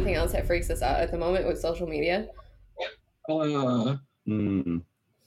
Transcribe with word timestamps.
anything 0.00 0.16
else 0.16 0.32
that 0.32 0.46
freaks 0.46 0.70
us 0.70 0.80
out 0.80 0.98
at 0.98 1.10
the 1.10 1.18
moment 1.18 1.46
with 1.46 1.60
social 1.60 1.86
media? 1.86 2.26
Uh, 3.28 3.96
Mm. 4.26 4.82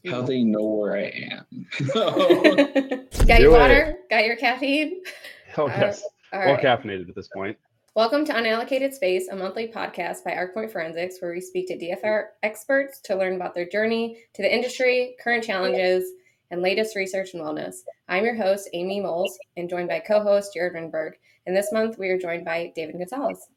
how 0.10 0.22
they 0.24 0.44
know 0.44 0.64
where 0.66 0.98
I 0.98 1.14
am. 1.32 1.68
Got 3.28 3.40
your 3.40 3.52
water? 3.52 3.98
Got 4.10 4.26
your 4.26 4.36
caffeine? 4.36 5.04
Oh, 5.58 5.68
Uh, 5.68 5.78
yes. 5.80 6.04
All 6.32 6.40
Well 6.40 6.58
caffeinated 6.58 7.08
at 7.08 7.14
this 7.14 7.28
point. 7.28 7.56
Welcome 7.94 8.26
to 8.26 8.34
Unallocated 8.34 8.92
Space, 8.94 9.28
a 9.28 9.36
monthly 9.36 9.68
podcast 9.68 10.24
by 10.24 10.32
ArcPoint 10.32 10.72
Forensics, 10.72 11.22
where 11.22 11.32
we 11.32 11.40
speak 11.42 11.68
to 11.68 11.78
DFIR 11.78 12.30
experts 12.42 13.00
to 13.02 13.16
learn 13.16 13.36
about 13.36 13.54
their 13.54 13.68
journey 13.70 14.18
to 14.34 14.42
the 14.42 14.52
industry, 14.52 15.16
current 15.24 15.44
challenges, 15.44 16.10
and 16.50 16.64
latest 16.64 16.96
research 16.96 17.36
and 17.36 17.44
wellness. 17.44 17.76
I'm 18.10 18.26
your 18.26 18.36
host, 18.36 18.68
Amy 18.74 19.00
Moles, 19.00 19.38
and 19.56 19.70
joined 19.70 19.90
by 19.90 20.00
co-host 20.00 20.56
Jared 20.56 20.74
Ringenberg. 20.74 21.12
And 21.46 21.56
this 21.56 21.72
month, 21.72 22.00
we 22.00 22.10
are 22.10 22.18
joined 22.18 22.46
by 22.46 22.74
David 22.76 22.98
Gonzalez. 22.98 23.48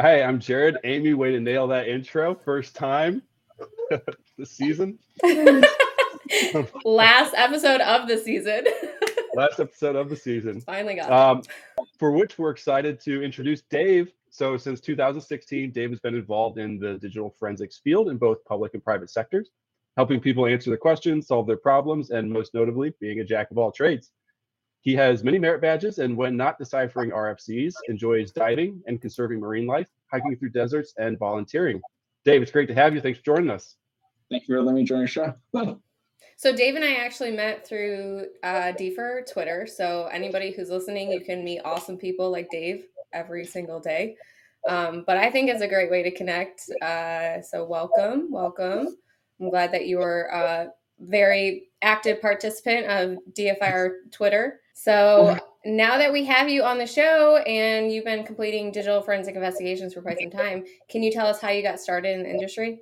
Hi, 0.00 0.22
I'm 0.22 0.40
Jared. 0.40 0.78
Amy, 0.84 1.12
way 1.12 1.30
to 1.32 1.40
nail 1.40 1.66
that 1.66 1.86
intro. 1.86 2.34
First 2.34 2.74
time 2.74 3.20
this 4.38 4.50
season. 4.50 4.98
Last 6.86 7.34
episode 7.34 7.82
of 7.82 8.08
the 8.08 8.16
season. 8.16 8.64
Last 9.34 9.60
episode 9.60 9.96
of 9.96 10.08
the 10.08 10.16
season. 10.16 10.62
Finally 10.62 10.94
got 10.94 11.06
it. 11.06 11.12
Um, 11.12 11.86
for 11.98 12.12
which 12.12 12.38
we're 12.38 12.48
excited 12.48 12.98
to 13.02 13.22
introduce 13.22 13.60
Dave. 13.68 14.10
So, 14.30 14.56
since 14.56 14.80
2016, 14.80 15.70
Dave 15.70 15.90
has 15.90 16.00
been 16.00 16.14
involved 16.14 16.56
in 16.56 16.78
the 16.78 16.94
digital 16.94 17.36
forensics 17.38 17.76
field 17.84 18.08
in 18.08 18.16
both 18.16 18.42
public 18.46 18.72
and 18.72 18.82
private 18.82 19.10
sectors, 19.10 19.50
helping 19.98 20.18
people 20.18 20.46
answer 20.46 20.70
their 20.70 20.78
questions, 20.78 21.26
solve 21.26 21.46
their 21.46 21.58
problems, 21.58 22.08
and 22.08 22.32
most 22.32 22.54
notably, 22.54 22.94
being 23.00 23.20
a 23.20 23.24
jack 23.24 23.50
of 23.50 23.58
all 23.58 23.70
trades. 23.70 24.12
He 24.82 24.94
has 24.94 25.22
many 25.22 25.38
merit 25.38 25.60
badges, 25.60 25.98
and 25.98 26.16
when 26.16 26.36
not 26.36 26.58
deciphering 26.58 27.10
RFCs, 27.10 27.74
enjoys 27.88 28.32
diving 28.32 28.82
and 28.86 29.00
conserving 29.00 29.40
marine 29.40 29.66
life, 29.66 29.88
hiking 30.10 30.36
through 30.36 30.50
deserts, 30.50 30.94
and 30.98 31.18
volunteering. 31.18 31.80
Dave, 32.24 32.42
it's 32.42 32.50
great 32.50 32.68
to 32.68 32.74
have 32.74 32.94
you. 32.94 33.00
Thanks 33.00 33.18
for 33.18 33.24
joining 33.24 33.50
us. 33.50 33.76
Thank 34.30 34.48
you 34.48 34.54
for 34.54 34.62
letting 34.62 34.76
me 34.76 34.84
join 34.84 35.00
your 35.00 35.08
show. 35.08 35.34
So 36.40 36.56
Dave 36.56 36.74
and 36.74 36.82
I 36.82 36.94
actually 36.94 37.32
met 37.32 37.68
through 37.68 38.24
uh, 38.42 38.72
DFIR 38.72 39.30
Twitter. 39.30 39.66
So 39.66 40.06
anybody 40.06 40.52
who's 40.52 40.70
listening, 40.70 41.12
you 41.12 41.20
can 41.20 41.44
meet 41.44 41.60
awesome 41.66 41.98
people 41.98 42.30
like 42.30 42.48
Dave 42.48 42.86
every 43.12 43.44
single 43.44 43.78
day. 43.78 44.16
Um, 44.66 45.04
but 45.06 45.18
I 45.18 45.30
think 45.30 45.50
it's 45.50 45.60
a 45.60 45.68
great 45.68 45.90
way 45.90 46.02
to 46.02 46.10
connect. 46.10 46.62
Uh, 46.80 47.42
so 47.42 47.66
welcome, 47.66 48.30
welcome. 48.30 48.96
I'm 49.38 49.50
glad 49.50 49.70
that 49.72 49.86
you 49.86 50.00
are 50.00 50.28
a 50.32 50.68
very 50.98 51.68
active 51.82 52.22
participant 52.22 52.86
of 52.86 53.18
DFIR 53.34 54.10
Twitter. 54.10 54.59
So 54.82 55.36
now 55.66 55.98
that 55.98 56.10
we 56.10 56.24
have 56.24 56.48
you 56.48 56.62
on 56.62 56.78
the 56.78 56.86
show 56.86 57.36
and 57.36 57.92
you've 57.92 58.06
been 58.06 58.24
completing 58.24 58.72
digital 58.72 59.02
forensic 59.02 59.34
investigations 59.34 59.92
for 59.92 60.00
quite 60.00 60.18
some 60.18 60.30
time, 60.30 60.64
can 60.88 61.02
you 61.02 61.12
tell 61.12 61.26
us 61.26 61.38
how 61.38 61.50
you 61.50 61.62
got 61.62 61.78
started 61.78 62.14
in 62.14 62.22
the 62.22 62.30
industry? 62.30 62.80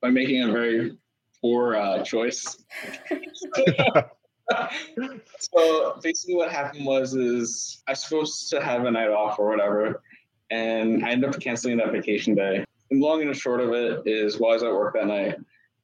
By 0.00 0.08
making 0.08 0.44
a 0.44 0.50
very 0.50 0.96
poor 1.42 1.76
uh, 1.76 2.02
choice. 2.04 2.56
so 5.38 6.00
basically 6.02 6.36
what 6.36 6.50
happened 6.50 6.86
was 6.86 7.14
is 7.14 7.82
I 7.86 7.92
was 7.92 8.02
supposed 8.02 8.48
to 8.48 8.62
have 8.62 8.86
a 8.86 8.90
night 8.90 9.10
off 9.10 9.38
or 9.38 9.50
whatever, 9.50 10.00
and 10.50 11.04
I 11.04 11.10
ended 11.10 11.34
up 11.34 11.38
canceling 11.38 11.76
that 11.78 11.92
vacation 11.92 12.34
day. 12.34 12.64
And 12.90 13.02
long 13.02 13.20
and 13.20 13.36
short 13.36 13.60
of 13.60 13.74
it 13.74 14.06
is 14.06 14.40
while 14.40 14.52
I 14.52 14.54
was 14.54 14.62
at 14.62 14.72
work 14.72 14.94
that 14.94 15.06
night, 15.06 15.36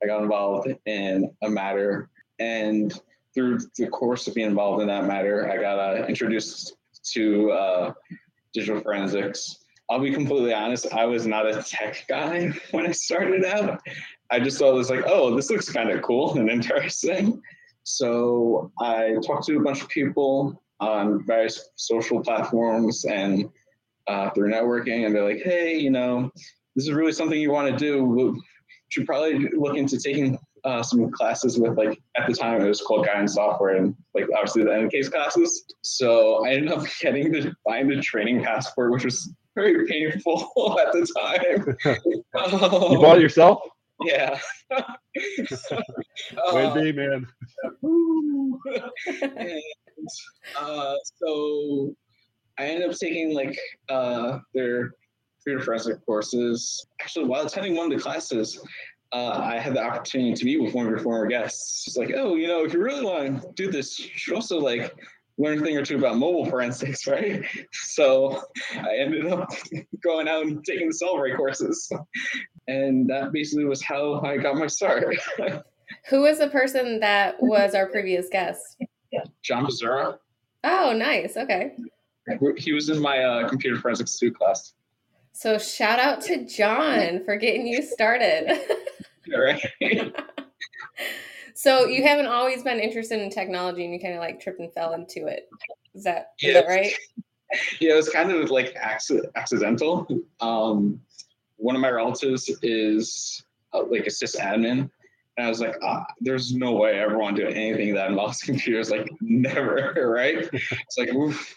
I 0.02 0.06
got 0.06 0.22
involved 0.22 0.72
in 0.86 1.30
a 1.42 1.50
matter. 1.50 2.08
And 2.38 2.98
through 3.34 3.58
the 3.76 3.86
course 3.88 4.26
of 4.26 4.34
being 4.34 4.48
involved 4.48 4.82
in 4.82 4.88
that 4.88 5.06
matter, 5.06 5.50
I 5.50 5.56
got 5.58 5.78
uh, 5.78 6.06
introduced 6.06 6.74
to 7.12 7.50
uh, 7.52 7.92
digital 8.52 8.80
forensics. 8.80 9.56
I'll 9.88 10.00
be 10.00 10.12
completely 10.12 10.54
honest, 10.54 10.92
I 10.92 11.04
was 11.06 11.26
not 11.26 11.46
a 11.46 11.62
tech 11.62 12.04
guy 12.08 12.52
when 12.70 12.86
I 12.86 12.92
started 12.92 13.44
out. 13.44 13.80
I 14.30 14.38
just 14.38 14.58
thought 14.58 14.70
it 14.70 14.76
was 14.76 14.90
like, 14.90 15.04
oh, 15.06 15.34
this 15.34 15.50
looks 15.50 15.70
kind 15.70 15.90
of 15.90 16.02
cool 16.02 16.38
and 16.38 16.48
interesting. 16.48 17.42
So 17.82 18.70
I 18.80 19.16
talked 19.26 19.46
to 19.46 19.56
a 19.56 19.62
bunch 19.62 19.82
of 19.82 19.88
people 19.88 20.62
on 20.78 21.24
various 21.26 21.70
social 21.76 22.20
platforms 22.22 23.04
and 23.04 23.48
uh, 24.06 24.30
through 24.30 24.50
networking, 24.50 25.06
and 25.06 25.14
they're 25.14 25.24
like, 25.24 25.42
hey, 25.42 25.78
you 25.78 25.90
know, 25.90 26.30
this 26.74 26.86
is 26.86 26.92
really 26.92 27.12
something 27.12 27.40
you 27.40 27.50
want 27.50 27.70
to 27.70 27.76
do. 27.76 27.96
You 27.96 28.42
should 28.88 29.06
probably 29.06 29.48
look 29.56 29.76
into 29.76 29.98
taking 29.98 30.38
uh, 30.64 30.82
some 30.82 31.10
classes 31.10 31.58
with, 31.58 31.76
like, 31.76 32.00
at 32.16 32.26
the 32.26 32.34
time 32.34 32.60
it 32.62 32.68
was 32.68 32.80
called 32.80 33.06
Guidance 33.06 33.34
Software 33.34 33.76
and, 33.76 33.94
like, 34.14 34.26
obviously 34.36 34.64
the 34.64 34.70
EnCase 34.70 35.10
classes. 35.10 35.64
So 35.82 36.44
I 36.46 36.50
ended 36.50 36.72
up 36.72 36.84
getting 37.00 37.32
to 37.32 37.52
find 37.64 37.90
the 37.90 38.00
training 38.00 38.42
passport, 38.42 38.92
which 38.92 39.04
was 39.04 39.32
very 39.54 39.86
painful 39.86 40.78
at 40.80 40.92
the 40.92 41.06
time. 41.18 41.76
You 42.90 42.98
bought 42.98 43.18
it 43.18 43.22
yourself? 43.22 43.60
Yeah. 44.02 44.38
Way 44.70 46.64
Uh, 46.64 46.74
be, 46.74 46.90
man. 46.90 47.26
And 49.20 49.62
uh, 50.58 50.94
so 51.16 51.94
I 52.58 52.64
ended 52.64 52.88
up 52.88 52.96
taking 52.96 53.34
like 53.34 53.58
uh, 53.90 54.38
their 54.54 54.92
computer 55.44 55.64
forensic 55.64 56.04
courses. 56.06 56.86
Actually, 57.00 57.26
while 57.26 57.46
attending 57.46 57.76
one 57.76 57.92
of 57.92 57.98
the 57.98 58.02
classes, 58.02 58.58
uh, 59.12 59.40
I 59.42 59.58
had 59.58 59.74
the 59.74 59.82
opportunity 59.82 60.34
to 60.34 60.44
meet 60.44 60.60
with 60.60 60.74
one 60.74 60.86
of 60.86 60.90
your 60.90 61.00
former 61.00 61.26
guests. 61.26 61.86
It's 61.86 61.96
like, 61.96 62.12
oh, 62.16 62.36
you 62.36 62.46
know, 62.46 62.64
if 62.64 62.72
you 62.72 62.80
really 62.80 63.04
want 63.04 63.42
to 63.42 63.48
do 63.54 63.70
this, 63.70 63.98
you 63.98 64.10
should 64.14 64.34
also 64.34 64.58
like 64.58 64.94
learn 65.38 65.60
a 65.60 65.64
thing 65.64 65.76
or 65.76 65.84
two 65.84 65.96
about 65.96 66.16
mobile 66.16 66.46
forensics, 66.46 67.06
right? 67.06 67.44
So 67.72 68.42
I 68.72 68.96
ended 68.96 69.26
up 69.26 69.48
going 70.02 70.28
out 70.28 70.44
and 70.44 70.64
taking 70.64 70.88
the 70.88 70.94
Cellebrite 70.94 71.36
courses. 71.36 71.90
And 72.68 73.08
that 73.10 73.32
basically 73.32 73.64
was 73.64 73.82
how 73.82 74.20
I 74.20 74.36
got 74.36 74.56
my 74.56 74.68
start. 74.68 75.16
Who 76.08 76.22
was 76.22 76.38
the 76.38 76.48
person 76.48 77.00
that 77.00 77.36
was 77.40 77.74
our 77.74 77.86
previous 77.86 78.28
guest? 78.28 78.76
John 79.42 79.66
Bizarro. 79.66 80.18
Oh, 80.62 80.92
nice. 80.92 81.36
Okay. 81.36 81.74
He 82.56 82.72
was 82.72 82.90
in 82.90 83.00
my 83.00 83.24
uh, 83.24 83.48
computer 83.48 83.76
forensics 83.76 84.18
two 84.18 84.30
class. 84.30 84.74
So 85.40 85.56
shout 85.56 85.98
out 85.98 86.20
to 86.24 86.44
John 86.44 87.24
for 87.24 87.34
getting 87.36 87.66
you 87.66 87.82
started. 87.82 88.60
Yeah, 89.26 89.36
right. 89.36 89.62
so 91.54 91.84
you 91.84 92.02
haven't 92.02 92.26
always 92.26 92.62
been 92.62 92.80
interested 92.80 93.20
in 93.20 93.30
technology 93.30 93.84
and 93.84 93.92
you 93.92 94.00
kind 94.00 94.14
of 94.14 94.20
like 94.20 94.40
tripped 94.40 94.58
and 94.60 94.72
fell 94.72 94.94
into 94.94 95.26
it. 95.26 95.48
Is 95.94 96.04
that 96.04 96.32
is 96.40 96.54
that 96.54 96.64
Yeah. 96.64 96.72
right? 96.72 96.92
yeah, 97.80 97.92
it 97.92 97.96
was 97.96 98.08
kind 98.08 98.32
of 98.32 98.50
like 98.50 98.74
acci- 98.74 99.30
accidental. 99.36 100.08
Um, 100.40 101.00
one 101.58 101.76
of 101.76 101.82
my 101.82 101.90
relatives 101.90 102.50
is 102.62 103.44
uh, 103.74 103.84
like 103.84 104.06
a 104.06 104.10
sysadmin. 104.10 104.90
And 105.36 105.46
I 105.46 105.48
was 105.48 105.60
like, 105.60 105.76
ah, 105.82 106.06
there's 106.20 106.54
no 106.54 106.72
way 106.72 106.98
I 106.98 107.02
ever 107.04 107.18
want 107.18 107.36
to 107.36 107.42
do 107.42 107.48
anything 107.54 107.94
that 107.94 108.08
involves 108.08 108.40
computers. 108.40 108.90
Like, 108.90 109.08
never, 109.20 109.94
right? 109.96 110.48
It's 110.52 110.98
like, 110.98 111.10
oof. 111.10 111.56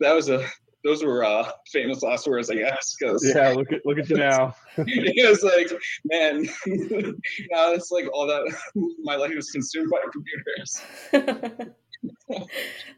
That 0.00 0.12
was 0.12 0.28
a, 0.28 0.44
those 0.86 1.02
were 1.04 1.24
uh, 1.24 1.50
famous 1.72 2.02
last 2.02 2.26
words, 2.26 2.50
I 2.50 2.56
guess, 2.56 2.96
because 2.98 3.26
Yeah, 3.34 3.50
look 3.50 3.72
at 3.72 3.84
look 3.84 3.98
at 3.98 4.08
you 4.08 4.16
now. 4.16 4.54
it 4.76 5.28
was 5.28 5.42
like, 5.42 5.70
man, 6.04 6.44
now 7.50 7.72
it's 7.72 7.90
like 7.90 8.06
all 8.12 8.26
that 8.26 8.54
my 9.02 9.16
life 9.16 9.34
was 9.34 9.50
consumed 9.50 9.90
by 9.90 9.98
computers. 10.12 10.82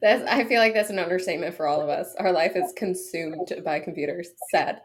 that's 0.03 0.23
I 0.31 0.45
feel 0.45 0.61
like 0.61 0.75
that's 0.75 0.91
an 0.91 0.99
understatement 0.99 1.55
for 1.55 1.67
all 1.67 1.81
of 1.81 1.89
us. 1.89 2.15
Our 2.19 2.33
life 2.33 2.53
is 2.57 2.73
consumed 2.77 3.53
by 3.65 3.81
computers. 3.81 4.29
Sad. 4.51 4.83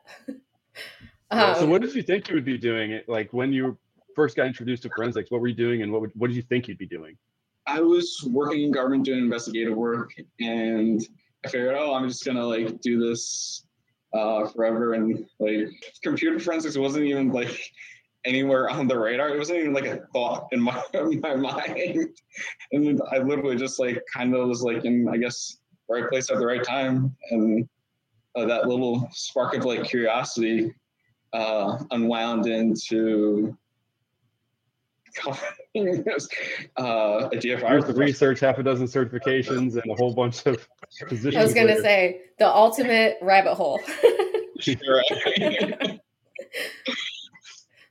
Yeah, 1.31 1.55
so 1.55 1.63
Um, 1.63 1.69
what 1.69 1.81
did 1.81 1.95
you 1.95 2.03
think 2.03 2.29
you 2.29 2.35
would 2.35 2.45
be 2.45 2.57
doing? 2.57 2.91
It 2.91 3.09
Like 3.09 3.33
when 3.33 3.51
you 3.51 3.77
first 4.15 4.35
got 4.35 4.45
introduced 4.45 4.83
to 4.83 4.89
forensics, 4.95 5.31
what 5.31 5.41
were 5.41 5.47
you 5.47 5.55
doing 5.55 5.81
and 5.81 5.91
what 5.91 6.01
would, 6.01 6.11
what 6.13 6.27
did 6.27 6.35
you 6.35 6.43
think 6.43 6.67
you'd 6.67 6.77
be 6.77 6.85
doing? 6.85 7.17
I 7.65 7.79
was 7.79 8.27
working 8.29 8.63
in 8.63 8.71
government 8.71 9.05
doing 9.05 9.19
investigative 9.19 9.75
work, 9.75 10.13
and 10.39 11.01
I 11.45 11.49
figured, 11.49 11.75
oh, 11.77 11.93
I'm 11.93 12.07
just 12.07 12.25
gonna 12.25 12.45
like 12.45 12.81
do 12.81 12.99
this 12.99 13.65
uh, 14.13 14.47
forever. 14.47 14.93
And 14.93 15.25
like 15.39 15.69
computer 16.01 16.39
forensics 16.39 16.77
wasn't 16.77 17.05
even 17.05 17.29
like 17.29 17.59
anywhere 18.25 18.69
on 18.69 18.87
the 18.87 18.97
radar. 18.97 19.29
It 19.29 19.37
wasn't 19.37 19.59
even 19.59 19.73
like 19.73 19.85
a 19.85 20.01
thought 20.13 20.47
in 20.51 20.61
my 20.61 20.81
in 20.93 21.19
my 21.19 21.35
mind. 21.35 22.09
And 22.71 23.01
I 23.11 23.19
literally 23.19 23.55
just 23.55 23.79
like 23.79 24.01
kind 24.13 24.35
of 24.35 24.47
was 24.47 24.61
like 24.61 24.85
in 24.85 25.07
I 25.09 25.17
guess 25.17 25.57
right 25.89 26.09
place 26.09 26.29
at 26.31 26.37
the 26.37 26.45
right 26.45 26.63
time, 26.63 27.15
and 27.31 27.67
uh, 28.35 28.45
that 28.45 28.67
little 28.67 29.07
spark 29.11 29.55
of 29.55 29.65
like 29.65 29.83
curiosity 29.83 30.73
uh, 31.33 31.77
unwound 31.91 32.47
into. 32.47 33.57
uh, 35.27 35.31
a 36.75 37.37
DFIR 37.37 37.95
research, 37.95 38.39
half 38.39 38.57
a 38.57 38.63
dozen 38.63 38.87
certifications, 38.87 39.79
and 39.79 39.91
a 39.91 39.93
whole 39.93 40.11
bunch 40.11 40.43
of 40.47 40.67
positions. 40.99 41.35
I 41.35 41.43
was 41.43 41.53
gonna 41.53 41.79
say 41.81 42.21
the 42.39 42.47
ultimate 42.47 43.17
rabbit 43.21 43.55
hole. 43.55 43.79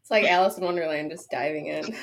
It's 0.01 0.11
like 0.11 0.25
Alice 0.25 0.59
in 0.59 0.65
Wonderland 0.65 1.11
just 1.11 1.31
diving 1.31 1.67
in. 1.67 1.95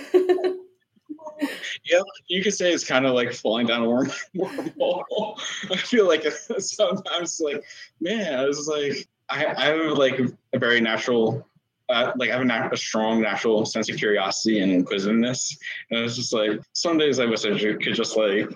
yeah, 1.85 2.01
you 2.27 2.43
could 2.43 2.53
say 2.53 2.71
it's 2.71 2.85
kind 2.85 3.05
of 3.05 3.13
like 3.13 3.33
falling 3.33 3.67
down 3.67 3.83
a 3.83 3.89
worm 3.89 4.11
wormhole. 4.35 5.39
I 5.71 5.77
feel 5.77 6.07
like 6.07 6.23
sometimes, 6.59 7.41
like, 7.43 7.63
man, 7.99 8.39
I 8.39 8.45
was 8.45 8.67
like, 8.67 9.07
I, 9.29 9.45
I 9.45 9.65
have 9.65 9.97
like 9.97 10.19
a 10.53 10.59
very 10.59 10.81
natural, 10.81 11.45
uh, 11.89 12.11
like 12.17 12.29
I 12.29 12.33
have 12.33 12.41
a, 12.41 12.45
nat- 12.45 12.73
a 12.73 12.77
strong 12.77 13.21
natural 13.21 13.65
sense 13.65 13.89
of 13.89 13.97
curiosity 13.97 14.59
and 14.59 14.71
inquisitiveness, 14.71 15.57
and 15.91 15.99
it's 16.01 16.15
just 16.15 16.33
like 16.33 16.61
some 16.73 16.97
days 16.97 17.19
I 17.19 17.25
wish 17.25 17.45
I 17.45 17.57
could 17.57 17.93
just 17.95 18.17
like 18.17 18.49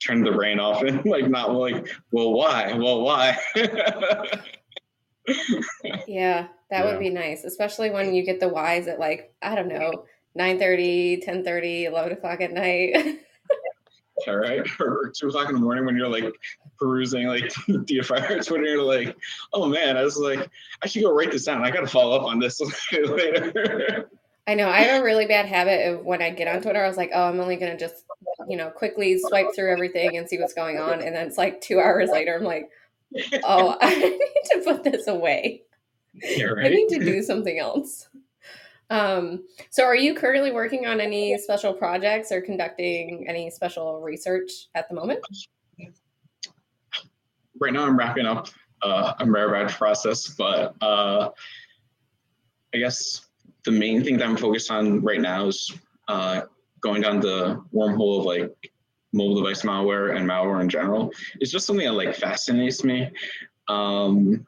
turn 0.00 0.24
the 0.24 0.32
brain 0.32 0.58
off 0.58 0.82
and 0.82 1.04
like 1.04 1.28
not 1.28 1.52
like, 1.52 1.88
well, 2.10 2.32
why? 2.32 2.72
Well, 2.72 3.02
why? 3.02 3.38
yeah, 3.54 3.68
that 6.06 6.48
yeah. 6.70 6.84
would 6.84 6.98
be 6.98 7.10
nice, 7.10 7.44
especially 7.44 7.90
when 7.90 8.14
you 8.14 8.24
get 8.24 8.40
the 8.40 8.48
whys 8.48 8.88
at 8.88 8.98
like 8.98 9.34
I 9.42 9.54
don't 9.54 9.68
know, 9.68 10.04
9 10.34 10.58
30, 10.58 11.20
10 11.22 11.44
30, 11.44 11.84
11 11.84 12.12
o'clock 12.12 12.40
at 12.40 12.52
night. 12.52 13.20
All 14.28 14.36
right, 14.36 14.60
or 14.78 15.10
two 15.16 15.28
o'clock 15.28 15.48
in 15.48 15.54
the 15.54 15.60
morning 15.60 15.86
when 15.86 15.96
you're 15.96 16.08
like 16.08 16.34
perusing 16.78 17.26
like 17.26 17.44
DFIR 17.68 18.46
Twitter, 18.46 18.64
you're 18.64 18.82
like, 18.82 19.16
oh 19.54 19.66
man, 19.66 19.96
I 19.96 20.02
was 20.02 20.18
like, 20.18 20.50
I 20.82 20.88
should 20.88 21.02
go 21.02 21.14
write 21.14 21.30
this 21.30 21.44
down. 21.44 21.64
I 21.64 21.70
got 21.70 21.80
to 21.80 21.86
follow 21.86 22.16
up 22.16 22.24
on 22.24 22.38
this 22.38 22.60
later. 22.92 24.10
I 24.46 24.54
know. 24.54 24.68
I 24.68 24.80
have 24.80 25.00
a 25.00 25.04
really 25.04 25.26
bad 25.26 25.46
habit 25.46 25.86
of 25.86 26.04
when 26.04 26.20
I 26.20 26.30
get 26.30 26.48
on 26.48 26.60
Twitter, 26.60 26.84
I 26.84 26.88
was 26.88 26.96
like, 26.96 27.12
oh, 27.14 27.28
I'm 27.28 27.40
only 27.40 27.56
going 27.56 27.70
to 27.70 27.78
just, 27.78 28.04
you 28.50 28.56
know, 28.56 28.68
quickly 28.68 29.18
swipe 29.18 29.54
through 29.54 29.72
everything 29.72 30.16
and 30.16 30.28
see 30.28 30.38
what's 30.38 30.54
going 30.54 30.78
on. 30.78 30.94
And 31.00 31.14
then 31.14 31.26
it's 31.26 31.38
like 31.38 31.60
two 31.60 31.78
hours 31.78 32.10
later, 32.10 32.34
I'm 32.36 32.44
like, 32.44 32.68
oh, 33.44 33.76
I 33.80 33.94
need 33.94 34.18
to 34.52 34.62
put 34.64 34.82
this 34.82 35.06
away. 35.06 35.62
Yeah, 36.14 36.46
right? 36.46 36.66
I 36.66 36.68
need 36.68 36.88
to 36.88 36.98
do 36.98 37.22
something 37.22 37.58
else. 37.58 38.08
Um, 38.90 39.44
so, 39.70 39.84
are 39.84 39.94
you 39.94 40.14
currently 40.16 40.50
working 40.50 40.86
on 40.86 41.00
any 41.00 41.38
special 41.38 41.72
projects 41.72 42.32
or 42.32 42.40
conducting 42.40 43.24
any 43.28 43.48
special 43.48 44.00
research 44.00 44.50
at 44.74 44.88
the 44.88 44.96
moment? 44.96 45.20
Right 47.60 47.72
now, 47.72 47.86
I'm 47.86 47.96
wrapping 47.96 48.26
up 48.26 48.48
uh, 48.82 49.14
a 49.20 49.30
rare 49.30 49.50
badge 49.50 49.76
process, 49.76 50.28
but 50.30 50.74
uh, 50.80 51.30
I 52.74 52.78
guess 52.78 53.28
the 53.64 53.70
main 53.70 54.02
thing 54.02 54.18
that 54.18 54.26
I'm 54.26 54.36
focused 54.36 54.72
on 54.72 55.00
right 55.02 55.20
now 55.20 55.46
is 55.46 55.72
uh, 56.08 56.42
going 56.80 57.02
down 57.02 57.20
the 57.20 57.62
wormhole 57.74 58.20
of 58.20 58.24
like 58.24 58.72
mobile 59.12 59.42
device 59.42 59.62
malware 59.62 60.16
and 60.16 60.28
malware 60.28 60.60
in 60.60 60.68
general. 60.68 61.12
It's 61.40 61.50
just 61.50 61.66
something 61.66 61.86
that 61.86 61.92
like 61.92 62.14
fascinates 62.14 62.84
me. 62.84 63.10
Um, 63.68 64.46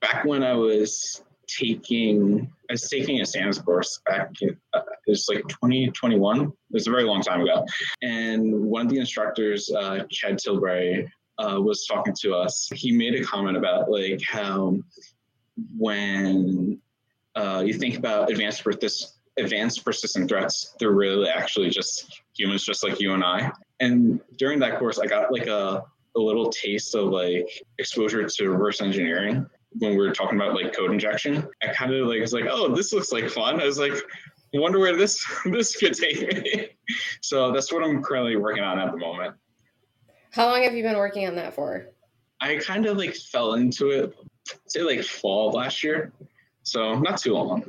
back 0.00 0.24
when 0.24 0.42
I 0.42 0.54
was 0.54 1.22
taking 1.46 2.50
I 2.68 2.72
was 2.72 2.88
taking 2.88 3.20
a 3.20 3.26
SANS 3.26 3.58
course 3.60 4.00
back 4.06 4.30
in, 4.40 4.56
uh, 4.74 4.80
it 5.06 5.10
was 5.10 5.28
like 5.28 5.46
2021 5.48 6.40
it 6.40 6.52
was 6.70 6.88
a 6.88 6.90
very 6.90 7.04
long 7.04 7.22
time 7.22 7.40
ago 7.40 7.64
and 8.02 8.52
one 8.52 8.86
of 8.86 8.92
the 8.92 8.98
instructors 8.98 9.70
uh, 9.70 10.04
Chad 10.10 10.38
Tilbury 10.38 11.10
uh, 11.38 11.60
was 11.60 11.86
talking 11.86 12.14
to 12.22 12.34
us 12.34 12.68
he 12.74 12.90
made 12.90 13.14
a 13.14 13.24
comment 13.24 13.56
about 13.56 13.90
like 13.90 14.20
how 14.26 14.76
when 15.78 16.80
uh, 17.36 17.62
you 17.64 17.74
think 17.74 17.96
about 17.96 18.30
advanced 18.30 18.62
advanced 19.38 19.84
persistent 19.84 20.28
threats 20.28 20.74
they're 20.78 20.92
really 20.92 21.28
actually 21.28 21.68
just 21.68 22.22
humans 22.36 22.64
just 22.64 22.82
like 22.82 23.00
you 23.00 23.12
and 23.12 23.22
I 23.22 23.50
and 23.80 24.20
during 24.38 24.58
that 24.60 24.78
course 24.78 24.98
I 24.98 25.06
got 25.06 25.32
like 25.32 25.46
a 25.46 25.84
a 26.16 26.20
little 26.20 26.48
taste 26.48 26.94
of 26.94 27.10
like 27.10 27.46
exposure 27.78 28.24
to 28.26 28.50
reverse 28.50 28.80
engineering 28.80 29.46
when 29.78 29.92
we 29.92 29.98
were 29.98 30.12
talking 30.12 30.38
about 30.38 30.54
like 30.54 30.74
code 30.74 30.90
injection, 30.90 31.46
I 31.62 31.68
kind 31.68 31.92
of 31.92 32.06
like 32.08 32.20
was 32.20 32.32
like, 32.32 32.46
oh, 32.50 32.74
this 32.74 32.92
looks 32.92 33.12
like 33.12 33.28
fun. 33.28 33.60
I 33.60 33.64
was 33.64 33.78
like, 33.78 33.92
I 33.92 34.58
wonder 34.58 34.78
where 34.78 34.96
this 34.96 35.24
this 35.44 35.76
could 35.76 35.94
take 35.94 36.20
me. 36.20 36.68
so 37.20 37.52
that's 37.52 37.72
what 37.72 37.84
I'm 37.84 38.02
currently 38.02 38.36
working 38.36 38.62
on 38.62 38.78
at 38.78 38.90
the 38.90 38.98
moment. 38.98 39.34
How 40.30 40.46
long 40.46 40.62
have 40.62 40.74
you 40.74 40.82
been 40.82 40.96
working 40.96 41.26
on 41.26 41.34
that 41.36 41.54
for? 41.54 41.86
I 42.40 42.56
kind 42.56 42.86
of 42.86 42.96
like 42.96 43.14
fell 43.14 43.54
into 43.54 43.90
it, 43.90 44.14
say 44.66 44.82
like 44.82 45.02
fall 45.02 45.50
last 45.50 45.82
year, 45.82 46.12
so 46.62 46.98
not 46.98 47.18
too 47.18 47.32
long. 47.32 47.64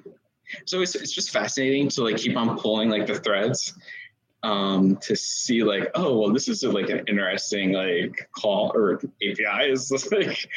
So 0.66 0.82
it's 0.82 0.96
it's 0.96 1.12
just 1.12 1.32
fascinating 1.32 1.90
to 1.90 2.04
like 2.04 2.18
keep 2.18 2.36
on 2.38 2.58
pulling 2.58 2.90
like 2.90 3.08
the 3.08 3.16
threads 3.16 3.74
um, 4.44 4.98
to 4.98 5.16
see 5.16 5.64
like, 5.64 5.90
oh, 5.96 6.20
well, 6.20 6.32
this 6.32 6.48
is 6.48 6.64
like 6.64 6.90
an 6.90 7.04
interesting 7.08 7.74
like 7.74 8.30
call 8.32 8.72
or 8.74 8.96
API. 8.96 9.72
Is 9.72 9.92
like, 10.12 10.48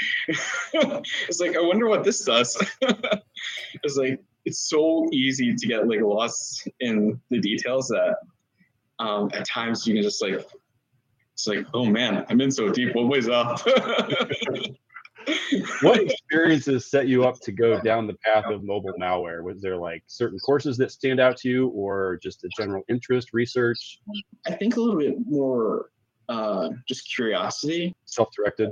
it's 0.73 1.41
like 1.41 1.57
I 1.57 1.61
wonder 1.61 1.89
what 1.89 2.05
this 2.05 2.21
does. 2.25 2.57
it's 3.83 3.97
like 3.97 4.21
it's 4.45 4.69
so 4.69 5.09
easy 5.13 5.55
to 5.55 5.67
get 5.67 5.89
like 5.89 6.01
lost 6.01 6.69
in 6.81 7.21
the 7.31 7.41
details 7.41 7.89
that 7.89 8.17
um, 8.99 9.31
at 9.33 9.47
times 9.47 9.87
you 9.87 9.95
can 9.95 10.03
just 10.03 10.23
like, 10.23 10.47
it's 11.33 11.47
like, 11.47 11.67
oh 11.75 11.85
man, 11.85 12.25
I'm 12.29 12.41
in 12.41 12.51
so 12.51 12.69
deep. 12.69 12.95
What 12.95 13.09
was 13.09 13.29
up? 13.29 13.61
what 15.83 16.01
experiences 16.01 16.91
set 16.91 17.09
you 17.09 17.25
up 17.25 17.41
to 17.41 17.53
go 17.53 17.81
down 17.81 18.07
the 18.07 18.17
path 18.25 18.45
of 18.47 18.63
mobile 18.65 18.95
malware? 19.01 19.43
Was 19.43 19.61
there 19.61 19.77
like 19.77 20.03
certain 20.07 20.39
courses 20.39 20.77
that 20.79 20.91
stand 20.91 21.21
out 21.21 21.37
to 21.39 21.49
you, 21.49 21.69
or 21.69 22.19
just 22.23 22.45
a 22.45 22.49
general 22.57 22.83
interest, 22.89 23.33
research? 23.33 24.01
I 24.47 24.53
think 24.53 24.77
a 24.77 24.81
little 24.81 24.99
bit 24.99 25.17
more 25.27 25.91
uh, 26.29 26.71
just 26.89 27.13
curiosity, 27.15 27.95
self-directed. 28.05 28.71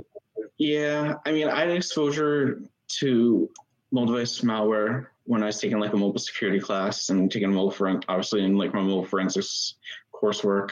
Yeah, 0.57 1.15
I 1.25 1.31
mean, 1.31 1.47
I 1.47 1.61
had 1.61 1.71
exposure 1.71 2.61
to 2.99 3.49
mobile 3.91 4.13
device 4.13 4.41
malware 4.41 5.07
when 5.25 5.43
I 5.43 5.47
was 5.47 5.59
taking 5.59 5.79
like 5.79 5.93
a 5.93 5.97
mobile 5.97 6.19
security 6.19 6.59
class 6.59 7.09
and 7.09 7.31
taking 7.31 7.53
mobile 7.53 7.71
forensics, 7.71 8.05
obviously 8.09 8.43
in 8.43 8.57
like 8.57 8.73
my 8.73 8.81
mobile 8.81 9.05
forensics 9.05 9.75
coursework. 10.13 10.71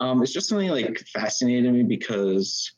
Um, 0.00 0.22
it's 0.22 0.32
just 0.32 0.48
something 0.48 0.68
like 0.68 0.98
fascinated 1.12 1.72
me 1.72 1.82
because 1.82 2.72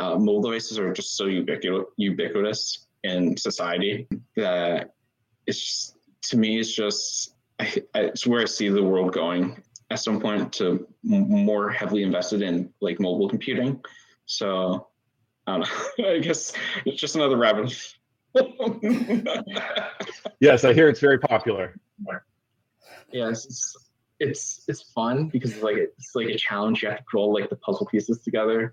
uh, 0.00 0.18
mobile 0.18 0.40
devices 0.42 0.78
are 0.78 0.92
just 0.92 1.16
so 1.16 1.26
ubiquitous, 1.26 1.84
ubiquitous 1.96 2.86
in 3.04 3.36
society 3.36 4.08
that 4.36 4.94
it's 5.46 5.60
just, 5.60 5.96
to 6.22 6.36
me 6.36 6.58
it's 6.58 6.74
just 6.74 7.34
I, 7.58 7.82
it's 7.94 8.26
where 8.26 8.40
I 8.40 8.46
see 8.46 8.68
the 8.68 8.82
world 8.82 9.12
going 9.12 9.62
at 9.90 10.00
some 10.00 10.20
point 10.20 10.52
to 10.54 10.86
more 11.02 11.68
heavily 11.70 12.02
invested 12.02 12.40
in 12.42 12.72
like 12.80 13.00
mobile 13.00 13.28
computing. 13.28 13.80
So 14.24 14.88
I 15.46 15.58
don't 15.58 15.68
know. 15.98 16.08
I 16.14 16.18
guess 16.20 16.52
it's 16.86 17.00
just 17.00 17.16
another 17.16 17.36
rabbit. 17.36 17.72
yes, 20.40 20.64
I 20.64 20.72
hear 20.72 20.88
it's 20.88 21.00
very 21.00 21.18
popular. 21.18 21.78
Yes, 23.12 23.44
it's, 23.44 23.76
it's 24.20 24.64
it's 24.68 24.82
fun 24.92 25.28
because 25.28 25.52
it's 25.52 25.62
like 25.62 25.76
it's 25.76 26.14
like 26.14 26.28
a 26.28 26.36
challenge. 26.36 26.82
You 26.82 26.90
have 26.90 26.98
to 26.98 27.04
put 27.10 27.18
all 27.18 27.34
like 27.34 27.50
the 27.50 27.56
puzzle 27.56 27.86
pieces 27.86 28.22
together, 28.22 28.72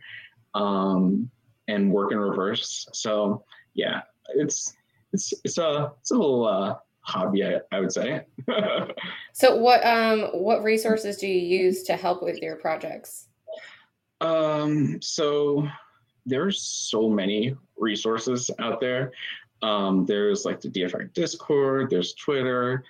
um, 0.53 1.29
and 1.67 1.91
work 1.91 2.11
in 2.11 2.17
reverse. 2.17 2.87
So 2.93 3.43
yeah, 3.73 4.01
it's 4.35 4.75
it's 5.13 5.33
it's 5.43 5.57
a 5.57 5.91
it's 6.01 6.11
a 6.11 6.15
little 6.15 6.47
uh, 6.47 6.75
hobby, 7.01 7.45
I, 7.45 7.59
I 7.71 7.79
would 7.79 7.91
say. 7.91 8.25
so 9.33 9.55
what 9.55 9.85
um 9.85 10.21
what 10.33 10.63
resources 10.63 11.17
do 11.17 11.27
you 11.27 11.59
use 11.59 11.83
to 11.83 11.95
help 11.95 12.21
with 12.21 12.41
your 12.41 12.55
projects? 12.57 13.27
Um, 14.19 14.99
so 15.01 15.67
there's 16.25 16.61
so 16.61 17.09
many 17.09 17.55
resources 17.77 18.51
out 18.59 18.81
there. 18.81 19.11
Um, 19.61 20.05
there's 20.05 20.45
like 20.45 20.61
the 20.61 20.69
DFIR 20.69 21.13
Discord, 21.13 21.89
there's 21.89 22.13
Twitter, 22.13 22.83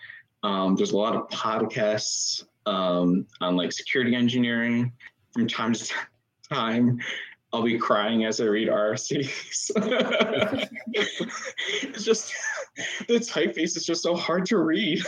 um, 0.43 0.75
there's 0.75 0.91
a 0.91 0.97
lot 0.97 1.15
of 1.15 1.27
podcasts 1.29 2.43
um, 2.65 3.25
on 3.41 3.55
like 3.55 3.71
security 3.71 4.15
engineering. 4.15 4.91
From 5.33 5.47
time 5.47 5.73
to 5.73 5.93
time, 6.51 6.99
I'll 7.53 7.63
be 7.63 7.77
crying 7.77 8.25
as 8.25 8.41
I 8.41 8.45
read 8.45 8.67
RFCs. 8.67 9.71
it's 11.83 12.03
just 12.03 12.33
the 13.07 13.15
typeface 13.15 13.77
is 13.77 13.85
just 13.85 14.03
so 14.03 14.15
hard 14.15 14.45
to 14.47 14.57
read. 14.57 15.01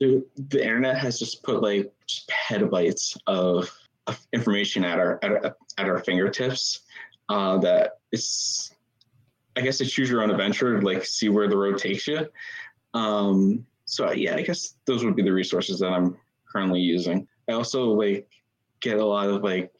the, 0.00 0.24
internet 0.52 0.98
has 0.98 1.18
just 1.18 1.42
put 1.42 1.62
like 1.62 1.90
just 2.06 2.30
petabytes 2.30 3.16
of, 3.26 3.70
of 4.06 4.20
information 4.32 4.84
at 4.84 4.98
our 4.98 5.18
at, 5.22 5.30
our, 5.30 5.56
at 5.78 5.88
our 5.88 5.98
fingertips. 6.00 6.80
Uh, 7.30 7.58
that 7.58 7.98
it's 8.12 8.72
I 9.56 9.60
guess 9.60 9.78
to 9.78 9.86
choose 9.86 10.08
your 10.08 10.22
own 10.22 10.30
adventure, 10.30 10.80
like 10.82 11.04
see 11.04 11.28
where 11.28 11.48
the 11.48 11.56
road 11.56 11.78
takes 11.78 12.06
you. 12.06 12.26
Um, 12.94 13.66
so 13.86 14.12
yeah, 14.12 14.36
I 14.36 14.42
guess 14.42 14.76
those 14.86 15.04
would 15.04 15.16
be 15.16 15.22
the 15.22 15.32
resources 15.32 15.80
that 15.80 15.92
I'm 15.92 16.16
currently 16.50 16.80
using. 16.80 17.26
I 17.48 17.52
also 17.52 17.86
like 17.86 18.28
get 18.80 18.98
a 18.98 19.04
lot 19.04 19.28
of 19.28 19.42
like 19.42 19.72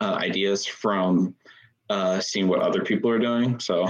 uh, 0.00 0.18
ideas 0.20 0.66
from 0.66 1.34
uh, 1.90 2.20
seeing 2.20 2.48
what 2.48 2.60
other 2.60 2.82
people 2.82 3.10
are 3.10 3.18
doing. 3.18 3.58
So, 3.60 3.88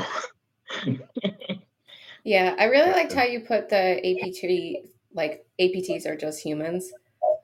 yeah, 2.25 2.55
I 2.59 2.65
really 2.65 2.93
liked 2.93 3.13
how 3.13 3.25
you 3.25 3.41
put 3.41 3.69
the 3.69 3.99
APT 3.99 4.91
like 5.15 5.47
APTs 5.61 6.07
are 6.07 6.17
just 6.17 6.41
humans. 6.41 6.93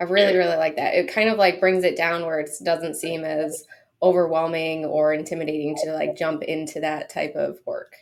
I 0.01 0.05
really, 0.05 0.37
really 0.37 0.57
like 0.57 0.77
that. 0.77 0.95
It 0.95 1.09
kind 1.09 1.29
of 1.29 1.39
like 1.39 1.61
brings 1.61 1.85
it 1.85 1.97
down 1.97 2.27
where 2.27 2.41
it 2.41 2.51
doesn't 2.63 2.97
seem 2.97 3.25
as 3.25 3.65
overwhelming 4.03 4.85
or 4.85 5.15
intimidating 5.15 5.77
to 5.85 5.93
like 5.93 6.17
jump 6.17 6.43
into 6.43 6.81
that 6.81 7.09
type 7.09 7.35
of 7.35 7.59
work. 7.67 7.95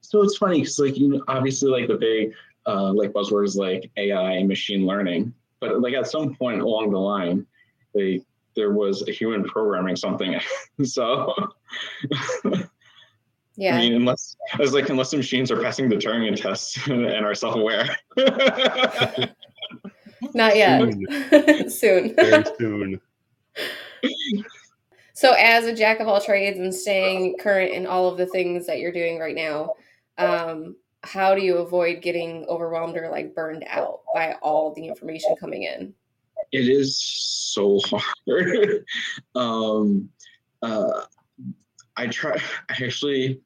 So 0.00 0.22
it's 0.22 0.36
funny 0.36 0.60
because 0.60 0.78
like 0.78 0.96
you 0.96 1.08
know, 1.08 1.24
obviously 1.26 1.70
like 1.70 1.88
the 1.88 1.96
big 1.96 2.32
uh, 2.66 2.92
like 2.92 3.12
buzzwords 3.12 3.56
like 3.56 3.90
AI 3.96 4.32
and 4.32 4.48
machine 4.48 4.86
learning, 4.86 5.34
but 5.60 5.80
like 5.80 5.94
at 5.94 6.06
some 6.06 6.34
point 6.36 6.60
along 6.60 6.90
the 6.90 6.98
line, 6.98 7.46
they 7.94 8.22
there 8.56 8.72
was 8.72 9.06
a 9.08 9.12
human 9.12 9.44
programming 9.44 9.96
something. 9.96 10.40
so 10.84 11.34
Yeah. 13.56 13.76
I 13.76 13.78
mean, 13.78 13.94
unless 13.94 14.36
I 14.52 14.56
was 14.58 14.72
like, 14.72 14.88
unless 14.88 15.10
the 15.10 15.16
machines 15.16 15.50
are 15.50 15.60
passing 15.62 15.88
the 15.88 15.96
Turing 15.96 16.34
test 16.40 16.86
and 16.88 17.24
are 17.24 17.34
self-aware. 17.34 17.96
Not 20.34 20.56
yet. 20.56 20.80
Soon. 20.80 21.70
Soon. 21.70 22.14
Very 22.16 22.44
soon. 22.58 23.00
So, 25.12 25.32
as 25.38 25.66
a 25.66 25.74
jack 25.74 26.00
of 26.00 26.08
all 26.08 26.20
trades 26.20 26.58
and 26.58 26.74
staying 26.74 27.38
current 27.38 27.72
in 27.72 27.86
all 27.86 28.08
of 28.08 28.18
the 28.18 28.26
things 28.26 28.66
that 28.66 28.80
you're 28.80 28.92
doing 28.92 29.20
right 29.20 29.36
now, 29.36 29.74
um, 30.18 30.74
how 31.02 31.34
do 31.34 31.42
you 31.42 31.58
avoid 31.58 32.02
getting 32.02 32.44
overwhelmed 32.48 32.96
or 32.96 33.08
like 33.10 33.34
burned 33.34 33.64
out 33.68 34.00
by 34.12 34.32
all 34.42 34.74
the 34.74 34.88
information 34.88 35.36
coming 35.38 35.62
in? 35.62 35.94
It 36.52 36.68
is 36.68 36.96
so 36.98 37.80
hard. 37.84 38.84
um, 39.34 40.08
uh, 40.62 41.02
I 41.96 42.06
try. 42.08 42.36
I 42.68 42.84
actually 42.84 43.40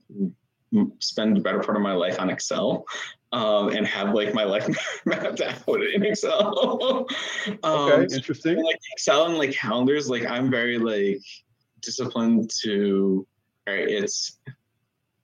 spend 0.99 1.37
the 1.37 1.41
better 1.41 1.61
part 1.61 1.77
of 1.77 1.83
my 1.83 1.95
life 1.95 2.21
on 2.21 2.31
Excel. 2.31 2.85
Um, 3.31 3.69
and 3.69 3.87
have 3.87 4.15
like 4.15 4.33
my 4.33 4.45
life 4.45 4.67
mapped 5.05 5.43
out 5.43 5.83
in 5.95 6.03
Excel. 6.03 7.07
um, 7.63 7.93
Okay, 7.93 8.15
interesting. 8.15 8.57
like 8.65 8.79
Excel 8.93 9.27
and 9.27 9.37
like 9.37 9.53
calendars, 9.53 10.09
like 10.09 10.25
I'm 10.25 10.51
very 10.51 10.79
like 10.79 11.21
disciplined 11.83 12.51
to 12.63 13.27
all 13.67 13.75
right, 13.75 13.87
it's 13.87 14.39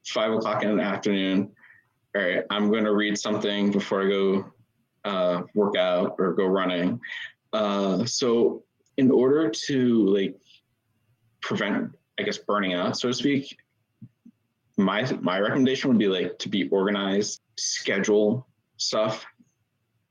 five 0.06 0.32
o'clock 0.32 0.62
in 0.62 0.76
the 0.76 0.82
afternoon. 0.82 1.50
All 2.14 2.22
right, 2.22 2.42
I'm 2.50 2.70
gonna 2.70 2.92
read 2.92 3.16
something 3.16 3.72
before 3.72 4.02
I 4.02 4.08
go 4.08 4.52
uh, 5.04 5.42
work 5.54 5.76
out 5.76 6.16
or 6.18 6.34
go 6.34 6.46
running. 6.46 7.00
Uh, 7.54 8.04
so 8.04 8.64
in 8.96 9.12
order 9.12 9.48
to 9.48 10.06
like 10.06 10.36
prevent, 11.40 11.92
I 12.18 12.24
guess, 12.24 12.36
burning 12.36 12.74
out, 12.74 12.98
so 12.98 13.08
to 13.08 13.14
speak, 13.14 13.56
my 14.76 15.08
my 15.20 15.38
recommendation 15.38 15.88
would 15.88 15.98
be 15.98 16.08
like 16.08 16.36
to 16.40 16.48
be 16.48 16.68
organized, 16.70 17.42
schedule 17.56 18.48
stuff, 18.76 19.24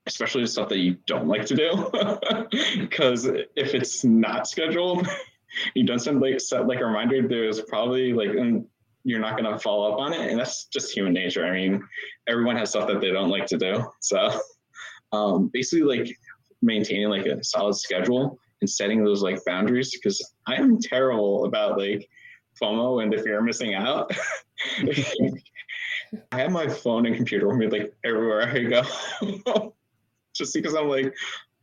especially 0.08 0.44
the 0.44 0.48
stuff 0.48 0.70
that 0.70 0.78
you 0.80 0.96
don't 1.06 1.28
like 1.28 1.46
to 1.48 1.56
do. 1.56 1.92
Because 2.80 3.26
if 3.26 3.74
it's 3.74 4.04
not 4.04 4.48
scheduled, 4.48 5.08
you 5.76 5.86
don't 5.86 6.00
send 6.00 6.22
like 6.22 6.40
set 6.40 6.66
like 6.66 6.80
a 6.80 6.86
reminder. 6.86 7.28
There's 7.28 7.60
probably 7.62 8.14
like 8.14 8.30
and 8.30 8.66
you're 9.04 9.20
not 9.20 9.36
gonna 9.36 9.60
follow 9.60 9.92
up 9.92 10.00
on 10.00 10.14
it, 10.14 10.30
and 10.30 10.40
that's 10.40 10.66
just 10.66 10.96
human 10.96 11.14
nature. 11.14 11.46
I 11.46 11.52
mean, 11.52 11.84
everyone 12.28 12.56
has 12.56 12.70
stuff 12.70 12.88
that 12.88 13.02
they 13.02 13.12
don't 13.12 13.30
like 13.30 13.48
to 13.48 13.58
do. 13.58 13.84
So 14.00 14.40
um, 15.12 15.50
basically, 15.52 15.98
like 15.98 16.18
maintaining 16.64 17.10
like 17.10 17.26
a 17.26 17.44
solid 17.44 17.76
schedule 17.76 18.40
and 18.62 18.70
setting 18.70 19.04
those 19.04 19.22
like 19.22 19.44
boundaries 19.46 19.92
because 19.92 20.34
I 20.48 20.56
am 20.56 20.80
terrible 20.80 21.46
about 21.46 21.78
like 21.78 22.10
FOMO 22.62 23.04
and 23.04 23.14
if 23.14 23.26
you're 23.26 23.42
missing 23.42 23.76
out. 23.76 24.12
I 26.32 26.40
have 26.40 26.52
my 26.52 26.68
phone 26.68 27.06
and 27.06 27.16
computer 27.16 27.48
with 27.48 27.58
me 27.58 27.68
like 27.68 27.94
everywhere 28.04 28.48
I 28.48 28.64
go. 28.64 29.74
Just 30.34 30.54
because 30.54 30.74
I'm 30.74 30.88
like, 30.88 31.14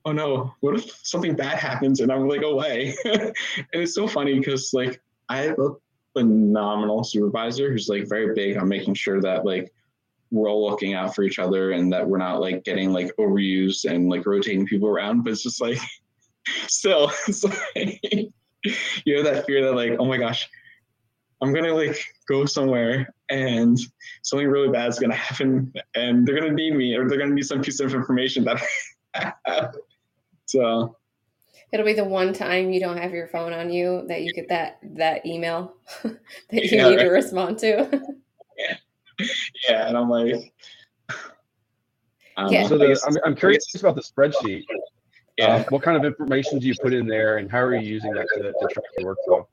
oh 0.04 0.12
no, 0.12 0.54
what 0.61 0.76
if 0.76 0.90
something 1.02 1.35
bad 1.35 1.59
happens 1.59 2.00
and 2.00 2.12
I'm 2.12 2.28
like 2.28 2.42
away? 2.42 2.95
and 3.04 3.35
it's 3.73 3.95
so 3.95 4.07
funny 4.07 4.38
because 4.38 4.73
like 4.73 5.00
I 5.28 5.38
have 5.38 5.59
a 5.59 5.71
phenomenal 6.12 7.04
supervisor 7.04 7.71
who's 7.71 7.88
like 7.88 8.09
very 8.09 8.35
big 8.35 8.57
on 8.57 8.69
making 8.69 8.95
sure 8.95 9.21
that 9.21 9.45
like 9.45 9.73
we're 10.30 10.49
all 10.49 10.68
looking 10.68 10.94
out 10.94 11.14
for 11.14 11.22
each 11.22 11.38
other 11.38 11.72
and 11.72 11.92
that 11.92 12.06
we're 12.08 12.18
not 12.18 12.40
like 12.40 12.64
getting 12.64 12.92
like 12.92 13.14
overused 13.18 13.90
and 13.90 14.08
like 14.08 14.26
rotating 14.26 14.66
people 14.66 14.88
around. 14.88 15.22
But 15.22 15.32
it's 15.32 15.42
just 15.42 15.60
like 15.60 15.78
still 16.68 17.10
it's 17.26 17.44
like 17.44 18.00
you 19.04 19.16
know 19.16 19.22
that 19.22 19.46
fear 19.46 19.64
that 19.64 19.75
like, 19.75 19.96
oh 19.99 20.04
my 20.04 20.18
gosh, 20.18 20.49
I'm 21.42 21.52
gonna 21.52 21.75
like 21.75 21.99
go 22.28 22.44
somewhere 22.44 23.12
and 23.28 23.78
something 24.22 24.49
really 24.49 24.68
bad 24.68 24.88
is 24.88 24.99
gonna 24.99 25.14
happen 25.14 25.72
and 25.94 26.26
they're 26.26 26.38
gonna 26.38 26.52
need 26.52 26.75
me 26.75 26.94
or 26.94 27.08
they're 27.08 27.18
gonna 27.18 27.34
need 27.34 27.46
some 27.46 27.62
piece 27.62 27.80
of 27.80 27.94
information 27.94 28.44
that 28.44 28.62
I 29.14 29.32
have. 29.46 29.75
So 30.46 30.96
It'll 31.72 31.87
be 31.87 31.92
the 31.92 32.04
one 32.04 32.32
time 32.32 32.72
you 32.72 32.80
don't 32.80 32.96
have 32.96 33.12
your 33.12 33.28
phone 33.28 33.52
on 33.52 33.70
you 33.70 34.04
that 34.08 34.22
you 34.22 34.32
get 34.32 34.49
that 34.49 34.78
that 34.96 35.25
email 35.25 35.75
that 36.02 36.18
you 36.52 36.78
Yeah, 36.78 36.90
need 36.90 36.99
to 36.99 37.08
respond 37.08 37.58
to. 37.58 38.02
Yeah, 39.69 39.89
and 39.89 39.97
I'm 39.97 40.09
like 40.09 40.53
um, 42.37 42.53
Yeah. 42.53 42.67
So 42.67 42.75
I 42.75 42.79
the, 42.79 42.87
guess- 42.89 43.07
I'm, 43.07 43.17
I'm 43.25 43.35
curious 43.37 43.75
about 43.75 43.95
the 43.97 44.03
spreadsheet. 44.03 44.65
yeah. 45.37 45.57
Uh, 45.57 45.65
what 45.71 45.83
kind 45.83 45.97
of 45.97 46.05
information 46.05 46.59
do 46.59 46.67
you 46.67 46.75
put 46.81 46.93
in 46.93 47.07
there, 47.07 47.39
and 47.39 47.50
how 47.50 47.59
are 47.61 47.75
you 47.75 47.89
using 47.89 48.12
that 48.15 48.27
to, 48.35 48.43
to 48.43 48.69
track 48.73 48.85
your 48.99 49.17
workflow 49.17 49.47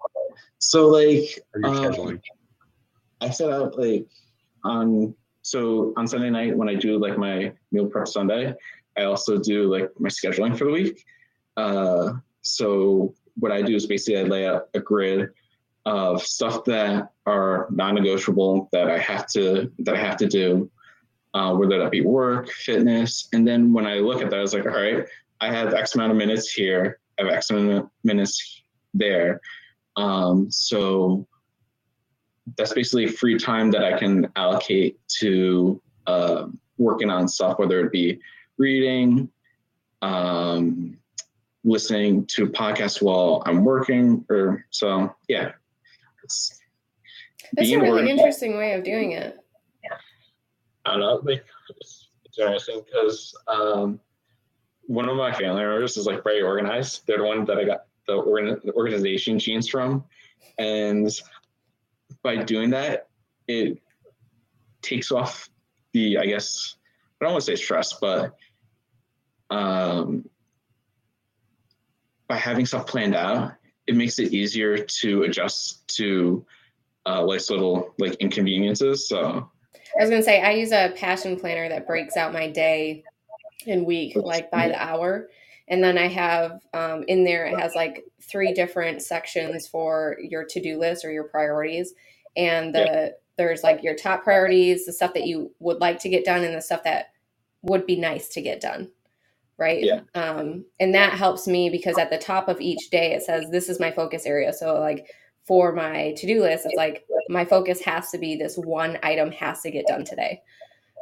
So 0.60 0.88
like 0.88 1.40
um. 1.64 2.20
I 3.20 3.30
set 3.32 3.50
out 3.52 3.78
like 3.80 4.06
on 4.64 5.16
so 5.42 5.94
on 5.98 6.08
Sunday 6.08 6.30
night 6.30 6.56
when 6.56 6.70
I 6.70 6.76
do 6.76 7.00
like 7.00 7.18
my 7.18 7.52
meal 7.72 7.88
prep 7.88 8.08
Sunday, 8.08 8.54
I 8.98 9.04
also 9.04 9.38
do 9.38 9.72
like 9.72 9.90
my 10.00 10.10
scheduling 10.10 10.58
for 10.58 10.66
the 10.66 10.72
week. 10.72 11.04
Uh, 11.56 12.14
so 12.42 13.16
what 13.36 13.52
I 13.52 13.62
do 13.62 13.76
is 13.76 13.88
basically 13.88 14.20
I 14.20 14.24
lay 14.24 14.48
out 14.48 14.70
a 14.74 14.80
grid 14.80 15.30
of 15.88 16.22
stuff 16.22 16.66
that 16.66 17.14
are 17.26 17.68
non-negotiable 17.72 18.68
that 18.74 18.92
I 18.92 19.00
have 19.00 19.26
to 19.28 19.72
that 19.80 19.96
I 19.96 19.98
have 19.98 20.18
to 20.18 20.28
do, 20.28 20.70
uh, 21.34 21.54
whether 21.56 21.80
that 21.80 21.92
be 21.92 22.02
work, 22.02 22.50
fitness, 22.50 23.30
and 23.32 23.48
then 23.48 23.72
when 23.72 23.88
I 23.88 24.00
look 24.00 24.22
at 24.22 24.30
that, 24.30 24.38
I 24.38 24.42
was 24.42 24.54
like, 24.54 24.66
all 24.66 24.72
right, 24.72 25.06
I 25.40 25.50
have 25.50 25.74
X 25.74 25.96
amount 25.96 26.12
of 26.12 26.18
minutes 26.18 26.52
here, 26.52 27.00
I 27.18 27.24
have 27.24 27.32
X 27.32 27.50
amount 27.52 27.72
of 27.72 27.90
minutes 28.04 28.62
there. 28.94 29.40
Um, 29.96 30.52
so 30.52 31.26
that's 32.58 32.74
basically 32.74 33.08
free 33.08 33.38
time 33.40 33.72
that 33.72 33.86
I 33.86 33.98
can 33.98 34.30
allocate 34.36 35.00
to 35.20 35.82
uh, 36.06 36.48
working 36.78 37.10
on 37.10 37.30
stuff, 37.30 37.60
whether 37.60 37.80
it 37.86 37.94
be 37.94 38.20
reading, 38.58 39.30
um, 40.02 40.98
listening 41.64 42.26
to 42.26 42.46
podcasts 42.48 43.02
while 43.02 43.42
I'm 43.46 43.64
working, 43.64 44.26
or 44.30 44.66
so. 44.70 45.16
Yeah, 45.30 45.54
it's 46.28 46.60
That's 47.54 47.72
a 47.72 47.80
really 47.80 48.10
interesting 48.10 48.58
way 48.58 48.74
of 48.74 48.84
doing 48.84 49.14
it. 49.14 49.38
Yeah. 49.84 49.98
I 50.86 50.92
don't 50.92 51.00
know. 51.00 51.22
Like, 51.24 51.46
it's, 51.70 52.10
it's 52.26 52.38
interesting 52.38 52.82
because 52.86 53.36
um, 53.48 54.00
one 54.84 55.08
of 55.08 55.16
my 55.16 55.32
family 55.32 55.62
members 55.62 55.98
is 55.98 56.06
like 56.06 56.24
very 56.24 56.42
organized. 56.42 57.08
They're 57.08 57.18
the 57.18 57.24
one 57.24 57.46
that 57.46 57.58
I 57.58 57.64
got 57.64 57.86
the, 58.08 58.16
organ- 58.16 58.62
the 58.64 58.74
organization 58.74 59.40
genes 59.40 59.68
from, 59.68 60.04
and 60.58 61.10
by 62.24 62.38
doing 62.38 62.70
that, 62.72 63.08
it 63.48 63.82
takes 64.82 65.12
off 65.12 65.50
the 65.94 66.18
I 66.18 66.26
guess 66.26 66.76
I 67.20 67.26
don't 67.26 67.34
want 67.34 67.46
to 67.46 67.52
say 67.52 67.62
stress, 67.62 67.94
but 67.94 68.36
um, 69.50 70.30
by 72.28 72.38
having 72.38 72.66
stuff 72.66 72.88
planned 72.88 73.16
out, 73.16 73.54
it 73.88 73.96
makes 73.96 74.20
it 74.20 74.34
easier 74.34 74.78
to 74.78 75.24
adjust 75.24 75.88
to 75.96 76.46
uh, 77.06 77.24
life's 77.24 77.50
little 77.50 77.94
like 77.98 78.16
inconveniences. 78.16 79.08
So 79.08 79.50
I 79.98 80.02
was 80.02 80.10
gonna 80.10 80.24
say 80.24 80.42
I 80.42 80.52
use 80.52 80.72
a 80.72 80.94
passion 80.96 81.40
planner 81.40 81.70
that 81.70 81.88
breaks 81.88 82.18
out 82.18 82.34
my 82.34 82.50
day 82.50 83.04
and 83.66 83.86
week 83.86 84.16
like 84.16 84.52
by 84.52 84.68
the 84.68 84.82
hour. 84.82 85.30
And 85.70 85.84
then 85.84 85.98
I 85.98 86.08
have 86.08 86.62
um, 86.74 87.04
in 87.08 87.24
there 87.24 87.46
it 87.46 87.60
has 87.60 87.76
like 87.76 88.06
three 88.22 88.54
different 88.54 89.02
sections 89.02 89.68
for 89.68 90.18
your 90.22 90.46
to-do 90.46 90.80
list 90.80 91.04
or 91.04 91.12
your 91.12 91.26
priorities. 91.26 91.94
And 92.36 92.74
the 92.74 93.16
there's 93.38 93.64
like 93.64 93.84
your 93.84 93.96
top 93.96 94.24
priorities, 94.24 94.86
the 94.86 94.94
stuff 94.94 95.14
that 95.14 95.28
you 95.28 95.52
would 95.60 95.80
like 95.80 96.00
to 96.00 96.10
get 96.10 96.26
done 96.26 96.44
and 96.44 96.56
the 96.56 96.62
stuff 96.62 96.84
that 96.84 97.12
would 97.62 97.86
be 97.86 97.96
nice 97.96 98.30
to 98.30 98.42
get 98.42 98.62
done. 98.62 98.90
Right. 99.58 99.84
Yeah. 99.84 100.02
Um, 100.14 100.66
and 100.80 100.94
that 100.94 101.14
helps 101.14 101.48
me 101.48 101.70
because 101.70 101.98
at 101.98 102.12
the 102.12 102.18
top 102.18 102.48
of 102.48 102.62
each 102.62 102.90
day 102.92 103.14
it 103.14 103.24
says 103.24 103.50
this 103.50 103.70
is 103.70 103.80
my 103.80 103.92
focus 103.92 104.26
area. 104.26 104.54
So 104.54 104.80
like 104.80 105.08
for 105.46 105.72
my 105.74 106.14
to-do 106.18 106.42
list, 106.42 106.66
it's 106.66 106.76
like 106.76 107.06
my 107.30 107.44
focus 107.44 107.82
has 107.82 108.12
to 108.12 108.20
be 108.20 108.36
this 108.36 108.56
one 108.58 109.00
item 109.02 109.32
has 109.32 109.62
to 109.62 109.72
get 109.72 109.88
done 109.88 110.06
today. 110.06 110.42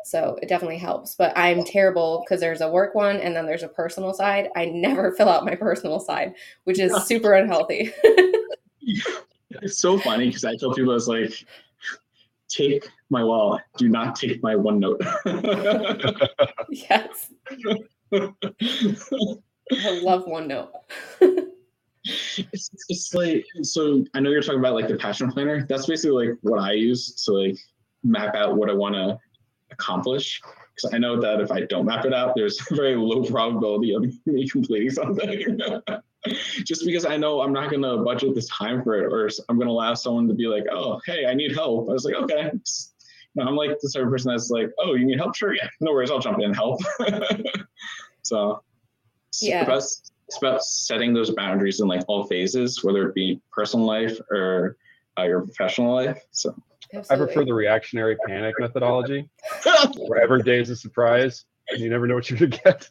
So 0.06 0.38
it 0.42 0.48
definitely 0.48 0.78
helps. 0.78 1.16
But 1.16 1.34
I'm 1.36 1.64
terrible 1.66 2.24
because 2.24 2.40
there's 2.40 2.62
a 2.62 2.70
work 2.70 2.96
one 2.96 3.18
and 3.18 3.36
then 3.36 3.46
there's 3.46 3.64
a 3.64 3.68
personal 3.68 4.14
side. 4.14 4.50
I 4.56 4.66
never 4.66 5.12
fill 5.18 5.30
out 5.30 5.46
my 5.46 5.56
personal 5.56 6.00
side, 6.00 6.36
which 6.64 6.80
is 6.80 6.94
super 7.06 7.34
unhealthy. 7.34 7.92
It's 9.62 9.78
so 9.78 9.98
funny 9.98 10.28
because 10.28 10.44
I 10.44 10.56
tell 10.58 10.74
people 10.74 10.94
it's 10.94 11.08
like, 11.08 11.32
take 12.50 12.88
my 13.10 13.24
wallet, 13.24 13.64
do 13.78 13.88
not 13.88 14.16
take 14.16 14.44
my 14.44 14.54
OneNote. 14.54 15.00
yes. 16.70 17.32
I 19.72 20.00
love 20.00 20.26
OneNote. 20.26 20.70
it's, 22.06 22.70
it's 22.90 23.14
like 23.14 23.46
so 23.64 24.04
I 24.14 24.20
know 24.20 24.30
you're 24.30 24.42
talking 24.42 24.60
about 24.60 24.76
like 24.76 24.88
the 24.88 24.96
passion 24.96 25.32
planner. 25.32 25.66
That's 25.68 25.86
basically 25.86 26.28
like 26.28 26.38
what 26.42 26.60
I 26.60 26.74
use 26.74 27.24
to 27.26 27.32
like 27.34 27.58
map 28.04 28.36
out 28.36 28.58
what 28.58 28.70
I 28.70 28.74
want 28.74 28.96
to 28.96 29.18
accomplish. 29.72 30.42
Because 30.76 30.94
I 30.94 30.98
know 30.98 31.20
that 31.22 31.40
if 31.40 31.52
I 31.52 31.62
don't 31.62 31.86
map 31.86 32.06
it 32.06 32.14
out, 32.14 32.34
there's 32.36 32.60
a 32.70 32.76
very 32.76 32.96
low 32.96 33.24
probability 33.24 33.94
of 33.94 34.04
me 34.26 34.48
completing 34.52 34.90
something. 34.90 35.60
just 36.64 36.86
because 36.86 37.06
I 37.06 37.18
know 37.18 37.42
I'm 37.42 37.54
not 37.54 37.72
gonna 37.72 37.98
budget 37.98 38.36
this 38.36 38.48
time 38.50 38.84
for 38.84 38.96
it, 38.96 39.12
or 39.12 39.30
I'm 39.50 39.58
gonna 39.58 39.72
allow 39.72 39.94
someone 39.94 40.28
to 40.28 40.34
be 40.34 40.48
like, 40.48 40.66
"Oh, 40.72 41.00
hey, 41.06 41.26
I 41.26 41.34
need 41.34 41.54
help." 41.54 41.90
I 41.90 41.94
was 41.94 42.06
like, 42.06 42.16
"Okay." 42.16 42.52
I'm 43.38 43.56
like 43.56 43.78
the 43.82 43.90
sort 43.90 44.06
of 44.06 44.12
person 44.12 44.32
that's 44.32 44.50
like, 44.50 44.72
"Oh, 44.80 44.96
you 44.96 45.06
need 45.06 45.18
help? 45.18 45.36
Sure, 45.36 45.54
yeah, 45.54 45.68
no 45.82 45.92
worries, 45.92 46.10
I'll 46.10 46.20
jump 46.20 46.40
in 46.40 46.46
and 46.46 46.56
help." 46.56 46.80
So, 48.26 48.62
Yeah. 49.42 49.62
it's 49.62 49.68
about, 49.68 49.84
it's 50.28 50.38
about 50.38 50.64
setting 50.64 51.14
those 51.14 51.32
boundaries 51.32 51.80
in 51.80 51.88
like 51.88 52.04
all 52.08 52.26
phases, 52.26 52.84
whether 52.84 53.08
it 53.08 53.16
be 53.16 53.40
personal 53.52 53.86
life 53.86 54.18
or 54.32 54.78
uh, 55.18 55.24
your 55.24 55.42
professional 55.42 55.94
life. 55.94 56.22
So, 56.32 56.56
I 57.10 57.16
prefer 57.16 57.44
the 57.46 57.54
reactionary 57.54 58.16
panic 58.28 58.56
methodology, 58.60 59.28
where 59.98 60.22
every 60.22 60.44
day 60.44 60.60
is 60.60 60.70
a 60.70 60.76
surprise. 60.76 61.46
And 61.70 61.80
you 61.80 61.90
never 61.90 62.06
know 62.08 62.16
what 62.16 62.30
you're 62.30 62.40
gonna 62.40 62.62
get. 62.64 62.90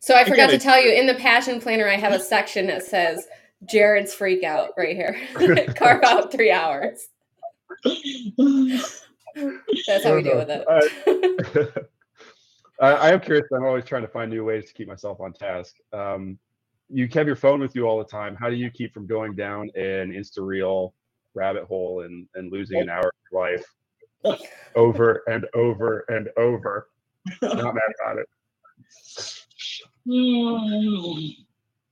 So 0.00 0.16
I 0.16 0.24
forgot 0.24 0.48
Again, 0.48 0.50
to 0.50 0.58
tell 0.58 0.82
you 0.82 0.90
in 0.90 1.06
the 1.06 1.14
passion 1.14 1.60
planner, 1.60 1.88
I 1.88 1.96
have 1.96 2.12
a 2.12 2.18
section 2.18 2.66
that 2.66 2.82
says 2.82 3.24
Jared's 3.70 4.12
freak 4.12 4.42
out 4.42 4.70
right 4.76 4.96
here. 4.96 5.16
Carve 5.76 6.02
out 6.02 6.32
three 6.32 6.50
hours. 6.50 7.06
That's 7.84 10.04
how 10.04 10.16
we 10.16 10.22
deal 10.22 10.38
with 10.38 10.50
it. 10.50 11.88
I, 12.82 12.90
I 12.94 13.10
am 13.12 13.20
curious. 13.20 13.46
I'm 13.54 13.64
always 13.64 13.84
trying 13.84 14.02
to 14.02 14.08
find 14.08 14.28
new 14.28 14.44
ways 14.44 14.66
to 14.66 14.74
keep 14.74 14.88
myself 14.88 15.20
on 15.20 15.32
task. 15.32 15.76
Um, 15.92 16.36
you 16.90 17.08
have 17.14 17.26
your 17.28 17.36
phone 17.36 17.60
with 17.60 17.76
you 17.76 17.86
all 17.86 17.98
the 17.98 18.04
time. 18.04 18.34
How 18.34 18.50
do 18.50 18.56
you 18.56 18.70
keep 18.70 18.92
from 18.92 19.06
going 19.06 19.36
down 19.36 19.70
an 19.76 20.10
Insta 20.12 20.44
reel 20.44 20.92
rabbit 21.32 21.64
hole 21.64 22.02
and, 22.02 22.26
and 22.34 22.50
losing 22.52 22.80
an 22.80 22.90
hour 22.90 23.06
of 23.06 23.12
your 23.30 23.40
life 23.40 23.64
over 24.74 25.22
and 25.28 25.46
over 25.54 26.04
and 26.08 26.28
over? 26.36 26.88
Not 27.40 27.74
mad 27.74 27.92
about 28.02 28.18
it. 28.18 28.28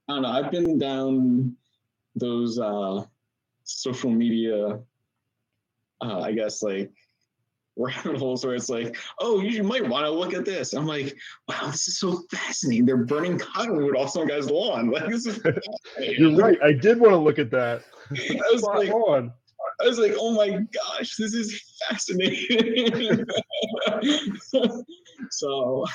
I 0.08 0.12
don't 0.14 0.22
know. 0.22 0.28
I've 0.28 0.50
been 0.50 0.76
down 0.76 1.56
those 2.16 2.58
uh, 2.58 3.04
social 3.62 4.10
media, 4.10 4.80
uh, 6.00 6.20
I 6.20 6.32
guess, 6.32 6.64
like 6.64 6.90
rabbit 7.80 8.16
holes 8.18 8.44
where 8.44 8.54
it's 8.54 8.68
like, 8.68 8.96
oh, 9.18 9.40
you 9.40 9.62
might 9.62 9.88
want 9.88 10.04
to 10.04 10.10
look 10.10 10.34
at 10.34 10.44
this. 10.44 10.72
I'm 10.72 10.86
like, 10.86 11.16
wow, 11.48 11.66
this 11.66 11.88
is 11.88 11.98
so 11.98 12.22
fascinating. 12.30 12.86
They're 12.86 13.04
burning 13.04 13.38
cottonwood 13.38 13.96
off 13.96 14.10
some 14.10 14.26
guy's 14.26 14.50
lawn. 14.50 14.90
Like 15.00 15.08
this 15.08 15.26
is. 15.26 15.40
You're 15.98 16.36
right. 16.36 16.58
I 16.62 16.72
did 16.72 16.98
want 16.98 17.12
to 17.12 17.18
look 17.18 17.38
at 17.38 17.50
that. 17.52 17.82
I 18.10 18.50
was 18.52 18.62
like, 18.62 18.90
on. 18.90 19.32
I 19.80 19.86
was 19.86 19.98
like, 19.98 20.14
oh 20.18 20.32
my 20.32 20.50
gosh, 20.50 21.16
this 21.16 21.32
is 21.34 21.78
fascinating. 21.88 23.24
so, 25.30 25.86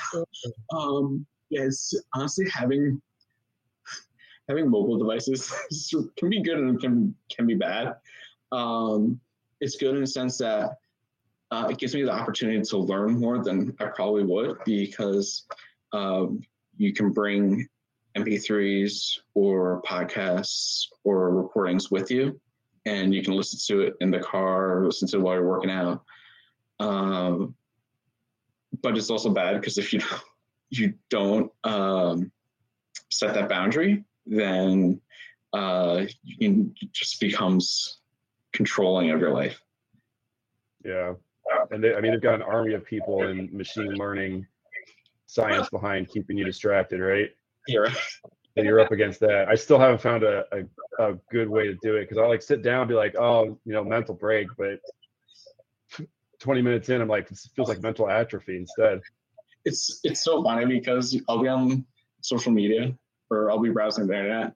um, 0.72 1.26
yes, 1.50 1.94
honestly, 2.14 2.46
having 2.52 3.00
having 4.48 4.70
mobile 4.70 4.98
devices 4.98 5.52
can 6.16 6.30
be 6.30 6.42
good 6.42 6.58
and 6.58 6.80
can 6.80 7.14
can 7.30 7.46
be 7.46 7.54
bad. 7.54 7.96
Um, 8.52 9.20
it's 9.60 9.76
good 9.76 9.94
in 9.94 10.00
the 10.00 10.06
sense 10.06 10.38
that 10.38 10.78
uh, 11.50 11.68
it 11.70 11.78
gives 11.78 11.94
me 11.94 12.02
the 12.02 12.12
opportunity 12.12 12.60
to 12.60 12.76
learn 12.76 13.18
more 13.18 13.42
than 13.42 13.74
I 13.78 13.86
probably 13.86 14.24
would 14.24 14.58
because 14.64 15.44
um, 15.92 16.40
you 16.76 16.92
can 16.92 17.12
bring 17.12 17.68
MP3s 18.16 19.18
or 19.34 19.82
podcasts 19.82 20.86
or 21.04 21.30
recordings 21.30 21.90
with 21.90 22.10
you 22.10 22.40
and 22.86 23.14
you 23.14 23.22
can 23.22 23.34
listen 23.34 23.58
to 23.66 23.82
it 23.82 23.94
in 24.00 24.10
the 24.10 24.20
car, 24.20 24.84
listen 24.84 25.08
to 25.08 25.16
it 25.16 25.20
while 25.20 25.34
you're 25.34 25.48
working 25.48 25.70
out. 25.70 26.02
Um, 26.80 27.54
but 28.82 28.96
it's 28.96 29.10
also 29.10 29.30
bad 29.30 29.60
because 29.60 29.78
if 29.78 29.92
you 29.92 30.00
you 30.70 30.94
don't 31.10 31.50
um, 31.64 32.32
set 33.10 33.34
that 33.34 33.48
boundary, 33.48 34.04
then 34.26 35.00
uh, 35.52 36.04
you 36.22 36.36
can, 36.38 36.74
it 36.80 36.92
just 36.92 37.20
becomes 37.20 37.98
controlling 38.52 39.10
of 39.10 39.20
your 39.20 39.32
life. 39.32 39.60
Yeah. 40.84 41.14
And 41.70 41.82
they, 41.82 41.94
I 41.94 42.00
mean, 42.00 42.12
they've 42.12 42.20
got 42.20 42.34
an 42.34 42.42
army 42.42 42.74
of 42.74 42.84
people 42.84 43.22
in 43.24 43.48
machine 43.56 43.94
learning 43.94 44.46
science 45.26 45.68
behind 45.70 46.08
keeping 46.08 46.36
you 46.36 46.44
distracted, 46.44 47.00
right? 47.00 47.30
Here, 47.66 47.88
And 48.56 48.64
you're 48.64 48.80
up 48.80 48.92
against 48.92 49.20
that. 49.20 49.48
I 49.48 49.54
still 49.54 49.78
haven't 49.78 50.00
found 50.00 50.22
a, 50.22 50.44
a, 50.52 51.10
a 51.10 51.14
good 51.30 51.48
way 51.48 51.66
to 51.66 51.76
do 51.82 51.96
it 51.96 52.02
because 52.02 52.18
I 52.18 52.26
like 52.26 52.42
sit 52.42 52.62
down 52.62 52.82
and 52.82 52.88
be 52.88 52.94
like, 52.94 53.16
oh, 53.18 53.58
you 53.64 53.72
know, 53.72 53.84
mental 53.84 54.14
break. 54.14 54.48
But 54.56 54.80
20 56.40 56.62
minutes 56.62 56.88
in, 56.88 57.00
I'm 57.00 57.08
like, 57.08 57.28
this 57.28 57.48
feels 57.54 57.68
like 57.68 57.82
mental 57.82 58.08
atrophy 58.08 58.56
instead. 58.56 59.00
it's 59.64 60.00
it's 60.04 60.22
so 60.22 60.42
funny 60.42 60.64
because 60.64 61.20
I'll 61.28 61.42
be 61.42 61.48
on 61.48 61.84
social 62.20 62.52
media 62.52 62.96
or 63.30 63.50
I'll 63.50 63.58
be 63.58 63.70
browsing 63.70 64.06
the 64.06 64.14
internet, 64.14 64.54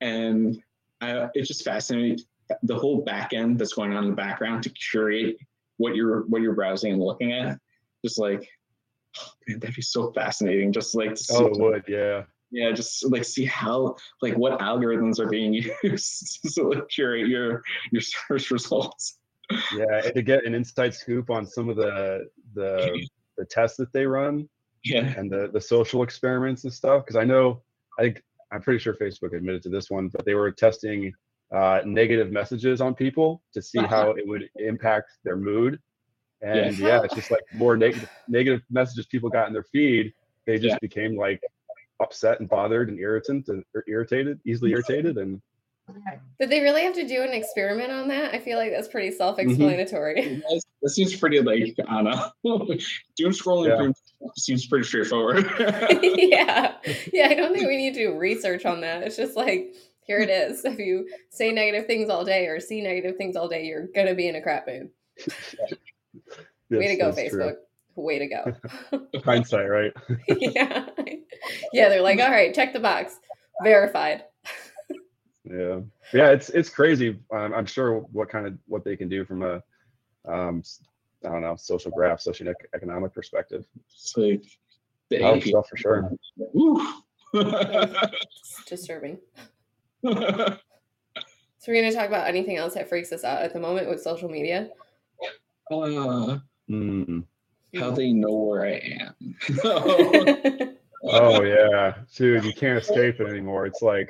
and 0.00 0.62
I, 1.00 1.28
it's 1.34 1.48
just 1.48 1.64
fascinating 1.64 2.18
the 2.62 2.76
whole 2.76 3.02
back 3.02 3.32
end 3.32 3.58
that's 3.58 3.72
going 3.72 3.94
on 3.94 4.04
in 4.04 4.10
the 4.10 4.16
background 4.16 4.64
to 4.64 4.70
curate 4.70 5.38
what 5.82 5.96
you're 5.96 6.22
what 6.28 6.42
you're 6.42 6.54
browsing 6.54 6.92
and 6.92 7.02
looking 7.02 7.32
at. 7.32 7.58
Just 8.04 8.18
like, 8.18 8.48
oh, 9.18 9.28
man, 9.48 9.58
that'd 9.58 9.74
be 9.76 9.82
so 9.82 10.12
fascinating. 10.12 10.72
Just 10.72 10.94
like 10.94 11.10
to 11.10 11.16
see, 11.16 11.36
Oh, 11.36 11.46
it 11.46 11.58
would. 11.58 11.84
Yeah. 11.88 12.22
yeah, 12.50 12.70
just 12.72 13.04
like 13.10 13.24
see 13.24 13.44
how 13.44 13.96
like 14.20 14.34
what 14.36 14.60
algorithms 14.60 15.18
are 15.18 15.28
being 15.28 15.52
used 15.82 16.54
to 16.54 16.62
like 16.68 16.88
curate 16.88 17.26
your 17.26 17.62
your 17.90 18.02
search 18.02 18.50
results. 18.50 19.18
Yeah. 19.76 20.00
And 20.04 20.14
to 20.14 20.22
get 20.22 20.46
an 20.46 20.54
inside 20.54 20.94
scoop 20.94 21.28
on 21.30 21.44
some 21.44 21.68
of 21.68 21.76
the, 21.76 22.26
the, 22.54 23.06
the 23.36 23.44
tests 23.44 23.76
that 23.78 23.92
they 23.92 24.06
run 24.06 24.48
Yeah, 24.84 25.12
and 25.16 25.30
the, 25.30 25.50
the 25.52 25.60
social 25.60 26.02
experiments 26.02 26.64
and 26.64 26.72
stuff. 26.72 27.04
Cause 27.06 27.16
I 27.16 27.24
know, 27.24 27.62
I 27.98 28.02
think, 28.02 28.22
I'm 28.50 28.60
pretty 28.62 28.78
sure 28.78 28.94
Facebook 28.94 29.36
admitted 29.36 29.62
to 29.64 29.68
this 29.70 29.90
one, 29.90 30.08
but 30.08 30.24
they 30.24 30.34
were 30.34 30.50
testing 30.50 31.12
uh, 31.52 31.80
negative 31.84 32.30
messages 32.30 32.80
on 32.80 32.94
people 32.94 33.42
to 33.52 33.60
see 33.60 33.78
uh-huh. 33.78 33.88
how 33.88 34.10
it 34.12 34.26
would 34.26 34.48
impact 34.56 35.10
their 35.24 35.36
mood. 35.36 35.78
And 36.40 36.76
Yeah. 36.76 36.86
yeah, 36.86 37.02
it's 37.04 37.14
just 37.14 37.30
like 37.30 37.42
more 37.54 37.76
negative 37.76 38.10
negative 38.26 38.62
messages 38.70 39.06
people 39.06 39.28
got 39.28 39.46
in 39.46 39.52
their 39.52 39.62
feed. 39.62 40.12
They 40.46 40.58
just 40.58 40.74
Yeah. 40.74 40.78
became 40.80 41.16
like 41.16 41.40
upset 42.00 42.40
and 42.40 42.48
bothered 42.48 42.88
and 42.88 42.98
irritant 42.98 43.48
and 43.48 43.64
or 43.74 43.84
irritated, 43.86 44.40
easily 44.44 44.72
irritated. 44.72 45.18
And 45.18 45.40
Did 46.40 46.50
they 46.50 46.60
really 46.60 46.82
have 46.82 46.94
to 46.94 47.06
do 47.06 47.22
an 47.22 47.32
experiment 47.32 47.92
on 47.92 48.08
that? 48.08 48.34
I 48.34 48.38
feel 48.38 48.58
like 48.58 48.72
that's 48.72 48.88
pretty 48.88 49.08
mm-hmm. 49.08 49.18
self-explanatory. 49.18 50.42
That- 50.48 50.62
that 50.82 50.90
seems 50.90 51.14
pretty 51.14 51.40
like 51.40 51.76
I 51.88 52.02
don't 52.02 52.04
know. 52.44 52.66
Doom 53.16 53.30
scrolling 53.30 53.68
Yeah. 53.68 53.76
through 53.76 53.94
seems 54.36 54.66
pretty 54.66 54.84
straightforward. 54.84 55.44
yeah. 56.02 56.74
Yeah, 57.12 57.28
I 57.28 57.34
don't 57.34 57.54
think 57.54 57.68
we 57.68 57.76
need 57.76 57.94
to 57.94 58.00
do 58.00 58.18
research 58.18 58.66
on 58.66 58.80
that. 58.80 59.02
It's 59.02 59.16
just 59.16 59.36
like 59.36 59.74
here 60.04 60.18
it 60.18 60.30
is. 60.30 60.64
If 60.64 60.78
you 60.78 61.08
say 61.30 61.52
negative 61.52 61.86
things 61.86 62.08
all 62.10 62.24
day 62.24 62.46
or 62.46 62.60
see 62.60 62.80
negative 62.82 63.16
things 63.16 63.36
all 63.36 63.48
day, 63.48 63.64
you're 63.64 63.86
gonna 63.94 64.14
be 64.14 64.28
in 64.28 64.36
a 64.36 64.42
crap 64.42 64.66
mood. 64.66 64.90
Way 66.70 66.88
to 66.88 66.96
go, 66.96 67.12
that's 67.12 67.30
true. 67.30 67.40
Facebook. 67.40 67.54
Way 67.96 68.18
to 68.18 68.26
go. 68.26 69.06
Hindsight, 69.24 69.68
right? 69.68 69.92
yeah. 70.28 70.86
Yeah, 71.72 71.88
they're 71.88 72.00
like, 72.02 72.20
all 72.20 72.30
right, 72.30 72.54
check 72.54 72.72
the 72.72 72.80
box. 72.80 73.18
Verified. 73.62 74.24
Yeah, 75.44 75.80
yeah, 76.14 76.30
it's 76.30 76.50
it's 76.50 76.68
crazy. 76.70 77.18
Um, 77.32 77.52
I'm 77.52 77.66
sure 77.66 77.98
what 78.12 78.28
kind 78.30 78.46
of 78.46 78.56
what 78.66 78.84
they 78.84 78.96
can 78.96 79.08
do 79.08 79.24
from 79.24 79.42
a, 79.42 79.62
um, 80.24 80.60
s- 80.60 80.80
I 81.24 81.28
don't 81.30 81.42
know, 81.42 81.56
social 81.56 81.90
graph, 81.90 82.20
social 82.20 82.52
economic 82.74 83.12
perspective. 83.12 83.64
it's 83.90 84.16
like 84.16 84.42
the 85.10 85.20
Oh, 85.22 85.62
for 85.62 85.76
sure. 85.76 86.10
Woo. 86.36 86.80
It's 87.34 88.64
disturbing. 88.66 89.18
So 91.58 91.70
we're 91.70 91.80
gonna 91.80 91.94
talk 91.94 92.08
about 92.08 92.26
anything 92.26 92.56
else 92.56 92.74
that 92.74 92.88
freaks 92.88 93.12
us 93.12 93.22
out 93.22 93.40
at 93.42 93.52
the 93.52 93.60
moment 93.60 93.88
with 93.88 94.02
social 94.02 94.28
media. 94.28 94.68
uh, 95.70 96.38
Mm. 96.68 97.24
how 97.76 97.90
they 97.92 98.12
know 98.12 98.34
where 98.34 98.66
I 98.66 98.98
am. 99.00 100.74
Oh 101.04 101.42
yeah, 101.42 101.94
dude, 102.14 102.44
you 102.44 102.52
can't 102.52 102.78
escape 102.78 103.20
it 103.20 103.26
anymore. 103.26 103.66
It's 103.66 103.82
like, 103.82 104.08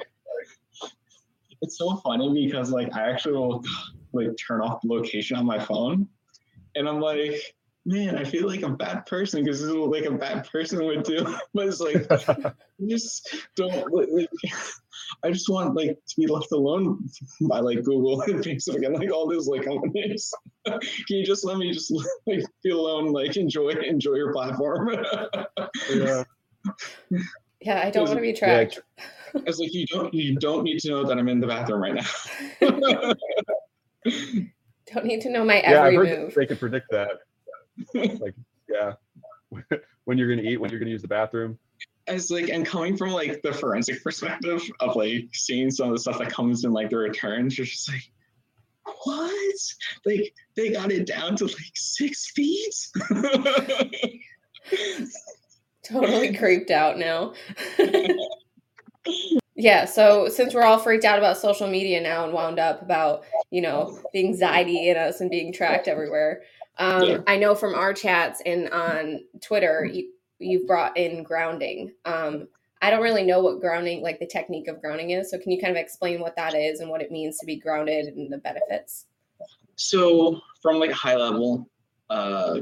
it's 1.62 1.78
so 1.78 1.96
funny 1.96 2.46
because 2.46 2.70
like 2.70 2.94
I 2.94 3.11
actually 3.11 3.35
will 3.35 3.64
like 4.12 4.28
turn 4.37 4.61
off 4.61 4.83
the 4.83 4.88
location 4.88 5.38
on 5.38 5.46
my 5.46 5.59
phone, 5.59 6.07
and 6.74 6.87
I'm 6.88 7.00
like, 7.00 7.35
man, 7.85 8.16
I 8.16 8.25
feel 8.25 8.47
like 8.47 8.62
a 8.62 8.68
bad 8.68 9.07
person 9.07 9.42
because 9.42 9.61
this 9.61 9.68
is 9.68 9.75
what 9.75 9.90
like 9.90 10.05
a 10.05 10.12
bad 10.12 10.49
person 10.51 10.85
would 10.85 11.03
do. 11.03 11.27
But 11.55 11.68
it's 11.68 11.81
like, 11.81 12.07
I 12.29 12.53
just 12.88 13.37
don't 13.57 13.92
like, 13.92 14.09
like. 14.11 14.29
I 15.25 15.31
just 15.31 15.49
want 15.49 15.75
like 15.75 15.90
to 15.90 16.16
be 16.16 16.27
left 16.27 16.53
alone 16.53 17.09
by 17.42 17.61
like 17.61 17.83
Google 17.83 18.23
and 18.23 18.42
Facebook 18.42 18.85
and 18.87 18.95
like 18.95 19.12
all 19.12 19.29
those 19.29 19.47
like 19.47 19.64
companies. 19.64 20.33
Can 20.66 20.81
you 21.09 21.25
just 21.25 21.45
let 21.45 21.59
me 21.59 21.73
just 21.73 21.92
like 22.27 22.45
be 22.62 22.71
alone, 22.71 23.12
like 23.12 23.37
enjoy 23.37 23.71
enjoy 23.71 24.14
your 24.14 24.33
platform? 24.33 24.97
yeah, 25.90 26.25
yeah, 27.61 27.83
I 27.85 27.90
don't 27.90 28.07
want 28.07 28.16
to 28.16 28.23
be 28.23 28.29
yeah, 28.29 28.35
tracked. 28.35 28.81
I 29.35 29.40
was 29.47 29.59
like, 29.59 29.75
you 29.75 29.87
don't 29.87 30.14
you 30.14 30.37
don't 30.37 30.62
need 30.62 30.79
to 30.81 30.88
know 30.88 31.05
that 31.05 31.18
I'm 31.18 31.29
in 31.29 31.40
the 31.40 31.47
bathroom 31.47 31.83
right 31.83 31.95
now. 31.95 33.14
Don't 34.92 35.07
need 35.07 35.21
to 35.23 35.31
know 35.31 35.45
my 35.45 35.61
yeah. 35.61 35.83
I've 35.83 35.95
every 35.95 35.97
heard 35.97 36.09
that 36.09 36.21
move. 36.21 36.35
they 36.35 36.47
can 36.47 36.57
predict 36.57 36.90
that. 36.90 37.11
Like, 37.95 38.35
yeah, 38.68 38.95
when 40.05 40.18
you're 40.18 40.29
gonna 40.35 40.49
eat, 40.49 40.61
when 40.61 40.71
you're 40.71 40.81
gonna 40.81 40.90
use 40.90 41.03
the 41.03 41.09
bathroom. 41.09 41.59
as 42.09 42.31
like 42.31 42.49
and 42.49 42.66
coming 42.66 42.97
from 42.97 43.11
like 43.11 43.42
the 43.42 43.53
forensic 43.53 44.03
perspective 44.03 44.62
of 44.81 44.97
like 44.97 45.29
seeing 45.33 45.71
some 45.71 45.88
of 45.88 45.95
the 45.95 46.01
stuff 46.01 46.18
that 46.18 46.31
comes 46.31 46.64
in 46.64 46.73
like 46.73 46.90
the 46.90 46.97
returns, 46.97 47.57
you're 47.57 47.66
just 47.66 47.88
like, 47.90 48.11
what? 49.05 49.57
Like 50.05 50.35
they 50.57 50.71
got 50.71 50.90
it 50.90 51.07
down 51.07 51.37
to 51.37 51.45
like 51.45 51.75
six 51.75 52.31
feet. 52.31 52.75
totally 55.85 56.35
creeped 56.35 56.71
out 56.71 56.99
now. 56.99 57.35
yeah, 59.55 59.85
so 59.85 60.29
since 60.29 60.55
we're 60.55 60.62
all 60.62 60.79
freaked 60.79 61.05
out 61.05 61.18
about 61.18 61.37
social 61.37 61.68
media 61.68 62.01
now 62.01 62.25
and 62.25 62.33
wound 62.33 62.59
up 62.59 62.83
about, 62.83 63.25
you 63.51 63.61
know, 63.61 63.99
the 64.12 64.21
anxiety 64.21 64.88
in 64.88 64.97
us 64.97 65.21
and 65.21 65.31
being 65.31 65.53
tracked 65.53 65.88
everywhere, 65.88 66.42
um, 66.78 67.02
yeah. 67.02 67.18
I 67.26 67.37
know 67.37 67.54
from 67.54 67.74
our 67.74 67.92
chats 67.92 68.42
and 68.46 68.68
on 68.70 69.20
Twitter, 69.40 69.85
you, 69.85 70.11
you've 70.38 70.66
brought 70.66 70.96
in 70.96 71.22
grounding. 71.22 71.92
Um, 72.04 72.48
I 72.80 72.90
don't 72.90 73.02
really 73.02 73.24
know 73.24 73.40
what 73.40 73.61
grounding, 73.61 74.02
like 74.02 74.18
the 74.18 74.26
technique 74.26 74.68
of 74.68 74.80
grounding 74.80 75.11
is. 75.11 75.30
So 75.30 75.38
can 75.38 75.52
you 75.52 75.61
kind 75.61 75.70
of 75.70 75.76
explain 75.76 76.20
what 76.20 76.35
that 76.37 76.54
is 76.54 76.80
and 76.80 76.90
what 76.90 77.00
it 77.00 77.12
means 77.12 77.38
to 77.38 77.46
be 77.46 77.56
grounded 77.56 78.06
and 78.06 78.32
the 78.32 78.38
benefits? 78.38 79.06
So 79.76 80.40
from 80.61 80.78
like 80.80 80.90
a 80.90 80.94
high 80.94 81.16
level, 81.16 81.68
uh, 82.11 82.61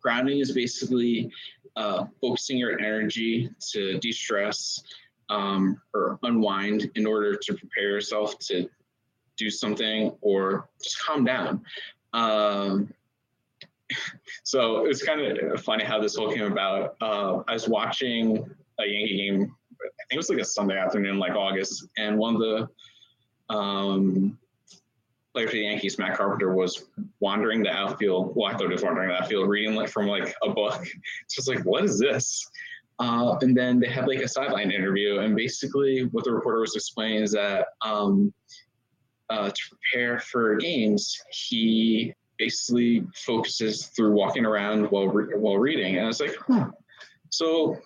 grounding 0.00 0.38
is 0.38 0.52
basically 0.52 1.30
uh, 1.74 2.06
focusing 2.20 2.58
your 2.58 2.78
energy 2.78 3.50
to 3.72 3.98
de-stress 3.98 4.82
um, 5.28 5.80
or 5.94 6.18
unwind 6.22 6.90
in 6.94 7.06
order 7.06 7.34
to 7.36 7.54
prepare 7.54 7.90
yourself 7.90 8.38
to 8.38 8.68
do 9.36 9.50
something 9.50 10.16
or 10.20 10.68
just 10.82 11.00
calm 11.04 11.24
down. 11.24 11.62
Um, 12.12 12.92
so 14.44 14.86
it's 14.86 15.02
kind 15.02 15.20
of 15.20 15.62
funny 15.62 15.84
how 15.84 16.00
this 16.00 16.16
whole 16.16 16.32
came 16.32 16.50
about. 16.50 16.96
Uh, 17.00 17.42
I 17.48 17.52
was 17.52 17.68
watching 17.68 18.38
a 18.78 18.86
Yankee 18.86 19.16
game. 19.16 19.42
I 19.42 20.04
think 20.08 20.12
it 20.12 20.16
was 20.16 20.30
like 20.30 20.38
a 20.38 20.44
Sunday 20.44 20.78
afternoon, 20.78 21.18
like 21.18 21.34
August, 21.34 21.86
and 21.96 22.18
one 22.18 22.36
of 22.36 22.40
the 22.40 23.54
um, 23.54 24.38
players 25.34 25.50
for 25.50 25.56
the 25.56 25.62
Yankees, 25.62 25.98
Matt 25.98 26.16
Carpenter, 26.16 26.54
was 26.54 26.86
wandering 27.20 27.62
the 27.62 27.70
outfield. 27.70 28.34
Well, 28.34 28.50
I 28.50 28.52
thought 28.52 28.68
he 28.68 28.72
was 28.72 28.82
wandering 28.82 29.08
the 29.08 29.16
outfield, 29.16 29.48
reading 29.48 29.74
like 29.74 29.88
from 29.88 30.06
like 30.06 30.34
a 30.42 30.50
book. 30.50 30.86
It's 31.24 31.34
just 31.34 31.48
like, 31.48 31.64
what 31.64 31.84
is 31.84 31.98
this? 31.98 32.44
Uh, 32.98 33.36
and 33.42 33.56
then 33.56 33.78
they 33.78 33.88
had 33.88 34.08
like 34.08 34.20
a 34.20 34.28
sideline 34.28 34.70
interview, 34.70 35.18
and 35.18 35.36
basically 35.36 36.04
what 36.12 36.24
the 36.24 36.32
reporter 36.32 36.60
was 36.60 36.74
explaining 36.74 37.22
is 37.22 37.32
that 37.32 37.66
um, 37.84 38.32
uh, 39.28 39.50
to 39.50 39.62
prepare 39.70 40.18
for 40.18 40.56
games, 40.56 41.20
he 41.30 42.14
basically 42.38 43.06
focuses 43.14 43.86
through 43.86 44.12
walking 44.12 44.44
around 44.44 44.84
while 44.90 45.08
re- 45.08 45.36
while 45.36 45.58
reading. 45.58 45.96
And 45.96 46.04
I 46.04 46.08
was 46.08 46.20
like, 46.20 46.36
huh. 46.46 46.70
So 47.30 47.78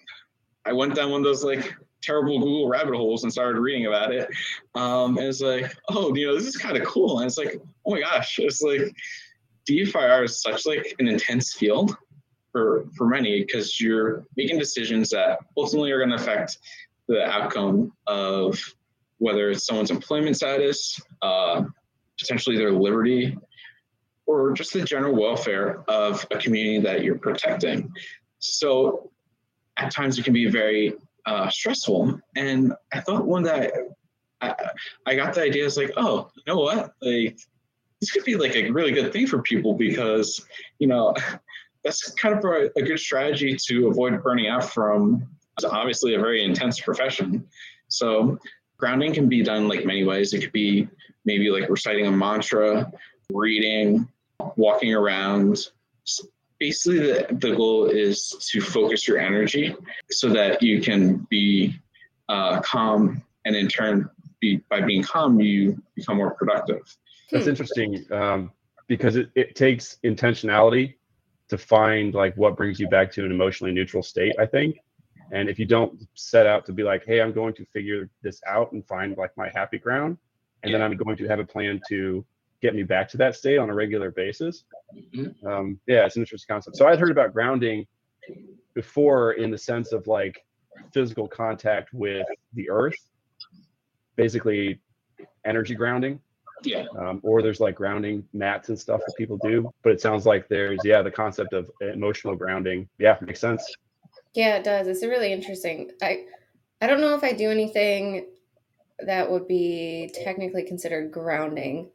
I 0.65 0.73
went 0.73 0.95
down 0.95 1.11
one 1.11 1.21
of 1.21 1.25
those 1.25 1.45
like 1.45 1.75
terrible 2.03 2.39
Google 2.39 2.69
rabbit 2.69 2.95
holes 2.95 3.25
and 3.25 3.33
started 3.33 3.61
reading 3.61 3.87
about 3.87 4.13
it. 4.13 4.29
Um, 4.75 5.19
and 5.19 5.27
it's 5.27 5.41
like, 5.41 5.73
oh, 5.91 6.15
you 6.15 6.27
know, 6.27 6.35
this 6.35 6.47
is 6.47 6.57
kind 6.57 6.77
of 6.77 6.87
cool. 6.87 7.19
And 7.19 7.27
it's 7.27 7.39
like, 7.39 7.61
oh 7.87 7.91
my 7.91 8.01
gosh, 8.01 8.39
it's 8.39 8.63
like 8.63 8.95
DFIR 9.69 10.25
is 10.25 10.41
such 10.41 10.67
like 10.67 10.95
an 10.99 11.09
intense 11.09 11.55
field 11.55 11.97
for 12.53 12.85
for 12.97 13.07
many 13.07 13.41
because 13.41 13.81
you're 13.81 14.25
making 14.37 14.59
decisions 14.59 15.11
that 15.11 15.39
ultimately 15.57 15.93
are 15.93 15.99
going 15.99 16.11
to 16.11 16.17
affect 16.17 16.59
the 17.09 17.25
outcome 17.25 17.93
of 18.07 18.59
whether 19.19 19.51
it's 19.51 19.67
someone's 19.67 19.91
employment 19.91 20.37
status, 20.37 21.01
uh, 21.23 21.63
potentially 22.19 22.57
their 22.57 22.73
liberty, 22.73 23.37
or 24.31 24.53
just 24.53 24.73
the 24.73 24.83
general 24.83 25.15
welfare 25.15 25.83
of 25.89 26.25
a 26.31 26.39
community 26.39 26.79
that 26.81 27.03
you're 27.03 27.19
protecting. 27.19 27.93
So 28.39 29.11
at 29.77 29.91
times 29.91 30.19
it 30.19 30.25
can 30.25 30.33
be 30.33 30.49
very 30.49 30.95
uh, 31.27 31.49
stressful. 31.51 32.21
And 32.37 32.73
I 32.93 33.01
thought 33.01 33.27
one 33.27 33.43
that 33.43 33.73
I, 34.41 34.55
I 35.07 35.15
got 35.17 35.35
the 35.35 35.43
idea 35.43 35.65
is 35.65 35.77
like, 35.77 35.93
oh, 35.97 36.31
you 36.37 36.43
know 36.47 36.61
what? 36.61 36.95
Like 37.03 37.39
this 38.01 38.13
could 38.13 38.25
be 38.25 38.37
like 38.37 38.55
a 38.55 38.71
really 38.71 38.93
good 38.93 39.13
thing 39.13 39.27
for 39.27 39.43
people 39.43 39.75
because, 39.75 40.45
you 40.79 40.87
know, 40.87 41.15
that's 41.85 42.11
kind 42.13 42.37
of 42.37 42.45
a, 42.45 42.71
a 42.77 42.83
good 42.83 43.01
strategy 43.01 43.57
to 43.67 43.89
avoid 43.89 44.23
burning 44.23 44.49
out 44.49 44.65
from 44.65 45.27
obviously 45.65 46.15
a 46.15 46.19
very 46.19 46.45
intense 46.45 46.81
profession. 46.81 47.47
So 47.89 48.39
grounding 48.79 49.13
can 49.13 49.29
be 49.29 49.43
done 49.43 49.69
like 49.69 49.85
many 49.85 50.05
ways. 50.05 50.33
It 50.33 50.41
could 50.41 50.53
be 50.53 50.89
maybe 51.25 51.51
like 51.51 51.69
reciting 51.69 52.07
a 52.07 52.11
mantra, 52.11 52.91
reading, 53.33 54.09
walking 54.57 54.95
around. 54.95 55.59
Basically, 56.59 56.99
the, 56.99 57.27
the 57.31 57.57
goal 57.57 57.87
is 57.87 58.29
to 58.51 58.61
focus 58.61 59.09
your 59.09 59.19
energy 59.19 59.75
so 60.11 60.29
that 60.29 60.63
you 60.63 60.83
can 60.83 61.27
be 61.31 61.75
uh, 62.29 62.61
calm, 62.61 63.23
and 63.45 63.57
in 63.57 63.67
turn, 63.67 64.11
be, 64.41 64.61
by 64.69 64.81
being 64.81 65.03
calm, 65.03 65.41
you 65.41 65.83
become 65.95 66.19
more 66.19 66.33
productive. 66.35 66.83
That's 67.31 67.47
interesting 67.47 68.05
um, 68.11 68.53
because 68.89 69.17
it, 69.17 69.31
it 69.35 69.57
takes 69.57 69.99
intentionality 70.05 70.95
to 71.49 71.57
find 71.57 72.15
like 72.15 72.37
what 72.37 72.57
brings 72.57 72.79
you 72.79 72.89
back 72.89 73.11
to 73.13 73.25
an 73.25 73.31
emotionally 73.31 73.73
neutral 73.73 74.03
state. 74.03 74.35
I 74.39 74.47
think, 74.47 74.79
and 75.33 75.49
if 75.49 75.59
you 75.59 75.67
don't 75.67 76.07
set 76.15 76.47
out 76.47 76.67
to 76.67 76.73
be 76.73 76.83
like, 76.83 77.05
hey, 77.07 77.21
I'm 77.21 77.33
going 77.33 77.55
to 77.55 77.65
figure 77.73 78.09
this 78.23 78.41
out 78.47 78.73
and 78.73 78.87
find 78.87 79.17
like 79.17 79.37
my 79.37 79.49
happy 79.55 79.79
ground, 79.79 80.19
and 80.63 80.73
yeah. 80.73 80.79
then 80.79 80.85
I'm 80.85 80.97
going 80.97 81.17
to 81.17 81.29
have 81.29 81.39
a 81.39 81.45
plan 81.45 81.81
to 81.89 82.25
get 82.61 82.75
me 82.75 82.83
back 82.83 83.09
to 83.11 83.17
that 83.19 83.35
state 83.35 83.59
on 83.59 83.71
a 83.71 83.75
regular 83.75 84.11
basis. 84.11 84.65
Mm-hmm. 85.15 85.47
Um, 85.47 85.81
yeah, 85.87 86.05
it's 86.07 86.17
an 86.17 86.23
interesting 86.23 86.53
concept. 86.53 86.77
So 86.77 86.87
I'd 86.87 86.99
heard 86.99 87.11
about 87.11 87.33
grounding 87.33 87.87
before 88.75 89.33
in 89.33 89.51
the 89.51 89.59
sense 89.59 89.93
of 89.93 90.07
like 90.07 90.45
physical 90.93 91.27
contact 91.27 91.93
with 91.93 92.27
the 92.55 92.71
earth, 92.71 92.97
basically 94.17 94.81
energy 95.45 95.75
grounding. 95.75 96.21
Yeah. 96.63 96.85
Um, 96.99 97.21
or 97.23 97.41
there's 97.41 97.61
like 97.61 97.75
grounding 97.75 98.23
mats 98.35 98.69
and 98.69 98.79
stuff 98.79 99.01
that 99.07 99.15
people 99.17 99.39
do. 99.39 99.73
But 99.83 99.93
it 99.93 100.01
sounds 100.01 100.27
like 100.27 100.47
there's, 100.49 100.79
yeah, 100.85 101.01
the 101.01 101.11
concept 101.11 101.55
of 101.55 101.71
emotional 101.81 102.37
grounding. 102.37 102.89
Yeah, 102.99 103.17
makes 103.23 103.41
sense. 103.41 103.65
Yeah, 104.35 104.57
it 104.57 104.65
does. 104.65 104.87
It's 104.87 105.03
a 105.03 105.09
really 105.09 105.33
interesting. 105.33 105.91
I 106.03 106.27
I 106.83 106.87
don't 106.87 107.01
know 107.01 107.15
if 107.15 107.25
I 107.25 107.33
do 107.33 107.51
anything 107.51 108.27
that 109.01 109.31
would 109.31 109.49
be 109.49 110.13
technically 110.23 110.63
considered 110.65 111.11
grounding 111.11 111.91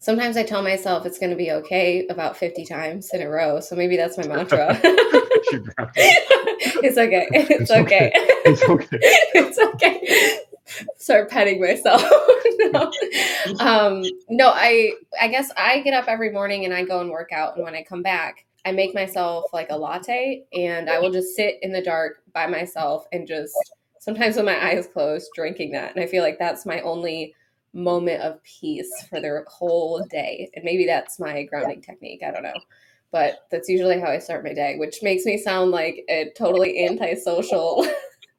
sometimes 0.00 0.36
I 0.36 0.42
tell 0.42 0.62
myself 0.62 1.06
it's 1.06 1.18
going 1.18 1.30
to 1.30 1.36
be 1.36 1.52
okay 1.52 2.06
about 2.08 2.36
50 2.36 2.64
times 2.64 3.10
in 3.12 3.22
a 3.22 3.28
row. 3.28 3.60
So 3.60 3.76
maybe 3.76 3.96
that's 3.96 4.18
my 4.18 4.26
mantra. 4.26 4.80
it's 6.82 6.98
okay. 6.98 7.28
It's, 7.32 7.70
okay. 7.70 8.10
It's 8.44 8.62
okay. 8.62 8.88
it's 8.92 9.58
okay. 9.58 10.38
Start 10.96 11.30
petting 11.30 11.60
myself. 11.60 12.02
no. 12.72 12.90
Um, 13.60 14.04
no, 14.28 14.50
I 14.54 14.92
I 15.20 15.28
guess 15.28 15.50
I 15.56 15.80
get 15.80 15.94
up 15.94 16.06
every 16.08 16.30
morning 16.30 16.64
and 16.64 16.72
I 16.72 16.84
go 16.84 17.00
and 17.00 17.10
work 17.10 17.32
out 17.32 17.56
and 17.56 17.64
when 17.64 17.74
I 17.74 17.82
come 17.82 18.02
back, 18.02 18.46
I 18.64 18.72
make 18.72 18.94
myself 18.94 19.46
like 19.52 19.68
a 19.70 19.76
latte 19.76 20.44
and 20.52 20.88
I 20.88 20.98
will 21.00 21.10
just 21.10 21.34
sit 21.34 21.56
in 21.62 21.72
the 21.72 21.82
dark 21.82 22.22
by 22.32 22.46
myself 22.46 23.06
and 23.12 23.26
just 23.26 23.54
sometimes 23.98 24.36
with 24.36 24.44
my 24.44 24.64
eyes 24.64 24.86
closed 24.86 25.30
drinking 25.34 25.72
that. 25.72 25.94
And 25.94 26.04
I 26.04 26.06
feel 26.06 26.22
like 26.22 26.38
that's 26.38 26.64
my 26.64 26.80
only 26.82 27.34
moment 27.72 28.22
of 28.22 28.42
peace 28.42 28.90
for 29.08 29.20
their 29.20 29.44
whole 29.48 30.04
day. 30.10 30.50
And 30.54 30.64
maybe 30.64 30.86
that's 30.86 31.18
my 31.18 31.44
grounding 31.44 31.82
technique. 31.82 32.22
I 32.26 32.30
don't 32.30 32.42
know. 32.42 32.60
But 33.12 33.46
that's 33.50 33.68
usually 33.68 34.00
how 34.00 34.06
I 34.06 34.18
start 34.18 34.44
my 34.44 34.52
day, 34.52 34.76
which 34.78 35.02
makes 35.02 35.24
me 35.24 35.36
sound 35.36 35.72
like 35.72 36.04
a 36.08 36.30
totally 36.36 36.86
antisocial 36.86 37.86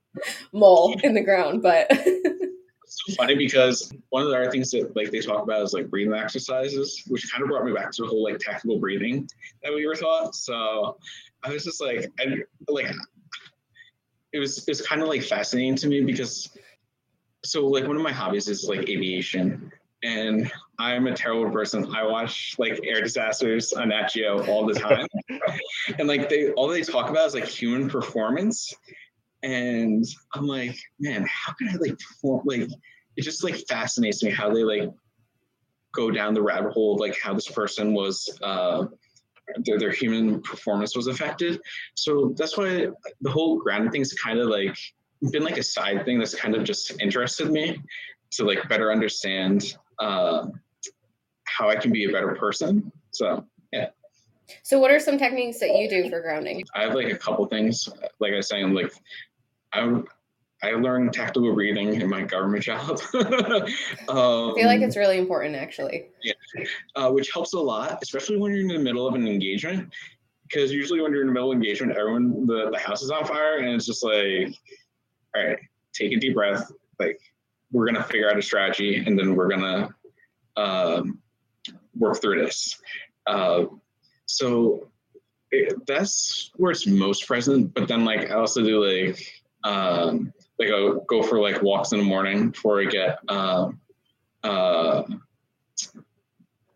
mole 0.54 0.98
in 1.04 1.14
the 1.14 1.24
ground. 1.24 1.62
But 1.62 1.88
it's 1.92 3.04
so 3.06 3.14
funny 3.16 3.36
because 3.36 3.92
one 4.10 4.24
of 4.24 4.30
the 4.30 4.36
other 4.36 4.50
things 4.50 4.72
that 4.72 4.96
like 4.96 5.12
they 5.12 5.20
talk 5.20 5.44
about 5.44 5.62
is 5.62 5.74
like 5.74 5.90
breathing 5.90 6.14
exercises, 6.14 7.04
which 7.08 7.30
kind 7.32 7.44
of 7.44 7.50
brought 7.50 7.66
me 7.66 7.74
back 7.74 7.92
to 7.92 8.04
the 8.04 8.08
whole 8.08 8.24
like 8.24 8.40
tactical 8.40 8.80
breathing 8.80 9.30
that 9.64 9.74
we 9.74 9.86
were 9.86 9.96
taught. 9.96 10.36
So 10.36 10.98
I 11.44 11.50
was 11.50 11.66
just 11.66 11.82
like, 11.82 12.10
I 12.20 12.38
like 12.70 12.94
it 14.34 14.40
was 14.40 14.60
it 14.60 14.70
was 14.70 14.82
kind 14.82 15.02
of 15.02 15.08
like 15.08 15.24
fascinating 15.24 15.76
to 15.76 15.88
me 15.88 16.02
because 16.02 16.50
so 17.44 17.68
like 17.68 17.88
one 17.88 17.96
of 17.96 18.02
my 18.02 18.12
hobbies 18.12 18.48
is 18.48 18.66
like 18.66 18.90
aviation 18.90 19.72
and 20.04 20.52
I'm 20.80 21.08
a 21.08 21.16
terrible 21.16 21.52
person. 21.52 21.94
I 21.96 22.04
watch 22.04 22.56
like 22.58 22.80
air 22.84 23.02
disasters 23.02 23.74
on 23.74 23.90
Nat 23.90 24.10
Geo 24.12 24.46
all 24.48 24.66
the 24.66 24.74
time, 24.74 25.08
and 26.00 26.08
like 26.08 26.30
they 26.30 26.52
all 26.54 26.68
they 26.68 26.82
talk 26.82 27.10
about 27.10 27.28
is 27.28 27.36
like 27.36 27.46
human 27.46 27.90
performance, 27.90 28.74
and 29.44 30.06
I'm 30.34 30.48
like, 30.48 30.78
man, 31.00 31.26
how 31.30 31.54
can 31.54 31.70
I 31.70 31.74
like 31.74 32.00
perform? 32.00 32.42
Like 32.46 32.68
it 33.16 33.22
just 33.22 33.44
like 33.44 33.56
fascinates 33.68 34.24
me 34.24 34.32
how 34.32 34.52
they 34.52 34.64
like 34.64 34.90
go 35.94 36.10
down 36.10 36.34
the 36.34 36.42
rabbit 36.42 36.72
hole 36.72 36.96
of 36.96 37.00
like 37.00 37.18
how 37.22 37.34
this 37.34 37.50
person 37.50 37.94
was 37.94 38.40
uh 38.42 38.86
their, 39.66 39.78
their 39.78 39.92
human 39.92 40.42
performance 40.42 40.96
was 40.96 41.08
affected. 41.08 41.60
So 41.96 42.34
that's 42.38 42.58
why 42.58 42.88
the 43.20 43.30
whole 43.30 43.60
grounding 43.60 43.92
thing 43.92 44.02
is 44.02 44.14
kind 44.14 44.40
of 44.40 44.48
like 44.48 44.78
been 45.32 45.44
like 45.44 45.58
a 45.58 45.64
side 45.64 46.06
thing 46.06 46.20
that's 46.20 46.34
kind 46.34 46.56
of 46.56 46.64
just 46.64 47.00
interested 47.02 47.52
me 47.52 47.82
to 48.32 48.46
like 48.46 48.68
better 48.68 48.92
understand 48.92 49.78
uh, 50.00 50.48
how 51.46 51.70
I 51.70 51.76
can 51.76 51.92
be 51.92 52.06
a 52.06 52.12
better 52.12 52.36
person. 52.36 52.92
So 53.12 53.46
yeah. 53.72 53.88
So 54.64 54.80
what 54.80 54.92
are 54.92 55.00
some 55.00 55.18
techniques 55.18 55.60
that 55.60 55.76
you 55.76 55.90
do 55.90 56.10
for 56.10 56.22
grounding? 56.22 56.64
I 56.76 56.84
have 56.84 56.96
like 56.96 57.12
a 57.12 57.18
couple 57.18 57.46
things. 57.46 57.88
Like 58.20 58.34
I 58.34 58.38
was 58.38 58.50
saying, 58.50 58.74
like 58.74 58.92
I 59.74 60.02
I 60.64 60.72
learned 60.72 61.14
tactical 61.14 61.54
breathing 61.54 62.00
in 62.00 62.10
my 62.10 62.22
government 62.22 62.64
job. 62.64 63.00
um, 63.14 63.26
I 64.10 64.54
feel 64.56 64.68
like 64.68 64.82
it's 64.82 64.96
really 64.96 65.18
important, 65.18 65.56
actually. 65.56 66.10
Yeah, 66.22 66.34
uh, 66.96 67.12
which 67.12 67.32
helps 67.32 67.54
a 67.54 67.60
lot, 67.60 67.98
especially 68.04 68.38
when 68.38 68.52
you're 68.52 68.62
in 68.62 68.68
the 68.68 68.80
middle 68.80 69.08
of 69.08 69.16
an 69.16 69.28
engagement. 69.28 69.92
Because 70.44 70.72
usually 70.72 71.02
when 71.02 71.14
you're 71.14 71.22
in 71.22 71.28
the 71.28 71.34
middle 71.34 71.52
of 71.52 71.56
engagement, 71.56 71.98
everyone 71.98 72.46
the, 72.46 72.70
the 72.72 72.78
house 72.78 73.02
is 73.02 73.10
on 73.10 73.26
fire, 73.26 73.58
and 73.58 73.70
it's 73.70 73.86
just 73.86 74.04
like, 74.04 74.54
all 75.36 75.44
right, 75.44 75.60
take 75.94 76.12
a 76.12 76.18
deep 76.18 76.34
breath. 76.34 76.72
Like 77.00 77.20
we're 77.72 77.86
gonna 77.86 78.04
figure 78.04 78.30
out 78.30 78.38
a 78.38 78.42
strategy, 78.42 79.04
and 79.06 79.18
then 79.18 79.36
we're 79.36 79.50
gonna 79.50 79.90
um, 80.58 81.20
work 81.98 82.22
through 82.22 82.44
this. 82.44 82.80
Uh, 83.28 83.66
so 84.26 84.90
it, 85.52 85.86
that's 85.88 86.52
where 86.56 86.72
it's 86.72 86.88
most 86.88 87.28
present. 87.28 87.74
But 87.74 87.88
then 87.88 88.06
like 88.06 88.32
I 88.32 88.36
also 88.36 88.64
do 88.64 88.84
like 88.84 89.44
um, 89.64 90.34
like 90.58 90.70
I 90.70 90.94
go 91.08 91.24
for 91.24 91.40
like 91.40 91.62
walks 91.62 91.92
in 91.92 92.00
the 92.00 92.06
morning 92.06 92.52
before 92.52 92.82
I 92.82 92.86
get 92.86 93.20
uh, 93.28 93.70
uh, 94.44 95.04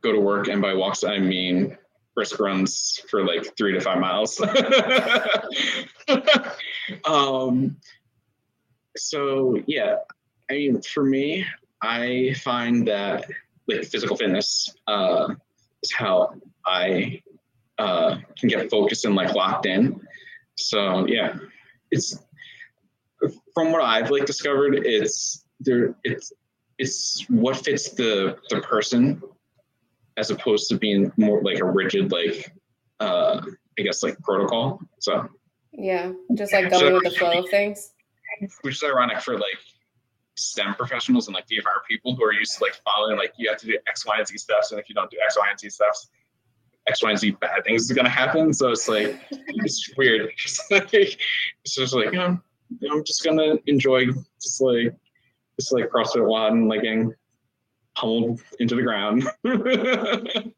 go 0.01 0.11
to 0.11 0.19
work, 0.19 0.47
and 0.47 0.61
by 0.61 0.73
walks 0.73 1.03
I 1.03 1.19
mean 1.19 1.77
brisk 2.15 2.39
runs 2.39 3.01
for 3.09 3.25
like 3.25 3.55
three 3.57 3.73
to 3.73 3.81
five 3.81 3.99
miles. 3.99 4.39
um, 7.05 7.75
so 8.97 9.59
yeah, 9.67 9.97
I 10.49 10.53
mean, 10.53 10.81
for 10.81 11.03
me, 11.03 11.45
I 11.81 12.35
find 12.43 12.87
that 12.87 13.25
like 13.67 13.83
physical 13.83 14.15
fitness 14.15 14.73
uh, 14.87 15.33
is 15.83 15.91
how 15.93 16.33
I 16.65 17.21
uh, 17.77 18.17
can 18.37 18.49
get 18.49 18.69
focused 18.69 19.05
and 19.05 19.15
like 19.15 19.33
locked 19.33 19.65
in. 19.65 20.01
So 20.55 21.07
yeah, 21.07 21.37
it's 21.91 22.19
from 23.53 23.71
what 23.71 23.81
I've 23.81 24.11
like 24.11 24.25
discovered, 24.25 24.75
it's 24.85 25.45
there. 25.59 25.95
It's 26.03 26.31
it's 26.77 27.25
what 27.29 27.57
fits 27.57 27.91
the 27.91 28.37
the 28.49 28.61
person, 28.61 29.21
as 30.17 30.29
opposed 30.29 30.69
to 30.69 30.77
being 30.77 31.11
more 31.17 31.41
like 31.41 31.59
a 31.59 31.65
rigid 31.65 32.11
like 32.11 32.53
uh, 32.99 33.41
I 33.77 33.81
guess 33.81 34.03
like 34.03 34.19
protocol. 34.19 34.79
So 34.99 35.27
yeah, 35.73 36.13
just 36.35 36.53
like 36.53 36.69
going 36.69 36.79
so, 36.79 36.93
with 36.93 37.03
the 37.03 37.11
flow 37.11 37.39
of 37.39 37.49
things. 37.49 37.91
Which 38.61 38.75
is 38.75 38.83
ironic 38.83 39.21
for 39.21 39.35
like 39.35 39.57
STEM 40.35 40.75
professionals 40.75 41.27
and 41.27 41.35
like 41.35 41.47
DFIR 41.47 41.83
people 41.87 42.15
who 42.15 42.23
are 42.23 42.33
used 42.33 42.57
to 42.57 42.63
like 42.63 42.75
following 42.83 43.17
like 43.17 43.33
you 43.37 43.49
have 43.49 43.59
to 43.59 43.67
do 43.67 43.77
X, 43.87 44.05
Y, 44.05 44.15
and 44.17 44.27
Z 44.27 44.37
steps, 44.37 44.71
and 44.71 44.79
if 44.79 44.89
you 44.89 44.95
don't 44.95 45.09
do 45.09 45.17
X, 45.23 45.37
Y, 45.37 45.45
and 45.49 45.59
Z 45.59 45.69
steps, 45.69 46.09
X, 46.87 47.03
Y, 47.03 47.09
and 47.09 47.19
Z 47.19 47.31
bad 47.41 47.63
things 47.63 47.83
is 47.83 47.91
gonna 47.91 48.09
happen. 48.09 48.53
So 48.53 48.69
it's 48.69 48.87
like 48.87 49.19
it's 49.31 49.89
weird. 49.97 50.31
It's 50.45 50.71
like 50.71 50.93
it's 50.93 51.75
just 51.75 51.93
like 51.93 52.11
you 52.11 52.19
know, 52.19 52.39
I'm 52.91 53.03
just 53.03 53.23
gonna 53.23 53.55
enjoy 53.67 54.07
just 54.41 54.61
like 54.61 54.93
just 55.59 55.71
like 55.71 55.89
CrossFit 55.89 56.27
WOD 56.27 56.53
and 56.53 56.67
like 56.67 56.81
getting 56.81 57.13
pummeled 57.95 58.41
into 58.59 58.75
the 58.75 58.81
ground. 58.81 59.23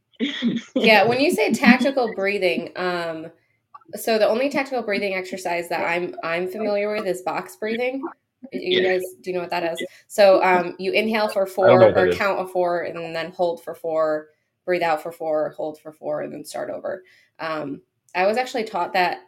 yeah, 0.75 1.03
when 1.03 1.19
you 1.19 1.31
say 1.31 1.53
tactical 1.53 2.13
breathing, 2.15 2.71
um, 2.75 3.27
so 3.95 4.17
the 4.17 4.27
only 4.27 4.49
tactical 4.49 4.81
breathing 4.81 5.15
exercise 5.15 5.69
that 5.69 5.85
I'm 5.85 6.15
I'm 6.23 6.47
familiar 6.47 6.93
with 6.93 7.05
is 7.05 7.21
box 7.21 7.55
breathing. 7.55 8.03
You 8.53 8.81
yeah. 8.81 8.93
guys, 8.93 9.03
do 9.21 9.31
you 9.31 9.35
know 9.35 9.41
what 9.41 9.49
that 9.49 9.73
is? 9.73 9.85
So 10.07 10.43
um, 10.43 10.75
you 10.77 10.91
inhale 10.91 11.27
for 11.27 11.45
four 11.45 11.69
or 11.69 12.11
count 12.13 12.39
of 12.39 12.51
four, 12.51 12.81
and 12.83 13.15
then 13.15 13.31
hold 13.31 13.63
for 13.63 13.73
four, 13.73 14.27
breathe 14.65 14.83
out 14.83 15.01
for 15.01 15.11
four, 15.11 15.49
hold 15.57 15.79
for 15.79 15.91
four, 15.91 16.21
and 16.21 16.31
then 16.31 16.45
start 16.45 16.69
over. 16.69 17.03
Um, 17.39 17.81
I 18.15 18.27
was 18.27 18.37
actually 18.37 18.63
taught 18.63 18.93
that 18.93 19.19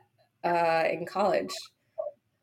uh, 0.44 0.84
in 0.92 1.06
college. 1.06 1.52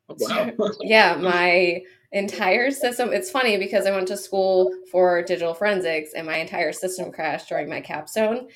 Wow. 0.09 0.51
yeah, 0.81 1.15
my 1.15 1.81
entire 2.11 2.71
system. 2.71 3.11
It's 3.11 3.29
funny 3.29 3.57
because 3.57 3.85
I 3.85 3.91
went 3.91 4.07
to 4.09 4.17
school 4.17 4.71
for 4.91 5.21
digital 5.21 5.53
forensics, 5.53 6.11
and 6.15 6.25
my 6.25 6.37
entire 6.37 6.73
system 6.73 7.11
crashed 7.11 7.49
during 7.49 7.69
my 7.69 7.81
capstone. 7.81 8.47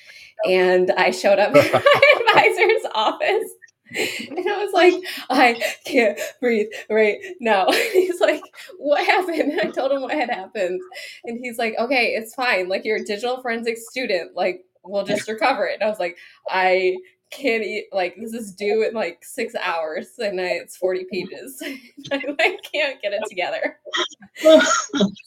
And 0.48 0.90
I 0.92 1.10
showed 1.10 1.38
up 1.38 1.54
at 1.54 1.72
my 1.72 1.82
advisor's 2.28 2.90
office 2.94 3.50
and 3.94 4.48
I 4.48 4.64
was 4.64 4.72
like, 4.72 4.94
I 5.30 5.62
can't 5.84 6.18
breathe 6.40 6.68
right 6.88 7.18
now. 7.40 7.70
he's 7.92 8.20
like, 8.20 8.42
What 8.78 9.04
happened? 9.04 9.52
And 9.52 9.60
I 9.62 9.70
told 9.70 9.92
him 9.92 10.02
what 10.02 10.14
had 10.14 10.30
happened. 10.30 10.80
And 11.24 11.38
he's 11.38 11.58
like, 11.58 11.74
Okay, 11.78 12.14
it's 12.14 12.34
fine. 12.34 12.68
Like, 12.68 12.84
you're 12.84 12.98
a 12.98 13.04
digital 13.04 13.40
forensics 13.42 13.88
student. 13.88 14.34
Like, 14.34 14.64
we'll 14.84 15.04
just 15.04 15.28
recover 15.28 15.66
it. 15.66 15.74
And 15.74 15.84
I 15.84 15.88
was 15.88 15.98
like, 15.98 16.16
I 16.48 16.96
can't 17.32 17.64
eat 17.64 17.86
like 17.92 18.14
this 18.16 18.34
is 18.34 18.52
due 18.52 18.86
in 18.86 18.94
like 18.94 19.24
six 19.24 19.54
hours 19.54 20.10
and 20.18 20.40
I, 20.40 20.44
it's 20.44 20.76
40 20.76 21.06
pages. 21.10 21.62
I 22.12 22.58
can't 22.72 23.00
get 23.02 23.12
it 23.12 23.22
together. 23.28 23.78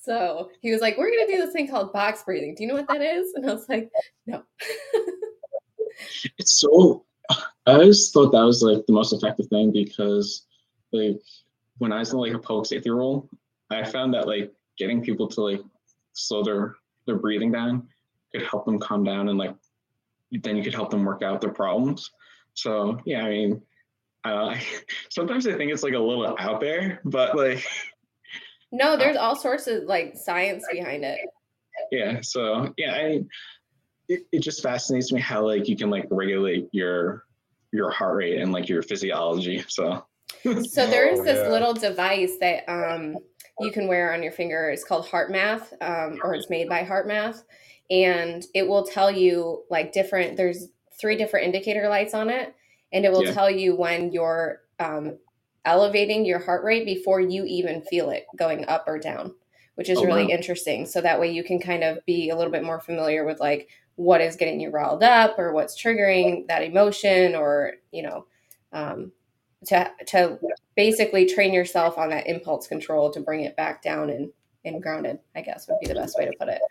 So 0.01 0.51
he 0.61 0.71
was 0.71 0.81
like 0.81 0.97
we're 0.97 1.09
gonna 1.09 1.27
do 1.27 1.43
this 1.43 1.51
thing 1.51 1.67
called 1.67 1.91
box 1.91 2.23
breathing. 2.23 2.55
Do 2.55 2.63
you 2.63 2.69
know 2.69 2.75
what 2.75 2.87
that 2.87 3.01
is? 3.01 3.33
And 3.33 3.49
i 3.49 3.53
was 3.53 3.67
like 3.67 3.91
no. 4.25 4.43
It's 6.37 6.59
so 6.59 7.05
I 7.29 7.73
always 7.73 8.11
thought 8.11 8.31
that 8.31 8.43
was 8.43 8.61
like 8.61 8.85
the 8.85 8.93
most 8.93 9.13
effective 9.13 9.47
thing 9.47 9.71
because 9.71 10.45
like 10.91 11.19
when 11.79 11.91
I 11.91 11.99
was 11.99 12.13
in 12.13 12.19
like 12.19 12.33
a 12.33 12.39
public 12.39 12.67
safety 12.67 12.89
role, 12.89 13.29
I 13.71 13.83
found 13.83 14.13
that 14.13 14.27
like 14.27 14.53
getting 14.77 15.01
people 15.01 15.27
to 15.29 15.41
like 15.41 15.61
slow 16.13 16.43
their 16.43 16.75
their 17.05 17.15
breathing 17.15 17.51
down 17.51 17.87
could 18.31 18.47
help 18.47 18.65
them 18.65 18.79
calm 18.79 19.03
down 19.03 19.29
and 19.29 19.37
like 19.37 19.55
then 20.31 20.55
you 20.57 20.63
could 20.63 20.73
help 20.73 20.89
them 20.89 21.05
work 21.05 21.21
out 21.21 21.41
their 21.41 21.53
problems. 21.53 22.11
So 22.53 22.99
yeah, 23.05 23.23
I 23.23 23.29
mean, 23.29 23.61
uh, 24.23 24.55
sometimes 25.09 25.47
I 25.47 25.55
think 25.55 25.71
it's 25.71 25.83
like 25.83 25.93
a 25.93 25.99
little 25.99 26.35
out 26.39 26.61
there, 26.61 27.01
but 27.05 27.35
like 27.35 27.65
no, 28.71 28.97
there's 28.97 29.17
all 29.17 29.35
sorts 29.35 29.67
of 29.67 29.83
like 29.83 30.15
science 30.15 30.65
behind 30.71 31.03
it. 31.03 31.19
Yeah. 31.91 32.19
So 32.21 32.73
yeah, 32.77 32.93
I 32.93 33.21
it, 34.07 34.21
it 34.31 34.39
just 34.39 34.61
fascinates 34.61 35.11
me 35.11 35.19
how 35.19 35.45
like 35.45 35.67
you 35.67 35.75
can 35.75 35.89
like 35.89 36.05
regulate 36.09 36.67
your 36.71 37.25
your 37.71 37.91
heart 37.91 38.17
rate 38.17 38.39
and 38.39 38.51
like 38.51 38.69
your 38.69 38.81
physiology. 38.81 39.63
So 39.67 40.05
so 40.43 40.87
there's 40.87 41.19
oh, 41.19 41.23
this 41.23 41.39
yeah. 41.39 41.49
little 41.49 41.73
device 41.73 42.37
that 42.39 42.63
um 42.67 43.17
you 43.59 43.71
can 43.71 43.87
wear 43.87 44.13
on 44.13 44.21
your 44.21 44.31
finger. 44.31 44.69
It's 44.69 44.83
called 44.83 45.05
HeartMath, 45.05 45.73
um, 45.81 46.19
or 46.23 46.35
it's 46.35 46.49
made 46.49 46.67
by 46.67 46.83
HeartMath, 46.83 47.43
and 47.89 48.43
it 48.53 48.67
will 48.67 48.85
tell 48.85 49.11
you 49.11 49.63
like 49.69 49.93
different. 49.93 50.37
There's 50.37 50.67
three 50.99 51.15
different 51.15 51.45
indicator 51.45 51.87
lights 51.89 52.13
on 52.13 52.29
it, 52.29 52.55
and 52.91 53.05
it 53.05 53.11
will 53.11 53.25
yeah. 53.25 53.33
tell 53.33 53.49
you 53.49 53.75
when 53.75 54.11
you're 54.11 54.61
um, 54.79 55.17
elevating 55.65 56.25
your 56.25 56.39
heart 56.39 56.63
rate 56.63 56.85
before 56.85 57.19
you 57.19 57.45
even 57.45 57.81
feel 57.81 58.09
it 58.09 58.25
going 58.37 58.65
up 58.67 58.85
or 58.87 58.99
down, 58.99 59.33
which 59.75 59.89
is 59.89 59.97
oh, 59.99 60.05
really 60.05 60.25
wow. 60.25 60.31
interesting. 60.31 60.85
So 60.85 61.01
that 61.01 61.19
way 61.19 61.31
you 61.31 61.43
can 61.43 61.59
kind 61.59 61.83
of 61.83 61.99
be 62.05 62.29
a 62.29 62.35
little 62.35 62.51
bit 62.51 62.63
more 62.63 62.79
familiar 62.79 63.25
with 63.25 63.39
like 63.39 63.69
what 63.95 64.21
is 64.21 64.35
getting 64.35 64.59
you 64.59 64.69
riled 64.69 65.03
up 65.03 65.39
or 65.39 65.53
what's 65.53 65.81
triggering 65.81 66.47
that 66.47 66.63
emotion 66.63 67.35
or 67.35 67.73
you 67.91 68.03
know 68.03 68.25
um, 68.73 69.11
to 69.65 69.89
to 70.07 70.37
basically 70.75 71.25
train 71.25 71.53
yourself 71.53 71.97
on 71.97 72.09
that 72.09 72.27
impulse 72.27 72.67
control 72.67 73.11
to 73.11 73.19
bring 73.19 73.41
it 73.41 73.55
back 73.55 73.81
down 73.81 74.09
and 74.09 74.31
and 74.65 74.81
grounded 74.81 75.19
i 75.35 75.41
guess 75.41 75.67
would 75.67 75.79
be 75.81 75.87
the 75.87 75.95
best 75.95 76.17
way 76.17 76.25
to 76.25 76.33
put 76.39 76.49
it 76.49 76.61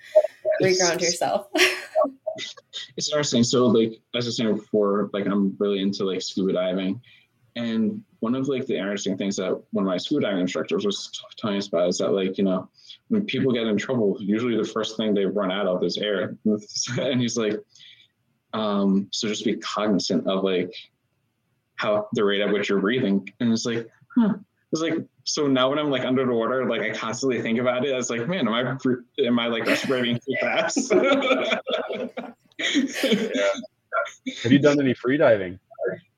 reground 0.63 1.01
yourself 1.01 1.47
it's 2.97 3.09
interesting 3.11 3.43
so 3.43 3.67
like 3.67 4.01
as 4.15 4.27
i 4.27 4.31
said 4.31 4.55
before 4.55 5.11
like 5.13 5.27
i'm 5.27 5.57
really 5.59 5.81
into 5.81 6.05
like 6.05 6.21
scuba 6.21 6.53
diving 6.53 7.01
and 7.57 8.03
one 8.19 8.35
of 8.35 8.49
like 8.49 8.67
the 8.67 8.77
interesting 8.77 9.17
things 9.17 9.37
that 9.37 9.53
one 9.71 9.85
of 9.85 9.89
my 9.89 9.97
scuba 9.97 10.23
diving 10.23 10.41
instructors 10.41 10.85
was 10.85 11.11
telling 11.37 11.57
us 11.57 11.69
about 11.69 11.89
is 11.89 11.99
that 11.99 12.13
like 12.13 12.37
you 12.39 12.45
know 12.45 12.69
when 13.09 13.25
people 13.25 13.53
get 13.53 13.67
in 13.67 13.77
trouble, 13.77 14.17
usually 14.21 14.57
the 14.57 14.69
first 14.69 14.97
thing 14.97 15.15
they 15.15 15.27
run 15.27 15.51
out 15.51 15.67
of 15.67 15.83
is 15.85 15.99
air. 15.99 16.37
and 16.99 17.21
he's 17.21 17.37
like, 17.37 17.59
um, 18.53 19.09
so 19.13 19.29
just 19.29 19.45
be 19.45 19.57
cognizant 19.57 20.27
of 20.27 20.45
like 20.45 20.75
how 21.77 22.09
the 22.13 22.25
rate 22.25 22.41
at 22.41 22.53
which 22.53 22.69
you're 22.69 22.81
breathing. 22.81 23.29
And 23.41 23.53
it's 23.53 23.67
like, 23.67 23.89
huh. 24.17 24.35
It's 24.75 24.83
like 24.83 24.95
so 25.23 25.47
now 25.47 25.71
when 25.71 25.79
I'm 25.79 25.89
like 25.89 26.05
under 26.05 26.27
the 26.27 26.33
water, 26.33 26.69
like 26.69 26.81
I 26.81 26.91
constantly 26.91 27.41
think 27.41 27.61
about 27.61 27.87
it. 27.87 27.95
I 27.95 27.97
was 27.97 28.11
like, 28.11 28.27
man, 28.27 28.49
am 28.49 28.55
I 28.55 28.77
am 29.25 29.39
I 29.39 29.47
like 29.47 29.67
breathing 29.87 30.17
too 30.17 30.35
fast? 30.41 30.93
yeah. 30.93 31.59
Have 34.43 34.51
you 34.51 34.59
done 34.59 34.81
any 34.81 34.93
free 34.93 35.17
diving? 35.17 35.61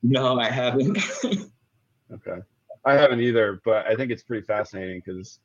No, 0.01 0.39
I 0.39 0.49
haven't. 0.49 0.97
okay. 2.11 2.41
I 2.83 2.93
haven't 2.95 3.21
either, 3.21 3.61
but 3.63 3.85
I 3.85 3.93
think 3.93 4.09
it's 4.09 4.23
pretty 4.23 4.43
fascinating 4.43 5.03
because 5.05 5.39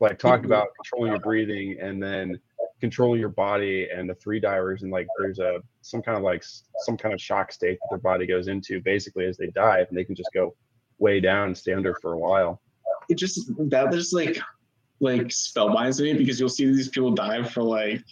like 0.00 0.18
talked 0.18 0.44
mm-hmm. 0.44 0.52
about 0.52 0.68
controlling 0.82 1.12
your 1.12 1.20
breathing 1.20 1.76
and 1.78 2.02
then 2.02 2.40
controlling 2.80 3.20
your 3.20 3.28
body 3.28 3.90
and 3.94 4.08
the 4.08 4.14
free 4.14 4.40
divers 4.40 4.84
and 4.84 4.90
like 4.90 5.06
there's 5.18 5.38
a 5.38 5.60
some 5.82 6.00
kind 6.00 6.16
of 6.16 6.24
like 6.24 6.42
some 6.78 6.96
kind 6.96 7.12
of 7.12 7.20
shock 7.20 7.52
state 7.52 7.78
that 7.82 7.88
their 7.90 7.98
body 7.98 8.26
goes 8.26 8.48
into 8.48 8.80
basically 8.80 9.26
as 9.26 9.36
they 9.36 9.48
dive 9.48 9.86
and 9.90 9.98
they 9.98 10.04
can 10.04 10.14
just 10.14 10.30
go 10.32 10.54
way 10.98 11.20
down 11.20 11.48
and 11.48 11.58
stay 11.58 11.72
under 11.72 11.94
for 12.00 12.12
a 12.12 12.18
while 12.18 12.60
it 13.08 13.16
just 13.16 13.50
that 13.70 13.92
just 13.92 14.14
like 14.14 14.38
like 15.00 15.22
spellbinds 15.22 16.00
me 16.00 16.14
because 16.14 16.38
you'll 16.38 16.48
see 16.48 16.66
these 16.66 16.88
people 16.88 17.10
dive 17.10 17.50
for 17.50 17.62
like 17.62 18.02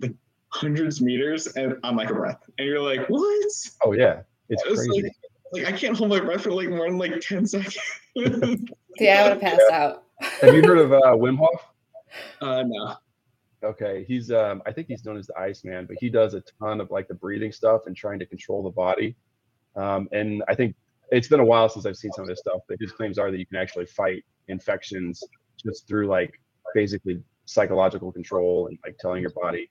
like 0.00 0.14
hundreds 0.48 1.00
meters 1.00 1.46
and 1.48 1.76
I'm 1.82 1.96
like 1.96 2.10
a 2.10 2.14
breath 2.14 2.42
and 2.58 2.66
you're 2.68 2.80
like 2.80 3.08
what 3.08 3.50
oh 3.84 3.92
yeah 3.92 4.20
it's 4.48 4.62
crazy 4.62 5.02
like, 5.02 5.12
like 5.54 5.66
I 5.66 5.72
can't 5.72 5.96
hold 5.96 6.10
my 6.10 6.20
breath 6.20 6.42
for 6.42 6.52
like 6.52 6.68
more 6.68 6.88
than 6.88 6.98
like 6.98 7.20
ten 7.20 7.46
seconds. 7.46 7.78
yeah, 8.14 8.24
I 8.24 9.22
would 9.22 9.32
have 9.32 9.40
passed 9.40 9.62
yeah. 9.70 9.84
out. 9.84 10.02
Have 10.40 10.54
you 10.54 10.62
heard 10.62 10.78
of 10.78 10.92
uh, 10.92 11.14
Wim 11.16 11.38
Hof? 11.38 11.64
Uh, 12.40 12.64
no. 12.66 12.94
Okay, 13.62 14.04
he's 14.06 14.30
um, 14.30 14.62
I 14.66 14.72
think 14.72 14.88
he's 14.88 15.04
known 15.04 15.16
as 15.16 15.28
the 15.28 15.38
Iceman, 15.38 15.86
but 15.86 15.96
he 16.00 16.10
does 16.10 16.34
a 16.34 16.42
ton 16.60 16.80
of 16.80 16.90
like 16.90 17.08
the 17.08 17.14
breathing 17.14 17.52
stuff 17.52 17.82
and 17.86 17.96
trying 17.96 18.18
to 18.18 18.26
control 18.26 18.62
the 18.62 18.70
body. 18.70 19.16
Um, 19.76 20.08
and 20.12 20.42
I 20.48 20.54
think 20.54 20.74
it's 21.10 21.28
been 21.28 21.40
a 21.40 21.44
while 21.44 21.68
since 21.68 21.86
I've 21.86 21.96
seen 21.96 22.12
some 22.12 22.22
of 22.22 22.28
this 22.28 22.40
stuff, 22.40 22.60
but 22.68 22.78
his 22.80 22.92
claims 22.92 23.18
are 23.18 23.30
that 23.30 23.38
you 23.38 23.46
can 23.46 23.56
actually 23.56 23.86
fight 23.86 24.24
infections 24.48 25.22
just 25.62 25.86
through 25.88 26.06
like 26.06 26.40
basically 26.74 27.22
psychological 27.44 28.12
control 28.12 28.66
and 28.68 28.78
like 28.84 28.96
telling 28.98 29.20
your 29.20 29.30
body 29.30 29.70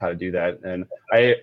how 0.00 0.08
to 0.08 0.14
do 0.14 0.30
that. 0.32 0.60
And 0.64 0.84
I, 1.12 1.36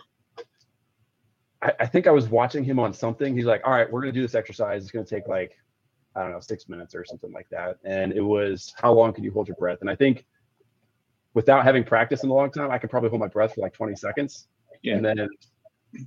I, 1.62 1.74
I 1.82 1.86
think 1.86 2.08
I 2.08 2.12
was 2.12 2.28
watching 2.28 2.64
him 2.64 2.80
on 2.80 2.94
something. 2.94 3.36
He's 3.36 3.46
like, 3.46 3.62
"All 3.66 3.72
right, 3.72 3.92
we're 3.92 4.02
gonna 4.02 4.12
do 4.12 4.22
this 4.22 4.36
exercise. 4.36 4.84
It's 4.84 4.92
gonna 4.92 5.06
take 5.06 5.28
like, 5.28 5.52
I 6.16 6.24
don't 6.24 6.32
know, 6.32 6.40
six 6.40 6.70
minutes 6.70 6.96
or 6.96 7.06
something 7.06 7.32
like 7.32 7.48
that." 7.50 7.78
And 7.84 8.14
it 8.14 8.22
was, 8.22 8.74
"How 8.78 8.94
long 8.94 9.14
can 9.14 9.24
you 9.24 9.32
hold 9.32 9.48
your 9.48 9.58
breath?" 9.58 9.80
And 9.82 9.90
I 9.90 9.96
think, 9.96 10.26
without 11.34 11.64
having 11.64 11.84
practiced 11.84 12.24
in 12.24 12.30
a 12.30 12.34
long 12.34 12.52
time, 12.52 12.72
I 12.72 12.78
could 12.78 12.90
probably 12.90 13.10
hold 13.10 13.22
my 13.22 13.28
breath 13.28 13.56
for 13.56 13.62
like 13.62 13.74
20 13.74 13.96
seconds. 13.96 14.48
Yeah. 14.82 14.96
And 14.96 15.06
then, 15.06 15.28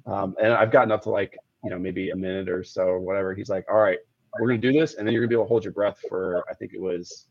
um, 0.07 0.37
and 0.41 0.53
I've 0.53 0.71
gotten 0.71 0.93
up 0.93 1.03
to 1.03 1.11
like, 1.11 1.37
you 1.65 1.71
know, 1.71 1.79
maybe 1.79 2.11
a 2.11 2.17
minute 2.17 2.49
or 2.49 2.65
so, 2.65 2.83
or 2.83 3.01
whatever. 3.01 3.35
He's 3.35 3.49
like, 3.49 3.67
"All 3.71 3.79
right, 3.79 3.99
we're 4.39 4.49
gonna 4.49 4.59
do 4.59 4.73
this, 4.73 4.95
and 4.95 5.07
then 5.07 5.13
you're 5.13 5.23
gonna 5.23 5.29
be 5.29 5.35
able 5.35 5.45
to 5.45 5.49
hold 5.49 5.65
your 5.65 5.73
breath 5.73 5.99
for, 6.09 6.45
I 6.51 6.55
think 6.55 6.73
it 6.75 6.81
was, 6.81 7.27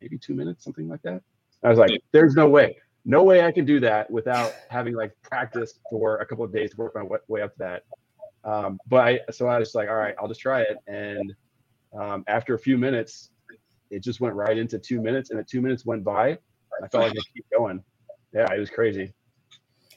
maybe 0.00 0.18
two 0.18 0.34
minutes, 0.34 0.64
something 0.64 0.88
like 0.88 1.02
that." 1.02 1.22
I 1.62 1.68
was 1.68 1.78
like, 1.78 1.90
"There's 2.12 2.34
no 2.34 2.48
way." 2.48 2.76
no 3.08 3.22
way 3.22 3.42
I 3.42 3.50
can 3.50 3.64
do 3.64 3.80
that 3.80 4.10
without 4.10 4.54
having 4.68 4.94
like 4.94 5.12
practice 5.22 5.80
for 5.90 6.18
a 6.18 6.26
couple 6.26 6.44
of 6.44 6.52
days 6.52 6.72
to 6.72 6.76
work 6.76 6.94
my 6.94 7.04
way 7.26 7.40
up 7.40 7.52
to 7.54 7.58
that. 7.58 7.84
Um, 8.44 8.78
but 8.86 9.00
I, 9.00 9.20
so 9.32 9.48
I 9.48 9.58
was 9.58 9.74
like, 9.74 9.88
all 9.88 9.96
right, 9.96 10.14
I'll 10.20 10.28
just 10.28 10.40
try 10.40 10.60
it. 10.60 10.76
And 10.86 11.34
um, 11.98 12.22
after 12.28 12.54
a 12.54 12.58
few 12.58 12.76
minutes, 12.76 13.30
it 13.90 14.00
just 14.00 14.20
went 14.20 14.34
right 14.34 14.56
into 14.58 14.78
two 14.78 15.00
minutes, 15.00 15.30
and 15.30 15.38
the 15.38 15.44
two 15.44 15.62
minutes 15.62 15.86
went 15.86 16.04
by. 16.04 16.38
I 16.82 16.88
felt 16.88 17.04
like 17.04 17.12
I 17.12 17.22
keep 17.34 17.46
going. 17.56 17.82
Yeah, 18.34 18.52
it 18.52 18.58
was 18.58 18.68
crazy. 18.68 19.14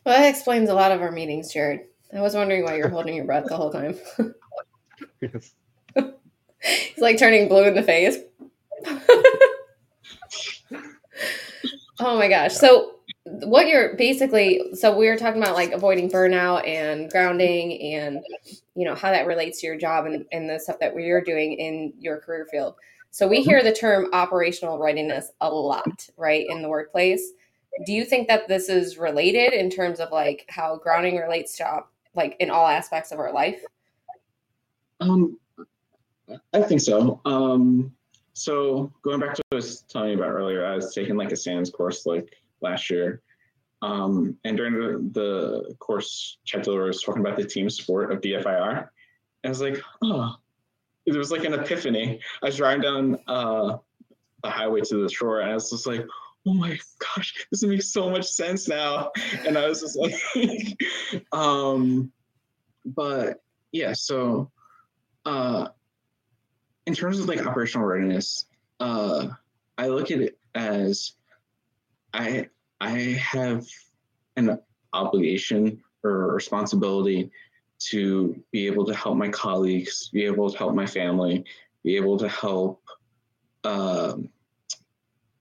Well, 0.06 0.18
that 0.18 0.28
explains 0.28 0.70
a 0.70 0.74
lot 0.74 0.94
of 0.94 1.02
our 1.02 1.12
meetings, 1.12 1.54
Jared. 1.54 1.82
I 2.13 2.21
was 2.21 2.36
wondering 2.36 2.63
why 2.63 2.76
you're 2.76 2.89
holding 2.89 3.15
your 3.15 3.26
breath 3.26 3.45
the 3.47 3.56
whole 3.56 3.71
time. 3.71 3.97
yes. 5.21 5.54
He's 5.95 6.97
like 6.97 7.17
turning 7.17 7.47
blue 7.47 7.63
in 7.63 7.74
the 7.74 7.84
face. 7.84 8.17
oh 12.00 12.17
my 12.17 12.28
gosh. 12.28 12.54
So 12.54 12.95
what 13.26 13.67
you're 13.67 13.95
basically 13.95 14.62
so 14.74 14.95
we 14.95 15.08
were 15.08 15.17
talking 15.17 15.41
about 15.41 15.56
like 15.56 15.71
avoiding 15.71 16.10
burnout 16.10 16.67
and 16.67 17.10
grounding 17.12 17.80
and 17.93 18.19
you 18.76 18.84
know 18.84 18.95
how 18.95 19.12
that 19.12 19.28
relates 19.28 19.62
to 19.62 19.67
your 19.67 19.78
job 19.78 20.06
and, 20.06 20.26
and 20.32 20.50
the 20.50 20.60
stuff 20.60 20.80
that 20.80 20.95
you're 20.95 21.21
doing 21.21 21.54
in 21.54 21.93
your 22.00 22.19
career 22.19 22.47
field 22.50 22.74
so 23.12 23.28
we 23.28 23.43
hear 23.43 23.62
the 23.62 23.71
term 23.71 24.08
operational 24.12 24.80
readiness 24.80 25.32
a 25.41 25.50
lot 25.50 26.10
right 26.17 26.47
in 26.50 26.63
the 26.63 26.69
workplace 26.69 27.32
do 27.86 27.93
you 27.93 28.04
think 28.04 28.28
that 28.28 28.47
this 28.47 28.69
is 28.69 28.97
related 28.97 29.54
in 29.54 29.69
terms 29.69 30.00
of 30.00 30.12
like 30.12 30.45
how 30.50 30.78
grounding 30.78 31.17
relates 31.17 31.56
to 31.58 31.82
like 32.15 32.36
in 32.39 32.50
all 32.50 32.67
aspects 32.67 33.12
of 33.12 33.19
our 33.19 33.34
life 33.34 33.63
um 35.00 35.38
i 36.54 36.62
think 36.62 36.82
so 36.82 37.19
um 37.26 37.91
so 38.34 38.91
going 39.02 39.19
back 39.19 39.36
to 39.36 39.41
what 39.50 39.56
i 39.56 39.58
was 39.58 39.82
telling 39.82 40.12
you 40.12 40.17
about 40.17 40.30
earlier 40.30 40.65
i 40.65 40.76
was 40.76 40.93
taking 40.93 41.15
like 41.15 41.32
a 41.32 41.36
SANS 41.36 41.69
course 41.69 42.06
like 42.06 42.36
last 42.62 42.89
year. 42.89 43.21
Um, 43.82 44.38
and 44.45 44.56
during 44.56 44.74
the, 44.76 45.10
the 45.19 45.76
course, 45.76 46.38
Chet 46.45 46.63
Diller 46.63 46.86
was 46.86 47.02
talking 47.02 47.21
about 47.21 47.38
the 47.38 47.45
team 47.45 47.69
sport 47.69 48.12
of 48.12 48.21
DFIR. 48.21 48.78
And 48.78 48.88
I 49.43 49.50
was 49.50 49.62
like, 49.62 49.82
oh, 50.04 50.36
it 51.06 51.15
was 51.15 51.32
like 51.32 51.43
an 51.45 51.56
epiphany. 51.56 52.19
I 52.41 52.45
was 52.45 52.58
driving 52.58 52.82
down 52.82 53.19
uh, 53.28 53.78
the 54.43 54.50
highway 54.50 54.82
to 54.82 55.02
the 55.02 55.10
shore 55.10 55.41
and 55.41 55.52
I 55.52 55.56
was 55.56 55.71
just 55.71 55.88
like, 55.88 56.06
oh 56.48 56.54
my 56.54 56.78
gosh, 57.00 57.46
this 57.52 57.64
makes 57.64 57.92
so 57.92 58.10
much 58.10 58.26
sense 58.26 58.68
now. 58.68 59.12
And 59.46 59.58
I 59.58 59.68
was 59.68 59.82
just 59.82 59.98
like, 59.98 60.16
um, 61.32 62.12
but 62.86 63.42
yeah, 63.72 63.94
so 63.94 64.52
uh, 65.26 65.70
in 66.86 66.94
terms 66.94 67.20
of 67.20 67.28
like 67.28 67.46
operational 67.46 67.86
readiness, 67.86 68.46
uh, 68.80 69.28
I 69.78 69.88
look 69.88 70.12
at 70.12 70.20
it 70.20 70.38
as 70.56 71.14
I 72.14 72.50
I 72.80 72.90
have 73.20 73.66
an 74.36 74.60
obligation 74.94 75.82
or 76.04 76.34
responsibility 76.34 77.32
to 77.80 78.44
be 78.52 78.68
able 78.68 78.86
to 78.86 78.94
help 78.94 79.18
my 79.18 79.30
colleagues, 79.30 80.10
be 80.10 80.26
able 80.26 80.50
to 80.50 80.58
help 80.58 80.74
my 80.74 80.86
family, 80.86 81.46
be 81.84 81.96
able 81.96 82.18
to 82.18 82.28
help 82.28 82.82
um, 83.64 84.30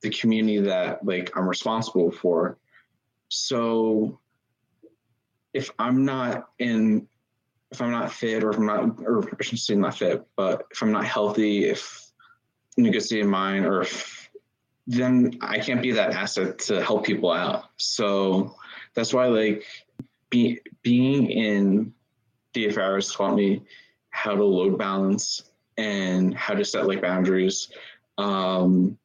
the 0.03 0.11
community 0.11 0.61
that 0.61 1.05
like 1.05 1.37
I'm 1.37 1.49
responsible 1.49 2.11
for. 2.11 2.59
So 3.29 4.19
if 5.53 5.71
I'm 5.79 6.05
not 6.05 6.49
in, 6.59 7.09
if 7.71 7.81
I'm 7.81 7.91
not 7.91 8.13
fit, 8.13 8.43
or 8.43 8.51
if 8.51 8.57
I'm 8.57 8.67
not, 8.67 9.01
or 9.05 9.29
I 9.39 9.43
should 9.43 9.59
say 9.59 9.75
not 9.75 9.99
fit, 9.99 10.27
but 10.37 10.67
if 10.71 10.83
I'm 10.83 10.93
not 10.93 11.05
healthy, 11.05 11.65
if 11.67 12.11
in 12.77 12.87
a 12.87 12.91
good 12.91 13.03
state 13.03 13.21
of 13.21 13.29
mind, 13.29 13.67
or 13.67 13.83
if 13.83 14.31
then 14.87 15.39
I 15.41 15.59
can't 15.61 15.83
be 15.83 15.93
that 15.93 16.13
asset 16.13 16.59
to 16.61 16.83
help 16.83 17.05
people 17.05 17.31
out. 17.31 17.67
So 17.77 18.57
that's 18.95 19.15
why 19.15 19.27
like 19.27 19.65
be, 20.31 20.61
being 20.83 21.31
in 21.31 21.95
DFIR 22.55 22.97
has 22.97 23.13
taught 23.13 23.37
me 23.37 23.63
how 24.11 24.35
to 24.35 24.45
load 24.45 24.79
balance 24.79 25.43
and 25.77 26.35
how 26.35 26.55
to 26.55 26.65
set 26.65 26.89
like 26.89 27.03
boundaries. 27.03 27.71
Um, 28.19 28.99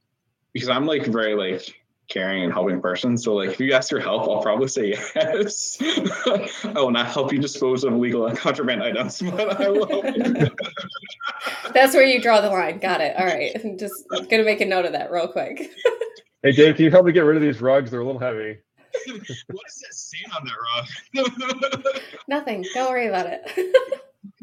because 0.56 0.70
I'm 0.70 0.86
like 0.86 1.06
very 1.06 1.36
like 1.36 1.76
caring 2.08 2.44
and 2.44 2.54
helping 2.54 2.82
person. 2.82 3.18
So 3.18 3.36
like 3.36 3.50
if 3.50 3.60
you 3.60 3.74
ask 3.74 3.90
for 3.90 4.00
help, 4.00 4.22
I'll 4.24 4.42
probably 4.42 4.70
say 4.70 4.96
yes. 5.16 5.78
I 5.82 6.72
will 6.76 6.92
not 6.92 7.08
help 7.08 7.34
you 7.34 7.40
dispose 7.40 7.84
of 7.84 7.92
illegal 7.92 8.28
and 8.28 8.38
contraband 8.38 8.82
items, 8.82 9.22
but 9.36 9.62
I 9.62 9.70
will. 9.70 10.02
That's 11.74 11.94
where 11.94 12.06
you 12.06 12.22
draw 12.22 12.40
the 12.40 12.50
line. 12.50 12.80
Got 12.80 13.02
it. 13.02 13.18
All 13.18 13.26
right. 13.26 13.52
I'm 13.64 13.78
just 13.78 14.06
gonna 14.10 14.46
make 14.46 14.62
a 14.62 14.66
note 14.66 14.86
of 14.86 14.94
that 14.94 15.12
real 15.12 15.28
quick. 15.28 15.70
hey 16.42 16.54
Dave, 16.54 16.78
can 16.78 16.86
you 16.86 16.92
help 16.92 17.06
me 17.06 17.12
get 17.12 17.22
rid 17.26 17.36
of 17.36 17.44
these 17.44 17.60
rugs? 17.60 17.92
They're 17.92 18.00
a 18.00 18.06
little 18.06 18.20
heavy. 18.20 18.60
what 19.08 19.66
is 19.68 19.84
that 19.84 19.94
stain 19.94 20.32
on 20.38 20.48
that 20.48 21.34
rug? 21.84 22.02
Nothing. 22.30 22.66
Don't 22.74 22.90
worry 22.90 23.08
about 23.10 23.26
it. 23.28 23.76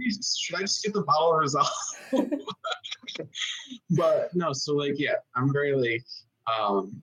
Should 0.01 0.57
I 0.57 0.61
just 0.61 0.83
get 0.83 0.93
the 0.93 1.03
bottle 1.03 1.35
resolved? 1.35 1.71
but 3.91 4.31
no, 4.35 4.53
so 4.53 4.75
like 4.75 4.95
yeah, 4.99 5.15
I'm 5.35 5.53
very 5.53 5.75
like 5.75 6.05
um 6.47 7.03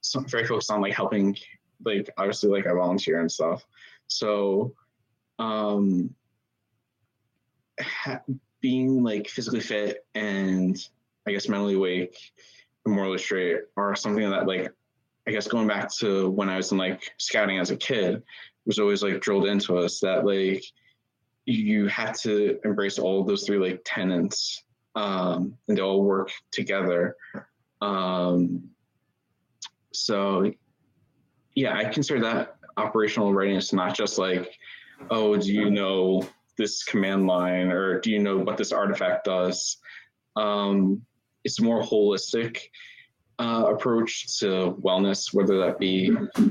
so 0.00 0.20
very 0.20 0.44
focused 0.44 0.70
on 0.70 0.80
like 0.80 0.94
helping 0.94 1.36
like 1.84 2.08
obviously 2.18 2.50
like 2.50 2.66
I 2.66 2.72
volunteer 2.72 3.20
and 3.20 3.30
stuff. 3.30 3.64
So 4.06 4.74
um 5.38 6.14
ha- 7.80 8.22
being 8.60 9.02
like 9.02 9.28
physically 9.28 9.60
fit 9.60 10.06
and 10.14 10.76
I 11.26 11.32
guess 11.32 11.48
mentally 11.48 11.74
awake 11.74 12.16
and 12.84 12.94
morally 12.94 13.18
straight 13.18 13.60
are 13.76 13.96
something 13.96 14.28
that 14.30 14.46
like 14.46 14.72
I 15.26 15.30
guess 15.30 15.48
going 15.48 15.66
back 15.66 15.90
to 15.96 16.30
when 16.30 16.48
I 16.48 16.56
was 16.56 16.70
in 16.72 16.78
like 16.78 17.10
scouting 17.18 17.58
as 17.58 17.70
a 17.70 17.76
kid 17.76 18.22
was 18.66 18.78
always 18.78 19.02
like 19.02 19.20
drilled 19.20 19.46
into 19.46 19.78
us 19.78 20.00
that 20.00 20.24
like 20.24 20.64
you 21.46 21.86
have 21.88 22.18
to 22.20 22.58
embrace 22.64 22.98
all 22.98 23.20
of 23.20 23.26
those 23.26 23.44
three 23.44 23.58
like 23.58 23.80
tenants 23.84 24.62
um, 24.96 25.56
and 25.68 25.76
they 25.76 25.82
all 25.82 26.02
work 26.02 26.30
together 26.52 27.16
um, 27.80 28.70
so 29.92 30.50
yeah, 31.54 31.76
I 31.76 31.84
consider 31.84 32.20
that 32.20 32.56
operational 32.76 33.32
readiness 33.32 33.72
not 33.72 33.94
just 33.94 34.18
like, 34.18 34.58
oh, 35.10 35.36
do 35.36 35.52
you 35.52 35.70
know 35.70 36.26
this 36.56 36.82
command 36.82 37.26
line 37.26 37.70
or 37.70 38.00
do 38.00 38.10
you 38.10 38.18
know 38.18 38.38
what 38.38 38.56
this 38.56 38.72
artifact 38.72 39.24
does? 39.24 39.76
Um, 40.36 41.02
it's 41.44 41.60
a 41.60 41.62
more 41.62 41.82
holistic 41.82 42.58
uh, 43.38 43.66
approach 43.68 44.38
to 44.38 44.76
wellness, 44.80 45.34
whether 45.34 45.58
that 45.58 45.78
be 45.78 46.10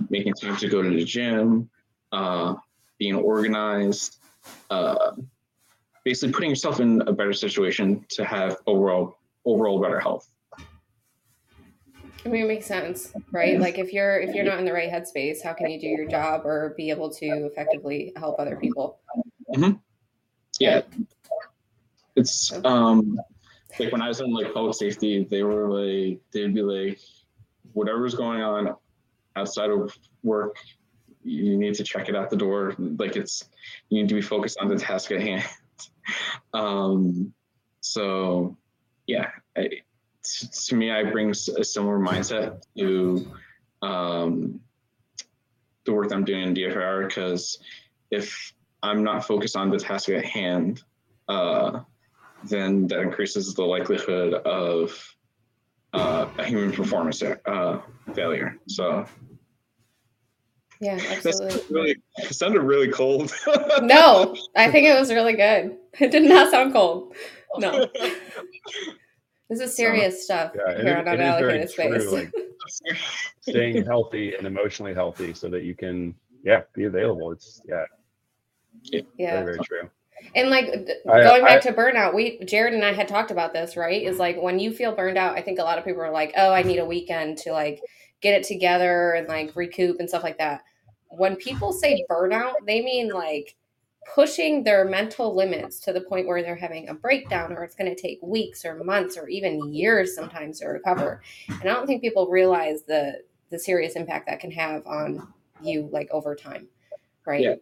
making 0.10 0.34
time 0.36 0.58
to 0.58 0.70
go 0.70 0.82
to 0.82 0.90
the 0.90 1.04
gym, 1.04 1.70
uh, 2.12 2.56
being 3.00 3.16
organized, 3.16 4.20
uh, 4.70 5.12
basically 6.04 6.34
putting 6.34 6.50
yourself 6.50 6.80
in 6.80 7.02
a 7.08 7.14
better 7.14 7.34
situation 7.34 8.06
to 8.10 8.26
have 8.26 8.58
overall 8.68 9.18
overall 9.46 9.82
better 9.82 10.00
health. 10.00 10.30
I 12.26 12.30
mean, 12.30 12.46
it 12.46 12.48
makes 12.48 12.66
sense, 12.66 13.14
right? 13.32 13.60
Like 13.60 13.78
if 13.78 13.92
you're 13.92 14.20
if 14.20 14.34
you're 14.34 14.46
not 14.46 14.60
in 14.60 14.66
the 14.66 14.72
right 14.72 14.90
headspace, 14.90 15.44
how 15.44 15.54
can 15.54 15.70
you 15.70 15.80
do 15.80 15.88
your 15.88 16.08
job 16.08 16.46
or 16.46 16.74
be 16.78 16.90
able 16.90 17.10
to 17.16 17.26
effectively 17.26 18.14
help 18.16 18.40
other 18.40 18.56
people? 18.56 19.00
Mm-hmm. 19.54 19.78
Yeah, 20.60 20.82
it's 22.16 22.54
um 22.64 23.20
like 23.80 23.92
when 23.92 24.02
I 24.02 24.08
was 24.08 24.22
in 24.22 24.32
like 24.32 24.54
public 24.54 24.76
safety, 24.76 25.28
they 25.30 25.44
were 25.44 25.70
like 25.70 26.22
they'd 26.32 26.54
be 26.54 26.62
like, 26.62 27.00
whatever's 27.74 28.16
going 28.16 28.42
on 28.42 28.76
outside 29.36 29.70
of 29.70 29.98
work, 30.22 30.56
you 31.24 31.58
need 31.58 31.76
to 31.76 31.84
check 31.84 32.10
it 32.10 32.16
out 32.16 32.30
the 32.30 32.36
door. 32.36 32.76
Like 32.78 33.16
it's 33.16 33.44
you 33.90 34.02
need 34.02 34.10
to 34.10 34.16
be 34.16 34.22
focused 34.22 34.58
on 34.60 34.68
the 34.68 34.78
task 34.78 35.12
at 35.12 35.22
hand. 35.22 35.44
um, 36.54 37.34
so 37.82 38.58
yeah, 39.08 39.30
to 39.56 40.76
me, 40.76 40.92
I 40.92 41.04
bring 41.04 41.32
a 41.32 41.64
similar 41.64 42.00
mindset 42.00 42.64
to 42.78 43.28
um, 43.82 44.60
the 45.86 45.94
work 45.94 46.12
I'm 46.12 46.24
doing 46.24 46.44
in 46.44 46.56
DFIR 46.56 47.08
because 47.08 47.60
if 48.12 48.54
I'm 48.82 49.04
not 49.04 49.26
focused 49.26 49.56
on 49.56 49.70
the 49.70 49.80
task 49.80 50.10
at 50.10 50.26
hand, 50.26 50.84
uh, 51.28 51.82
then 52.46 52.88
that 52.88 53.00
increases 53.00 53.54
the 53.54 53.64
likelihood 53.64 54.34
of 54.34 55.16
uh, 55.94 56.28
a 56.38 56.44
human 56.44 56.72
performance 56.72 57.22
uh, 57.22 57.82
failure. 58.14 58.58
So 58.68 59.06
Yeah, 60.84 60.98
that's 61.24 61.26
absolutely. 61.26 61.62
really 61.76 61.96
it 62.18 62.34
sounded 62.36 62.62
really 62.62 62.90
cold. 62.90 63.32
No, 63.82 64.36
I 64.56 64.70
think 64.72 64.88
it 64.88 65.00
was 65.00 65.12
really 65.12 65.34
good. 65.34 65.78
It 66.00 66.12
did 66.12 66.24
not 66.24 66.52
sound 66.52 66.74
cold. 66.74 67.16
No. 67.58 67.88
This 69.50 69.60
is 69.60 69.76
serious 69.76 70.24
stuff 70.24 70.54
Yeah, 70.56 70.72
and 70.74 70.88
here 70.88 70.98
it- 70.98 71.08
on 71.08 71.20
it 71.20 71.22
is 71.22 71.40
very 71.40 71.60
Unallocated 71.60 71.70
Space. 71.70 72.04
true, 72.04 72.12
like, 72.12 72.98
staying 73.42 73.86
healthy 73.86 74.34
and 74.36 74.48
emotionally 74.48 74.94
healthy 74.96 75.34
so 75.34 75.48
that 75.50 75.64
you 75.64 75.76
can 75.76 76.16
yeah 76.44 76.62
be 76.74 76.86
available 76.86 77.32
it's 77.32 77.62
yeah 77.68 77.84
yeah. 79.18 79.44
very 79.44 79.46
very 79.46 79.58
true 79.66 79.90
And 80.36 80.50
like 80.50 80.72
d- 80.72 80.94
I- 81.08 81.24
going 81.24 81.44
back 81.44 81.58
I- 81.66 81.70
to 81.70 81.74
burnout, 81.74 82.16
we 82.16 82.40
Jared 82.46 82.74
and 82.74 82.84
I 82.86 82.94
had 82.94 83.08
talked 83.08 83.30
about 83.32 83.54
this, 83.54 83.76
right? 83.78 84.02
Is 84.02 84.18
like 84.18 84.42
when 84.42 84.58
you 84.60 84.74
feel 84.74 84.96
burned 84.96 85.18
out, 85.18 85.38
I 85.38 85.42
think 85.42 85.60
a 85.60 85.64
lot 85.64 85.78
of 85.78 85.84
people 85.86 86.02
are 86.02 86.12
like, 86.12 86.34
"Oh, 86.38 86.52
I 86.52 86.64
need 86.64 86.80
a 86.80 86.86
weekend 86.86 87.38
to 87.40 87.52
like 87.52 87.82
get 88.22 88.34
it 88.34 88.48
together 88.48 89.12
and 89.14 89.28
like 89.28 89.52
recoup 89.56 90.00
and 90.00 90.08
stuff 90.10 90.24
like 90.24 90.38
that." 90.40 90.62
When 91.16 91.36
people 91.36 91.72
say 91.72 92.06
burnout, 92.10 92.54
they 92.66 92.82
mean 92.82 93.10
like 93.10 93.56
pushing 94.14 94.64
their 94.64 94.84
mental 94.86 95.34
limits 95.34 95.80
to 95.80 95.94
the 95.94 96.02
point 96.02 96.28
where 96.28 96.42
they're 96.42 96.56
having 96.56 96.90
a 96.90 96.94
breakdown 96.94 97.54
or 97.54 97.64
it's 97.64 97.76
going 97.76 97.94
to 97.94 98.00
take 98.00 98.20
weeks 98.22 98.66
or 98.66 98.84
months 98.84 99.18
or 99.18 99.30
even 99.30 99.74
years 99.74 100.16
sometimes 100.16 100.60
to 100.60 100.68
recover. 100.68 101.22
And 101.48 101.62
I 101.62 101.74
don't 101.74 101.88
think 101.88 102.02
people 102.02 102.28
realize 102.28 102.84
the 102.84 103.22
the 103.50 103.60
serious 103.60 103.96
impact 103.96 104.26
that 104.28 104.40
can 104.40 104.50
have 104.52 104.86
on 104.88 105.28
you 105.62 105.88
like 105.92 106.10
over 106.12 106.36
time, 106.36 106.68
right? 107.26 107.42
Yeah. 107.42 107.56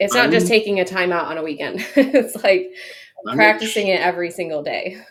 It's 0.00 0.14
not 0.14 0.30
just 0.30 0.44
I'm- 0.46 0.48
taking 0.48 0.80
a 0.80 0.84
time 0.84 1.12
out 1.12 1.26
on 1.26 1.38
a 1.38 1.42
weekend. 1.42 1.84
it's 1.96 2.42
like 2.42 2.72
I'm 3.28 3.36
practicing 3.36 3.88
it 3.88 4.00
every 4.00 4.30
single 4.30 4.62
day. 4.62 5.02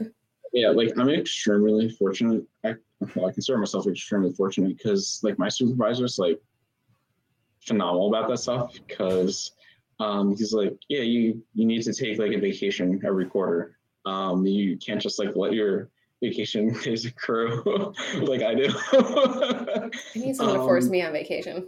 yeah 0.53 0.69
like 0.69 0.93
i'm 0.97 1.09
extremely 1.09 1.89
fortunate 1.89 2.41
i 2.63 2.73
well, 3.15 3.27
i 3.27 3.31
consider 3.31 3.57
myself 3.57 3.85
extremely 3.87 4.31
fortunate 4.31 4.77
because 4.77 5.19
like 5.21 5.37
my 5.37 5.49
supervisor's 5.49 6.17
like 6.17 6.39
phenomenal 7.65 8.07
about 8.13 8.29
that 8.29 8.37
stuff 8.37 8.73
because 8.87 9.51
um 9.99 10.35
he's 10.35 10.53
like 10.53 10.77
yeah 10.89 11.01
you 11.01 11.41
you 11.53 11.65
need 11.65 11.81
to 11.81 11.93
take 11.93 12.19
like 12.19 12.31
a 12.31 12.39
vacation 12.39 13.01
every 13.05 13.25
quarter 13.25 13.77
um 14.05 14.45
you 14.45 14.77
can't 14.77 15.01
just 15.01 15.19
like 15.19 15.35
let 15.35 15.53
your 15.53 15.89
vacation 16.21 16.73
days 16.83 17.05
accrue 17.05 17.93
like 18.21 18.41
i 18.41 18.53
do 18.53 18.67
I 18.93 19.89
need 20.15 20.35
someone 20.35 20.55
to 20.57 20.61
force 20.63 20.85
Um, 20.85 20.91
me 20.91 21.01
on 21.03 21.11
vacation. 21.11 21.67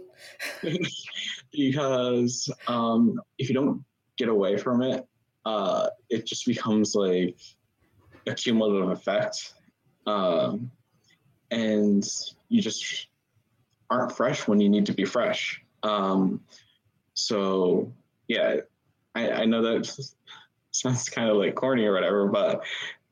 because 1.52 2.50
um, 2.66 3.20
if 3.38 3.48
you 3.48 3.54
don't 3.54 3.84
get 4.16 4.28
away 4.28 4.56
from 4.56 4.82
it, 4.82 5.06
uh, 5.44 5.88
it 6.10 6.26
just 6.26 6.46
becomes 6.46 6.94
like 6.94 7.36
a 8.26 8.34
cumulative 8.34 8.90
effect, 8.90 9.54
um, 10.06 10.70
and 11.50 12.06
you 12.48 12.60
just 12.60 13.08
aren't 13.90 14.12
fresh 14.16 14.48
when 14.48 14.60
you 14.60 14.68
need 14.68 14.86
to 14.86 14.92
be 14.92 15.04
fresh. 15.04 15.62
Um, 15.82 16.40
so 17.14 17.92
yeah, 18.28 18.56
I, 19.14 19.30
I 19.30 19.44
know 19.44 19.62
that 19.62 19.90
sounds 20.70 21.08
kind 21.08 21.28
of 21.28 21.36
like 21.36 21.54
corny 21.54 21.84
or 21.84 21.92
whatever, 21.94 22.28
but 22.28 22.62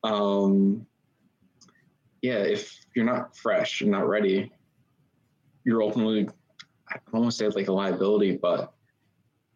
um, 0.03 0.85
yeah, 2.21 2.39
if 2.39 2.85
you're 2.95 3.05
not 3.05 3.35
fresh 3.35 3.81
and 3.81 3.91
not 3.91 4.07
ready, 4.07 4.51
you're 5.63 5.83
ultimately 5.83 6.29
I 6.89 6.97
don't 7.11 7.21
want 7.21 7.33
say 7.33 7.47
like 7.49 7.67
a 7.67 7.73
liability, 7.73 8.37
but 8.37 8.73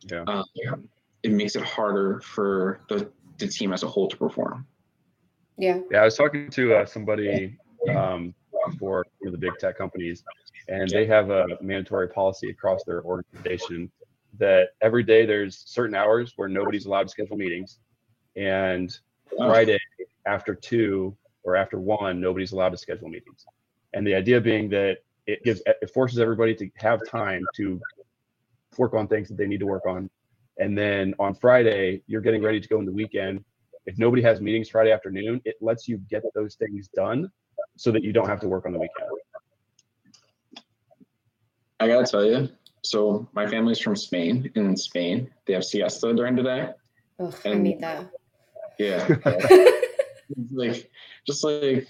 Yeah. 0.09 0.24
um, 0.28 0.43
it 1.24 1.32
makes 1.32 1.55
it 1.55 1.64
harder 1.64 2.20
for 2.22 2.82
the, 2.89 3.09
the 3.38 3.47
team 3.47 3.72
as 3.72 3.84
a 3.84 3.88
whole 3.88 4.07
to 4.09 4.18
perform. 4.18 4.68
Yeah. 5.57 5.80
Yeah, 5.89 6.01
I 6.01 6.05
was 6.05 6.18
talking 6.18 6.49
to 6.49 6.76
uh, 6.76 6.86
somebody 6.86 7.57
um, 7.95 8.34
for 8.80 9.05
one 9.22 9.34
of 9.34 9.39
the 9.39 9.45
big 9.45 9.57
tech 9.59 9.78
companies, 9.78 10.24
and 10.67 10.89
they 10.89 11.05
have 11.05 11.30
a 11.30 11.45
mandatory 11.61 12.07
policy 12.07 12.49
across 12.49 12.84
their 12.84 13.03
organization 13.03 13.91
that 14.38 14.69
every 14.82 15.03
day 15.03 15.26
there's 15.26 15.63
certain 15.65 15.95
hours 15.95 16.34
where 16.36 16.47
nobody's 16.47 16.86
allowed 16.86 17.03
to 17.03 17.09
schedule 17.09 17.38
meetings, 17.38 17.80
and 18.36 18.99
Friday 19.38 19.78
after 20.26 20.53
two 20.53 21.15
or 21.43 21.55
after 21.55 21.80
one, 21.80 22.19
nobody's 22.19 22.51
allowed 22.51 22.69
to 22.69 22.78
schedule 22.78 23.09
meetings. 23.09 23.45
And 23.93 24.05
the 24.05 24.15
idea 24.15 24.39
being 24.39 24.69
that 24.69 24.99
it 25.28 25.43
gives 25.43 25.61
it 25.65 25.89
forces 25.93 26.19
everybody 26.19 26.55
to 26.55 26.69
have 26.76 27.01
time 27.07 27.43
to 27.55 27.80
work 28.78 28.93
on 28.93 29.07
things 29.07 29.28
that 29.30 29.38
they 29.38 29.47
need 29.47 29.59
to 29.59 29.65
work 29.65 29.86
on. 29.86 30.09
And 30.57 30.78
then 30.78 31.13
on 31.19 31.34
Friday, 31.34 32.01
you're 32.07 32.22
getting 32.22 32.41
ready 32.41 32.59
to 32.59 32.67
go 32.67 32.80
in 32.80 32.86
the 32.86 32.91
weekend. 32.91 33.43
If 33.86 33.97
nobody 33.97 34.22
has 34.22 34.41
meetings 34.41 34.69
Friday 34.69 34.91
afternoon, 34.91 35.41
it 35.45 35.55
lets 35.61 35.88
you 35.88 35.97
get 36.09 36.24
those 36.36 36.55
things 36.55 36.88
done 36.89 37.32
so 37.76 37.91
that 37.91 38.03
you 38.03 38.13
don't 38.13 38.28
have 38.28 38.39
to 38.41 38.47
work 38.47 38.65
on 38.65 38.74
the 38.74 38.80
weekend. 38.80 39.09
I 41.80 41.88
gotta 41.88 42.05
tell 42.05 42.24
you, 42.24 42.49
so 42.84 43.28
my 43.34 43.47
family's 43.47 43.80
from 43.80 43.95
Spain. 43.95 44.51
and 44.55 44.67
In 44.67 44.78
Spain, 44.78 45.30
they 45.45 45.53
have 45.53 45.65
siesta 45.65 46.13
during 46.13 46.36
the 46.36 46.43
day. 46.43 46.69
Ugh, 47.19 47.36
I 47.45 47.53
need 47.55 47.80
that. 47.82 48.11
Yeah, 48.78 49.07
like 50.51 50.89
just 51.26 51.43
like 51.43 51.88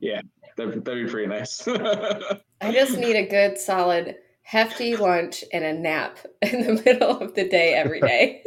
yeah, 0.00 0.20
that'd, 0.56 0.84
that'd 0.84 1.06
be 1.06 1.10
pretty 1.10 1.28
nice. 1.28 1.66
I 2.60 2.72
just 2.72 2.96
need 2.98 3.16
a 3.16 3.26
good, 3.26 3.58
solid, 3.58 4.16
hefty 4.42 4.96
lunch 4.96 5.44
and 5.52 5.64
a 5.64 5.72
nap 5.72 6.18
in 6.42 6.66
the 6.66 6.82
middle 6.84 7.18
of 7.18 7.34
the 7.34 7.48
day 7.48 7.74
every 7.74 8.00
day. 8.00 8.44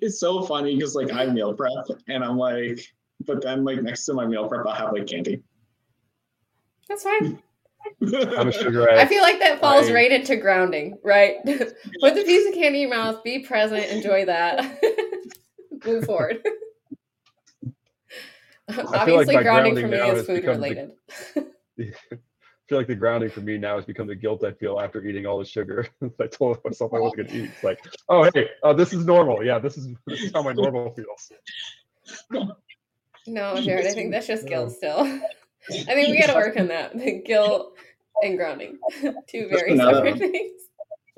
it's 0.00 0.20
so 0.20 0.42
funny 0.42 0.76
because 0.76 0.94
like 0.94 1.12
I 1.12 1.26
meal 1.26 1.54
prep 1.54 1.72
and 2.08 2.24
I'm 2.24 2.36
like, 2.38 2.92
but 3.26 3.42
then 3.42 3.64
like 3.64 3.82
next 3.82 4.04
to 4.06 4.14
my 4.14 4.26
meal 4.26 4.48
prep, 4.48 4.66
I'll 4.66 4.74
have 4.74 4.92
like 4.92 5.06
candy. 5.06 5.42
That's 6.88 7.02
fine. 7.02 7.42
I'm 8.02 8.48
a 8.48 8.52
sugar 8.52 8.88
I 8.90 9.06
feel 9.06 9.22
like 9.22 9.40
that 9.40 9.60
falls 9.60 9.88
I- 9.88 9.94
right 9.94 10.12
into 10.12 10.36
grounding, 10.36 10.98
right? 11.02 11.36
Put 11.44 12.14
the 12.14 12.22
piece 12.24 12.48
of 12.48 12.54
candy 12.54 12.82
in 12.82 12.88
your 12.88 12.90
mouth, 12.90 13.24
be 13.24 13.40
present, 13.40 13.84
enjoy 13.86 14.24
that, 14.26 14.78
move 15.84 16.04
forward. 16.04 16.42
Obviously, 18.68 19.34
my 19.34 19.42
grounding 19.42 19.74
for 19.74 19.88
grounding 19.88 19.90
me 19.90 20.20
is 20.20 20.26
food 20.26 20.42
become 20.42 20.60
the- 20.60 20.68
related. 20.68 20.90
I 22.14 22.68
feel 22.68 22.78
like 22.78 22.86
the 22.86 22.94
grounding 22.94 23.28
for 23.28 23.40
me 23.40 23.58
now 23.58 23.76
has 23.76 23.84
become 23.84 24.06
the 24.06 24.14
guilt 24.14 24.44
I 24.44 24.52
feel 24.52 24.80
after 24.80 25.04
eating 25.04 25.26
all 25.26 25.38
the 25.38 25.44
sugar. 25.44 25.86
I 26.20 26.26
told 26.26 26.58
myself 26.64 26.94
I 26.94 27.00
wasn't 27.00 27.28
going 27.28 27.28
to 27.28 27.44
eat. 27.44 27.50
It's 27.54 27.64
like, 27.64 27.84
oh 28.08 28.30
hey, 28.32 28.48
uh, 28.62 28.72
this 28.72 28.92
is 28.94 29.04
normal. 29.04 29.44
Yeah, 29.44 29.58
this 29.58 29.76
is 29.76 29.88
this 30.06 30.22
is 30.22 30.32
how 30.32 30.42
my 30.42 30.52
normal 30.52 30.94
feels. 30.94 31.32
No, 33.26 33.60
Jared, 33.60 33.86
I 33.86 33.92
think 33.92 34.10
that's 34.10 34.26
just 34.26 34.46
guilt 34.46 34.72
still. 34.72 35.00
I 35.70 35.94
think 35.94 36.08
we 36.08 36.20
got 36.20 36.28
to 36.28 36.34
work 36.34 36.56
on 36.58 36.68
that. 36.68 36.92
The 36.98 37.22
guilt 37.24 37.76
and 38.22 38.36
grounding, 38.36 38.78
two 39.28 39.48
very 39.48 39.74
now 39.74 39.92
that- 39.92 40.04
separate 40.04 40.18
things. 40.18 40.62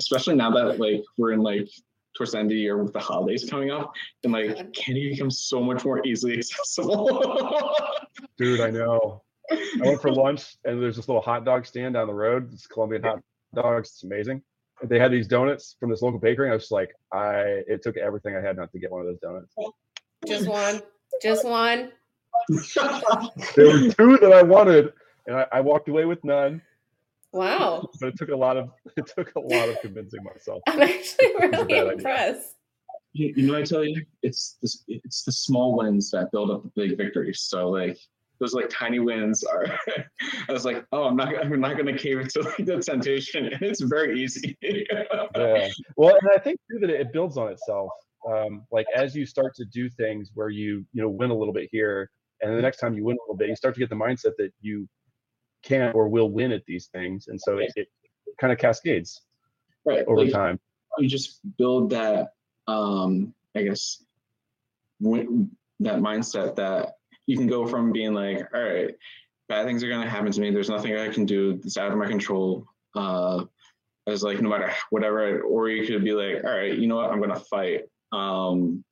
Especially 0.00 0.34
now 0.34 0.50
that 0.50 0.80
like 0.80 1.02
we're 1.16 1.32
in 1.32 1.40
like 1.40 1.68
towards 2.16 2.32
the 2.32 2.38
end 2.38 2.46
of 2.46 2.50
the 2.50 2.60
year 2.60 2.82
with 2.82 2.92
the 2.92 2.98
holidays 3.00 3.48
coming 3.48 3.70
up, 3.70 3.92
and 4.24 4.32
like 4.32 4.54
God. 4.54 4.74
candy 4.74 5.10
becomes 5.10 5.44
so 5.44 5.62
much 5.62 5.84
more 5.84 6.04
easily 6.06 6.38
accessible. 6.38 7.72
Dude, 8.38 8.60
I 8.60 8.70
know. 8.70 9.22
I 9.50 9.58
went 9.80 10.00
for 10.00 10.10
lunch 10.10 10.56
and 10.64 10.82
there's 10.82 10.96
this 10.96 11.06
little 11.08 11.22
hot 11.22 11.44
dog 11.44 11.66
stand 11.66 11.94
down 11.94 12.06
the 12.06 12.14
road. 12.14 12.52
It's 12.52 12.66
Colombian 12.66 13.02
hot 13.02 13.20
dogs. 13.54 13.90
It's 13.90 14.04
amazing. 14.04 14.42
They 14.82 14.98
had 14.98 15.12
these 15.12 15.28
donuts 15.28 15.76
from 15.78 15.90
this 15.90 16.02
local 16.02 16.18
bakery. 16.18 16.46
And 16.46 16.52
I 16.52 16.56
was 16.56 16.64
just 16.64 16.72
like, 16.72 16.94
I 17.12 17.62
it 17.68 17.82
took 17.82 17.96
everything 17.96 18.36
I 18.36 18.40
had 18.40 18.56
not 18.56 18.72
to 18.72 18.78
get 18.78 18.90
one 18.90 19.00
of 19.02 19.06
those 19.06 19.20
donuts. 19.20 19.54
Just 20.26 20.48
one, 20.48 20.82
just 21.22 21.44
one. 21.44 21.92
There 23.56 23.66
were 23.66 23.90
two 23.90 24.18
that 24.18 24.32
I 24.34 24.42
wanted, 24.42 24.92
and 25.26 25.36
I, 25.36 25.46
I 25.52 25.60
walked 25.60 25.88
away 25.88 26.04
with 26.04 26.22
none. 26.24 26.60
Wow, 27.32 27.88
But 28.00 28.08
it 28.10 28.16
took 28.16 28.28
a 28.28 28.36
lot 28.36 28.56
of 28.56 28.70
it 28.96 29.06
took 29.06 29.34
a 29.34 29.40
lot 29.40 29.68
of 29.68 29.80
convincing 29.80 30.22
myself. 30.22 30.62
I'm 30.68 30.80
actually 30.82 31.34
really 31.40 31.94
impressed. 31.94 32.54
you, 33.12 33.32
you 33.36 33.46
know, 33.46 33.58
I 33.58 33.62
tell 33.62 33.84
you, 33.84 34.04
it's 34.22 34.56
this, 34.62 34.84
it's 34.88 35.24
the 35.24 35.32
small 35.32 35.76
wins 35.76 36.10
that 36.12 36.30
build 36.32 36.50
up 36.50 36.62
the 36.62 36.70
big 36.76 36.96
victories. 36.96 37.40
So 37.40 37.70
like 37.70 37.98
those 38.40 38.52
like 38.54 38.68
tiny 38.68 38.98
wins 39.00 39.42
are. 39.44 39.66
I 40.48 40.52
was 40.52 40.64
like, 40.64 40.84
oh, 40.92 41.04
I'm 41.04 41.16
not, 41.16 41.36
I'm 41.36 41.60
not 41.60 41.76
gonna 41.76 41.96
cave 41.96 42.20
into 42.20 42.42
like 42.42 42.66
the 42.66 42.78
temptation, 42.78 43.46
and 43.46 43.62
it's 43.62 43.80
very 43.80 44.22
easy. 44.22 44.56
yeah. 44.60 45.68
Well, 45.96 46.16
and 46.20 46.30
I 46.34 46.38
think 46.38 46.58
too 46.70 46.78
that 46.80 46.90
it 46.90 47.12
builds 47.12 47.36
on 47.36 47.50
itself. 47.52 47.90
Um, 48.28 48.66
like 48.72 48.86
as 48.94 49.14
you 49.14 49.26
start 49.26 49.54
to 49.56 49.64
do 49.66 49.88
things 49.88 50.30
where 50.34 50.48
you 50.48 50.84
you 50.92 51.02
know 51.02 51.08
win 51.08 51.30
a 51.30 51.34
little 51.34 51.54
bit 51.54 51.68
here, 51.70 52.10
and 52.40 52.56
the 52.56 52.62
next 52.62 52.78
time 52.78 52.94
you 52.94 53.04
win 53.04 53.16
a 53.16 53.22
little 53.24 53.36
bit, 53.36 53.48
you 53.48 53.56
start 53.56 53.74
to 53.74 53.80
get 53.80 53.90
the 53.90 53.96
mindset 53.96 54.32
that 54.38 54.52
you 54.60 54.88
can 55.62 55.92
or 55.92 56.08
will 56.08 56.30
win 56.30 56.52
at 56.52 56.64
these 56.66 56.88
things, 56.92 57.28
and 57.28 57.40
so 57.40 57.58
it, 57.58 57.72
it 57.76 57.88
kind 58.40 58.52
of 58.52 58.58
cascades 58.58 59.22
right. 59.84 60.04
over 60.06 60.24
like, 60.24 60.32
time. 60.32 60.58
you 60.98 61.08
just 61.08 61.40
build 61.56 61.90
that 61.90 62.32
um 62.66 63.32
i 63.54 63.62
guess 63.62 64.02
that 65.00 65.98
mindset 65.98 66.56
that 66.56 66.94
you 67.26 67.36
can 67.36 67.46
go 67.46 67.66
from 67.66 67.92
being 67.92 68.14
like, 68.14 68.48
all 68.54 68.62
right, 68.62 68.94
bad 69.48 69.66
things 69.66 69.82
are 69.82 69.88
going 69.88 70.02
to 70.02 70.10
happen 70.10 70.30
to 70.30 70.40
me. 70.40 70.50
There's 70.50 70.68
nothing 70.68 70.96
I 70.96 71.08
can 71.08 71.24
do. 71.24 71.60
It's 71.64 71.76
out 71.76 71.92
of 71.92 71.98
my 71.98 72.06
control. 72.06 72.66
Uh, 72.94 73.44
as 74.06 74.22
like 74.22 74.40
no 74.40 74.50
matter 74.50 74.72
whatever, 74.90 75.40
or 75.40 75.68
you 75.68 75.86
could 75.86 76.04
be 76.04 76.12
like, 76.12 76.44
all 76.44 76.56
right, 76.56 76.76
you 76.76 76.86
know 76.86 76.96
what, 76.96 77.10
I'm 77.10 77.18
going 77.18 77.30
to 77.30 77.40
fight. 77.40 77.82
Um, 78.14 78.84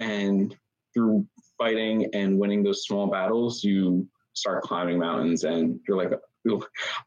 and 0.00 0.56
through 0.94 1.26
fighting 1.58 2.10
and 2.14 2.38
winning 2.38 2.62
those 2.62 2.84
small 2.84 3.06
battles, 3.06 3.62
you 3.62 4.08
start 4.32 4.62
climbing 4.62 4.98
mountains, 4.98 5.44
and 5.44 5.78
you're 5.86 5.96
like, 5.96 6.12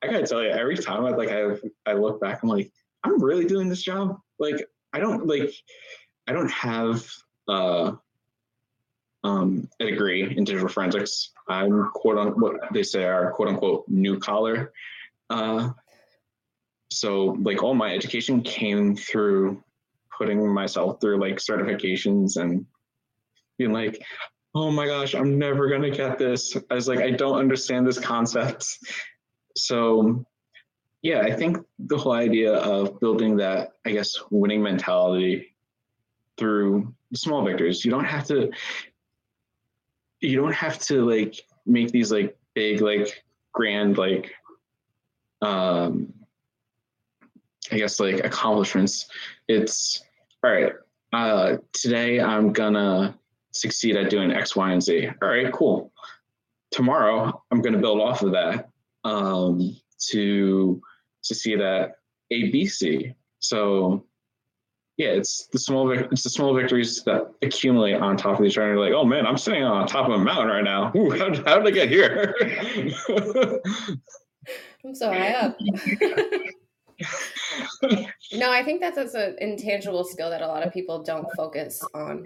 I 0.01 0.07
gotta 0.07 0.27
tell 0.27 0.43
you, 0.43 0.49
every 0.49 0.77
time 0.77 1.05
I 1.05 1.09
like 1.11 1.29
I 1.29 1.55
I 1.85 1.93
look 1.93 2.21
back, 2.21 2.43
I'm 2.43 2.49
like, 2.49 2.71
I'm 3.03 3.21
really 3.21 3.45
doing 3.45 3.69
this 3.69 3.81
job. 3.81 4.19
Like 4.37 4.63
I 4.93 4.99
don't 4.99 5.25
like 5.27 5.51
I 6.27 6.33
don't 6.33 6.51
have 6.51 7.05
uh 7.47 7.93
um 9.23 9.67
a 9.79 9.85
degree 9.85 10.23
in 10.23 10.43
digital 10.43 10.69
forensics. 10.69 11.31
I'm 11.47 11.89
quote 11.93 12.37
what 12.37 12.55
they 12.73 12.83
say 12.83 13.05
are 13.05 13.31
quote 13.31 13.49
unquote 13.49 13.85
new 13.87 14.19
collar. 14.19 14.71
Uh 15.29 15.69
so 16.91 17.37
like 17.41 17.63
all 17.63 17.75
my 17.75 17.93
education 17.93 18.41
came 18.41 18.95
through 18.95 19.63
putting 20.19 20.53
myself 20.53 21.01
through 21.01 21.19
like 21.19 21.37
certifications 21.37 22.37
and 22.37 22.65
being 23.57 23.73
like, 23.73 23.99
oh 24.53 24.69
my 24.69 24.85
gosh, 24.85 25.15
I'm 25.15 25.39
never 25.39 25.69
gonna 25.69 25.89
get 25.89 26.19
this. 26.19 26.55
I 26.69 26.75
was 26.75 26.87
like, 26.87 26.99
I 26.99 27.11
don't 27.11 27.39
understand 27.39 27.87
this 27.87 27.99
concept. 27.99 28.65
So 29.55 30.25
yeah, 31.01 31.21
I 31.21 31.31
think 31.31 31.57
the 31.79 31.97
whole 31.97 32.11
idea 32.11 32.53
of 32.53 32.99
building 32.99 33.37
that, 33.37 33.71
I 33.85 33.91
guess, 33.91 34.15
winning 34.29 34.61
mentality 34.61 35.55
through 36.37 36.93
small 37.13 37.43
victories. 37.43 37.83
You 37.85 37.91
don't 37.91 38.05
have 38.05 38.27
to 38.27 38.51
you 40.21 40.35
don't 40.35 40.53
have 40.53 40.79
to 40.79 41.09
like 41.09 41.39
make 41.65 41.91
these 41.91 42.11
like 42.11 42.37
big 42.53 42.81
like 42.81 43.23
grand 43.53 43.97
like 43.97 44.33
um 45.41 46.13
I 47.71 47.77
guess 47.77 47.99
like 47.99 48.25
accomplishments. 48.25 49.07
It's 49.47 50.03
all 50.43 50.51
right. 50.51 50.73
Uh, 51.11 51.57
today 51.73 52.21
I'm 52.21 52.53
gonna 52.53 53.17
succeed 53.51 53.97
at 53.97 54.09
doing 54.09 54.31
X, 54.31 54.55
Y, 54.55 54.71
and 54.71 54.81
Z. 54.81 55.09
All 55.21 55.29
right, 55.29 55.51
cool. 55.51 55.91
Tomorrow 56.71 57.43
I'm 57.51 57.61
gonna 57.61 57.79
build 57.79 57.99
off 57.99 58.21
of 58.21 58.31
that 58.31 58.69
um, 59.03 59.75
to 60.09 60.81
see 61.21 61.55
that 61.55 61.97
A, 62.31 62.49
B, 62.51 62.67
C. 62.67 63.13
So 63.39 64.05
yeah, 64.97 65.09
it's 65.09 65.47
the 65.47 65.59
small 65.59 65.91
it's 65.91 66.23
the 66.23 66.29
small 66.29 66.53
victories 66.53 67.03
that 67.03 67.31
accumulate 67.41 67.95
on 67.95 68.15
top 68.17 68.39
of 68.39 68.45
each 68.45 68.57
other. 68.57 68.77
Like, 68.77 68.93
oh 68.93 69.05
man, 69.05 69.25
I'm 69.25 69.37
sitting 69.37 69.63
on 69.63 69.87
top 69.87 70.07
of 70.07 70.13
a 70.13 70.23
mountain 70.23 70.47
right 70.47 70.63
now. 70.63 70.91
Ooh, 70.95 71.09
how, 71.17 71.33
how 71.43 71.59
did 71.59 71.67
I 71.67 71.71
get 71.71 71.89
here? 71.89 72.35
I'm 74.85 74.95
so 74.95 75.11
high 75.11 75.33
up. 75.33 75.57
no, 78.33 78.51
I 78.51 78.63
think 78.63 78.81
that's, 78.81 78.95
that's 78.95 79.13
an 79.15 79.35
intangible 79.39 80.03
skill 80.03 80.29
that 80.29 80.41
a 80.41 80.47
lot 80.47 80.65
of 80.65 80.73
people 80.73 81.01
don't 81.03 81.27
focus 81.35 81.81
on 81.93 82.25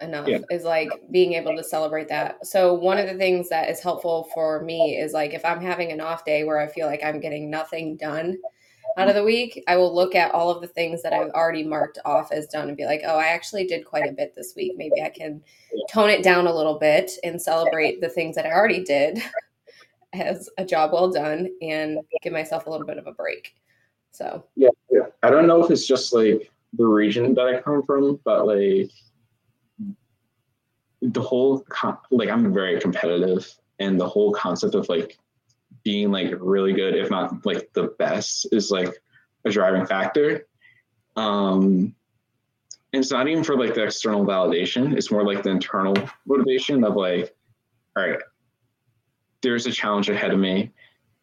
enough 0.00 0.28
yeah. 0.28 0.38
is 0.50 0.64
like 0.64 0.90
being 1.10 1.34
able 1.34 1.56
to 1.56 1.64
celebrate 1.64 2.08
that. 2.08 2.46
So 2.46 2.74
one 2.74 2.98
of 2.98 3.06
the 3.06 3.14
things 3.14 3.48
that 3.48 3.70
is 3.70 3.80
helpful 3.80 4.28
for 4.34 4.62
me 4.62 4.96
is 4.98 5.12
like 5.12 5.32
if 5.32 5.44
I'm 5.44 5.60
having 5.60 5.92
an 5.92 6.00
off 6.00 6.24
day 6.24 6.44
where 6.44 6.58
I 6.58 6.66
feel 6.66 6.86
like 6.86 7.02
I'm 7.04 7.20
getting 7.20 7.50
nothing 7.50 7.96
done 7.96 8.38
out 8.98 9.08
of 9.08 9.14
the 9.14 9.24
week, 9.24 9.62
I 9.68 9.76
will 9.76 9.94
look 9.94 10.14
at 10.14 10.34
all 10.34 10.50
of 10.50 10.60
the 10.60 10.66
things 10.66 11.02
that 11.02 11.12
I've 11.12 11.30
already 11.30 11.64
marked 11.64 11.98
off 12.04 12.30
as 12.30 12.46
done 12.46 12.68
and 12.68 12.76
be 12.76 12.84
like, 12.84 13.02
"Oh, 13.06 13.16
I 13.16 13.28
actually 13.28 13.66
did 13.66 13.86
quite 13.86 14.08
a 14.08 14.12
bit 14.12 14.34
this 14.34 14.54
week. 14.54 14.74
Maybe 14.76 15.00
I 15.00 15.08
can 15.08 15.42
tone 15.90 16.10
it 16.10 16.22
down 16.22 16.46
a 16.46 16.54
little 16.54 16.78
bit 16.78 17.10
and 17.24 17.40
celebrate 17.40 18.00
the 18.00 18.08
things 18.08 18.36
that 18.36 18.44
I 18.44 18.52
already 18.52 18.84
did 18.84 19.22
as 20.12 20.50
a 20.58 20.64
job 20.64 20.92
well 20.92 21.10
done 21.10 21.48
and 21.62 22.00
give 22.22 22.34
myself 22.34 22.66
a 22.66 22.70
little 22.70 22.86
bit 22.86 22.98
of 22.98 23.06
a 23.06 23.12
break." 23.12 23.54
So 24.12 24.44
yeah, 24.56 24.68
yeah. 24.90 25.06
I 25.22 25.30
don't 25.30 25.46
know 25.46 25.64
if 25.64 25.70
it's 25.70 25.86
just 25.86 26.12
like 26.12 26.50
the 26.74 26.86
region 26.86 27.34
that 27.34 27.46
I 27.46 27.60
come 27.60 27.82
from, 27.82 28.20
but 28.24 28.46
like 28.46 28.90
the 31.00 31.20
whole 31.20 31.64
like 32.10 32.28
I'm 32.28 32.52
very 32.52 32.80
competitive, 32.80 33.52
and 33.80 34.00
the 34.00 34.08
whole 34.08 34.32
concept 34.32 34.74
of 34.74 34.88
like 34.88 35.18
being 35.82 36.12
like 36.12 36.32
really 36.38 36.72
good, 36.72 36.94
if 36.94 37.10
not 37.10 37.44
like 37.44 37.72
the 37.72 37.94
best, 37.98 38.46
is 38.52 38.70
like 38.70 38.94
a 39.44 39.50
driving 39.50 39.86
factor. 39.86 40.46
Um, 41.16 41.94
and 42.92 43.00
it's 43.00 43.10
not 43.10 43.26
even 43.26 43.42
for 43.42 43.56
like 43.56 43.74
the 43.74 43.84
external 43.84 44.24
validation; 44.24 44.96
it's 44.96 45.10
more 45.10 45.24
like 45.24 45.42
the 45.42 45.50
internal 45.50 45.96
motivation 46.26 46.84
of 46.84 46.96
like, 46.96 47.34
all 47.96 48.06
right, 48.06 48.20
there's 49.40 49.66
a 49.66 49.72
challenge 49.72 50.10
ahead 50.10 50.32
of 50.32 50.38
me. 50.38 50.70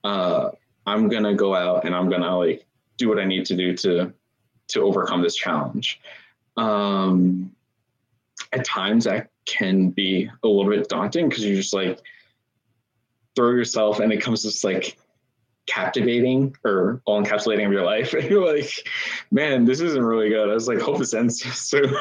Uh, 0.04 0.50
I'm 0.86 1.08
gonna 1.08 1.36
go 1.36 1.56
out 1.56 1.86
and 1.86 1.96
I'm 1.96 2.10
gonna 2.10 2.38
like 2.38 2.66
do 3.00 3.10
what 3.10 3.18
I 3.18 3.26
need 3.26 3.46
to 3.48 3.56
do 3.56 3.76
to 3.78 4.14
to 4.68 4.82
overcome 4.82 5.24
this 5.24 5.36
challenge. 5.36 6.00
Um, 6.58 7.56
at 8.54 8.66
times 8.66 9.06
that 9.06 9.30
can 9.46 9.90
be 9.90 10.30
a 10.44 10.48
little 10.48 10.70
bit 10.70 10.88
daunting 10.88 11.28
because 11.30 11.44
you're 11.44 11.56
just 11.56 11.74
like 11.74 12.00
throw 13.36 13.50
yourself 13.52 14.00
and 14.00 14.14
it 14.14 14.22
comes 14.22 14.44
just 14.44 14.64
like 14.64 14.98
captivating 15.66 16.56
or 16.66 17.02
all 17.06 17.24
encapsulating 17.24 17.66
of 17.66 17.72
your 17.72 17.86
life. 17.86 18.14
And 18.20 18.30
you're 18.30 18.56
like 18.56 18.72
man 19.32 19.66
this 19.66 19.80
isn't 19.82 20.04
really 20.04 20.30
good. 20.30 20.50
I 20.50 20.54
was 20.54 20.68
like 20.68 20.80
hope 20.80 21.00
this 21.00 21.14
ends 21.14 21.42
soon. 21.58 21.94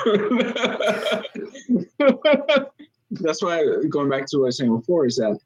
That's 3.10 3.42
why 3.42 3.64
going 3.88 4.10
back 4.10 4.26
to 4.26 4.38
what 4.38 4.44
i 4.44 4.48
was 4.48 4.58
saying 4.58 4.76
before 4.76 5.06
is 5.06 5.16
that 5.16 5.38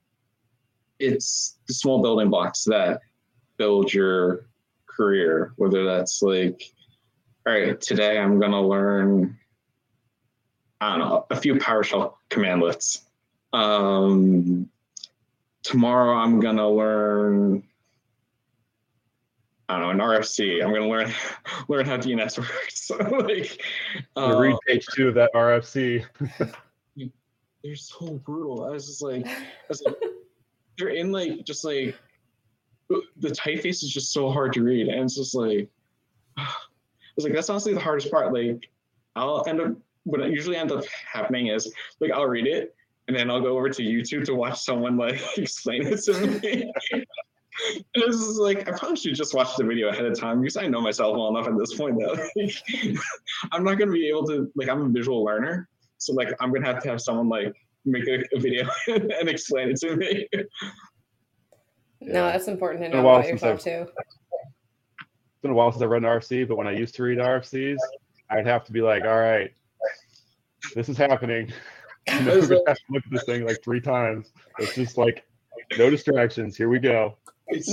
it's 0.99 1.59
the 1.67 1.75
small 1.75 2.03
building 2.03 2.31
blocks 2.31 2.65
that 2.65 3.01
build 3.57 3.93
your 3.93 4.47
career, 4.97 5.53
whether 5.57 5.84
that's 5.84 6.22
like, 6.22 6.62
all 7.47 7.53
right, 7.53 7.80
today 7.80 8.18
I'm 8.18 8.38
going 8.38 8.53
to 8.53 8.61
learn, 8.61 9.38
I 10.80 10.90
don't 10.90 10.99
know, 11.01 11.26
a 11.30 11.36
few 11.36 11.57
PowerShell 11.57 12.14
cmdlets. 12.30 13.01
Um, 13.53 14.68
tomorrow 15.62 16.14
I'm 16.16 16.40
going 16.40 16.57
to 16.57 16.68
learn, 16.68 17.64
I 19.68 19.78
don't 19.78 19.97
know, 19.97 20.05
an 20.05 20.11
RFC. 20.11 20.62
I'm 20.62 20.70
going 20.70 20.82
to 20.82 20.88
learn 20.88 21.12
learn 21.68 21.86
how 21.86 21.97
DNS 21.97 22.38
works. 22.38 22.90
like, 23.26 23.62
uh, 24.16 24.38
read 24.38 24.57
page 24.66 24.86
two 24.95 25.09
of 25.09 25.14
that 25.14 25.30
RFC. 25.34 26.05
they're 27.64 27.76
so 27.76 28.14
brutal. 28.24 28.64
I 28.64 28.70
was 28.70 28.86
just 28.86 29.03
like, 29.03 29.26
I 29.26 29.36
was 29.68 29.82
like 29.82 29.97
they're 30.78 30.88
in 30.88 31.12
like 31.12 31.45
just 31.45 31.64
like 31.64 31.97
the 33.18 33.28
typeface 33.28 33.82
is 33.82 33.93
just 33.93 34.12
so 34.12 34.30
hard 34.30 34.53
to 34.55 34.62
read, 34.62 34.88
and 34.88 35.03
it's 35.03 35.16
just 35.16 35.34
like 35.34 35.68
it's 37.16 37.24
like 37.24 37.34
that's 37.34 37.51
honestly 37.51 37.74
the 37.74 37.80
hardest 37.80 38.11
part. 38.11 38.32
Like 38.32 38.68
I'll 39.16 39.45
end 39.47 39.61
up 39.61 39.74
what 40.05 40.28
usually 40.30 40.57
ends 40.57 40.72
up 40.72 40.84
happening 41.11 41.49
is 41.49 41.72
like 42.01 42.11
I'll 42.11 42.26
read 42.26 42.47
it 42.47 42.74
and 43.09 43.16
then 43.16 43.30
I'll 43.30 43.40
go 43.40 43.57
over 43.57 43.68
to 43.68 43.82
YouTube 43.82 44.24
to 44.26 44.34
watch 44.34 44.61
someone 44.61 44.97
like 44.97 45.20
explain 45.38 45.86
it 45.86 46.03
to 46.05 46.26
me. 46.26 46.72
and 46.93 47.05
it's 47.95 48.18
just 48.18 48.40
like 48.40 48.68
I 48.68 48.76
probably 48.76 48.97
should 48.97 49.14
just 49.14 49.34
watch 49.34 49.57
the 49.57 49.64
video 49.64 49.88
ahead 49.88 50.07
of 50.07 50.18
time 50.18 50.40
because 50.40 50.57
I 50.57 50.66
know 50.66 50.80
myself 50.80 51.16
well 51.16 51.28
enough 51.28 51.49
at 51.49 51.59
this 51.59 51.74
point 51.74 51.99
that 51.99 52.30
like, 52.36 52.97
I'm 53.53 53.64
not 53.64 53.74
gonna 53.78 53.93
be 53.93 54.09
able 54.09 54.26
to 54.28 54.51
like 54.57 54.68
I'm 54.68 54.82
a 54.82 54.88
visual 54.88 55.24
learner, 55.24 55.68
so 55.99 56.12
like 56.12 56.28
I'm 56.40 56.53
gonna 56.53 56.66
have 56.66 56.82
to 56.82 56.88
have 56.88 57.01
someone 57.01 57.28
like 57.28 57.55
make 57.84 58.07
a, 58.09 58.22
a 58.34 58.40
video 58.40 58.68
and 58.88 59.28
explain 59.28 59.70
it 59.70 59.76
to 59.80 59.97
me. 59.97 60.28
No, 62.07 62.27
that's 62.27 62.49
important 62.49 62.85
to 62.85 62.89
know 62.89 63.01
about 63.01 63.27
yourself 63.27 63.59
I've, 63.59 63.65
too. 63.65 63.87
It's 65.01 65.41
been 65.43 65.51
a 65.51 65.55
while 65.55 65.73
since 65.73 65.83
I 65.83 65.87
read 65.87 66.03
an 66.03 66.09
RFC, 66.09 66.47
but 66.47 66.57
when 66.57 66.67
I 66.67 66.73
used 66.73 66.95
to 66.97 67.03
read 67.03 67.19
RFCs, 67.19 67.79
I'd 68.31 68.47
have 68.47 68.65
to 68.65 68.73
be 68.73 68.81
like, 68.81 69.05
all 69.05 69.19
right, 69.19 69.53
this 70.75 70.89
is 70.89 70.97
happening. 70.97 71.53
You 72.09 72.21
know, 72.23 72.35
have 72.35 72.49
to 72.49 72.83
look 72.91 73.05
at 73.07 73.13
this 73.13 73.23
thing 73.23 73.47
like 73.47 73.63
three 73.63 73.81
times. 73.81 74.33
It's 74.59 74.75
just 74.75 74.99
like 74.99 75.25
no 75.79 75.89
distractions. 75.89 76.57
Here 76.57 76.69
we 76.69 76.81
go. 76.81 77.17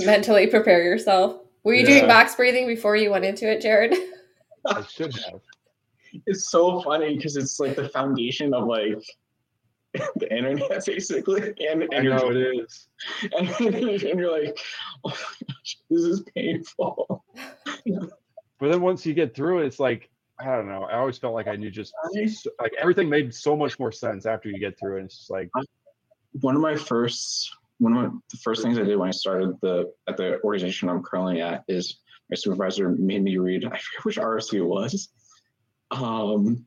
Mentally 0.04 0.46
prepare 0.46 0.84
yourself. 0.84 1.40
Were 1.64 1.74
you 1.74 1.80
yeah. 1.80 1.98
doing 1.98 2.06
box 2.06 2.36
breathing 2.36 2.68
before 2.68 2.94
you 2.94 3.10
went 3.10 3.24
into 3.24 3.50
it, 3.50 3.60
Jared? 3.60 3.92
I 4.66 4.82
should 4.82 5.12
have. 5.16 5.40
It's 6.26 6.48
so 6.48 6.80
funny 6.82 7.16
because 7.16 7.36
it's 7.36 7.58
like 7.58 7.74
the 7.74 7.88
foundation 7.88 8.54
of 8.54 8.68
like 8.68 9.02
the 9.92 10.28
internet 10.30 10.84
basically. 10.86 11.54
And, 11.68 11.82
and 11.92 12.04
you're 12.04 12.36
it 12.36 12.56
is. 12.60 12.88
and, 13.36 13.48
and 13.48 14.20
you're 14.20 14.30
like 14.30 14.58
oh 15.04 15.10
my 15.10 15.46
gosh 15.48 15.78
this 15.88 16.02
is 16.02 16.22
painful. 16.34 17.24
But 17.86 18.70
then 18.70 18.82
once 18.82 19.06
you 19.06 19.14
get 19.14 19.34
through 19.34 19.62
it 19.62 19.66
it's 19.66 19.80
like 19.80 20.10
i 20.38 20.44
don't 20.44 20.68
know. 20.68 20.84
I 20.84 20.98
always 20.98 21.18
felt 21.18 21.34
like 21.34 21.48
i 21.48 21.56
knew 21.56 21.70
just 21.70 21.94
like 22.60 22.72
everything 22.78 23.08
made 23.08 23.34
so 23.34 23.56
much 23.56 23.78
more 23.78 23.92
sense 23.92 24.26
after 24.26 24.48
you 24.48 24.58
get 24.58 24.78
through 24.78 24.98
it. 24.98 25.04
It's 25.04 25.18
just 25.18 25.30
like 25.30 25.50
one 26.32 26.54
of 26.54 26.62
my 26.62 26.76
first 26.76 27.50
one 27.78 27.96
of 27.96 28.12
the 28.30 28.36
first 28.36 28.62
things 28.62 28.78
i 28.78 28.82
did 28.82 28.96
when 28.96 29.08
i 29.08 29.12
started 29.12 29.56
the 29.62 29.90
at 30.06 30.16
the 30.16 30.40
organization 30.42 30.88
i'm 30.88 31.02
currently 31.02 31.40
at 31.40 31.64
is 31.66 32.00
my 32.30 32.36
supervisor 32.36 32.90
made 32.90 33.22
me 33.22 33.38
read 33.38 33.64
i 33.64 33.68
forget 33.68 34.04
which 34.04 34.18
rfc 34.18 34.54
it 34.54 34.62
was 34.62 35.08
um 35.90 36.64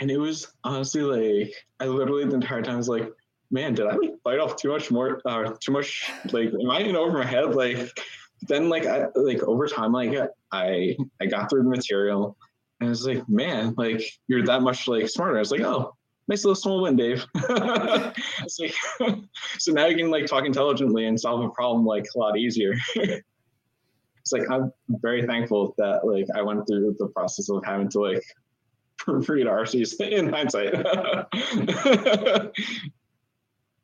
and 0.00 0.10
it 0.10 0.18
was 0.18 0.52
honestly 0.64 1.02
like 1.02 1.54
I 1.78 1.84
literally 1.84 2.24
the 2.24 2.34
entire 2.34 2.62
time 2.62 2.78
was 2.78 2.88
like, 2.88 3.10
man, 3.50 3.74
did 3.74 3.86
I 3.86 3.96
like 3.96 4.14
bite 4.24 4.38
off 4.38 4.56
too 4.56 4.70
much 4.70 4.90
more, 4.90 5.20
uh, 5.24 5.52
too 5.60 5.72
much? 5.72 6.10
Like, 6.32 6.48
am 6.48 6.70
I 6.70 6.80
in 6.80 6.96
over 6.96 7.18
my 7.18 7.26
head? 7.26 7.54
Like, 7.54 7.90
then 8.48 8.68
like 8.68 8.86
I 8.86 9.06
like 9.14 9.42
over 9.42 9.66
time, 9.66 9.92
like 9.92 10.16
I 10.52 10.96
I 11.20 11.26
got 11.26 11.50
through 11.50 11.64
the 11.64 11.68
material, 11.68 12.36
and 12.80 12.88
I 12.88 12.90
was 12.90 13.06
like, 13.06 13.28
man, 13.28 13.74
like 13.76 14.02
you're 14.28 14.44
that 14.46 14.62
much 14.62 14.88
like 14.88 15.08
smarter. 15.08 15.36
I 15.36 15.40
was 15.40 15.50
like, 15.50 15.60
oh, 15.60 15.94
nice 16.28 16.44
little 16.44 16.54
small 16.54 16.82
win, 16.82 16.96
Dave. 16.96 17.24
like, 17.48 18.74
so 19.58 19.72
now 19.72 19.86
you 19.86 19.96
can 19.96 20.10
like 20.10 20.26
talk 20.26 20.46
intelligently 20.46 21.06
and 21.06 21.20
solve 21.20 21.44
a 21.44 21.50
problem 21.50 21.84
like 21.84 22.06
a 22.14 22.18
lot 22.18 22.38
easier. 22.38 22.74
it's 22.94 24.32
like 24.32 24.50
I'm 24.50 24.72
very 24.88 25.26
thankful 25.26 25.74
that 25.76 26.06
like 26.06 26.26
I 26.34 26.40
went 26.40 26.66
through 26.66 26.96
the 26.98 27.08
process 27.08 27.50
of 27.50 27.62
having 27.64 27.90
to 27.90 28.00
like 28.00 28.22
read 29.06 29.46
RCs 29.46 30.00
in 30.00 30.28
hindsight. 30.32 30.74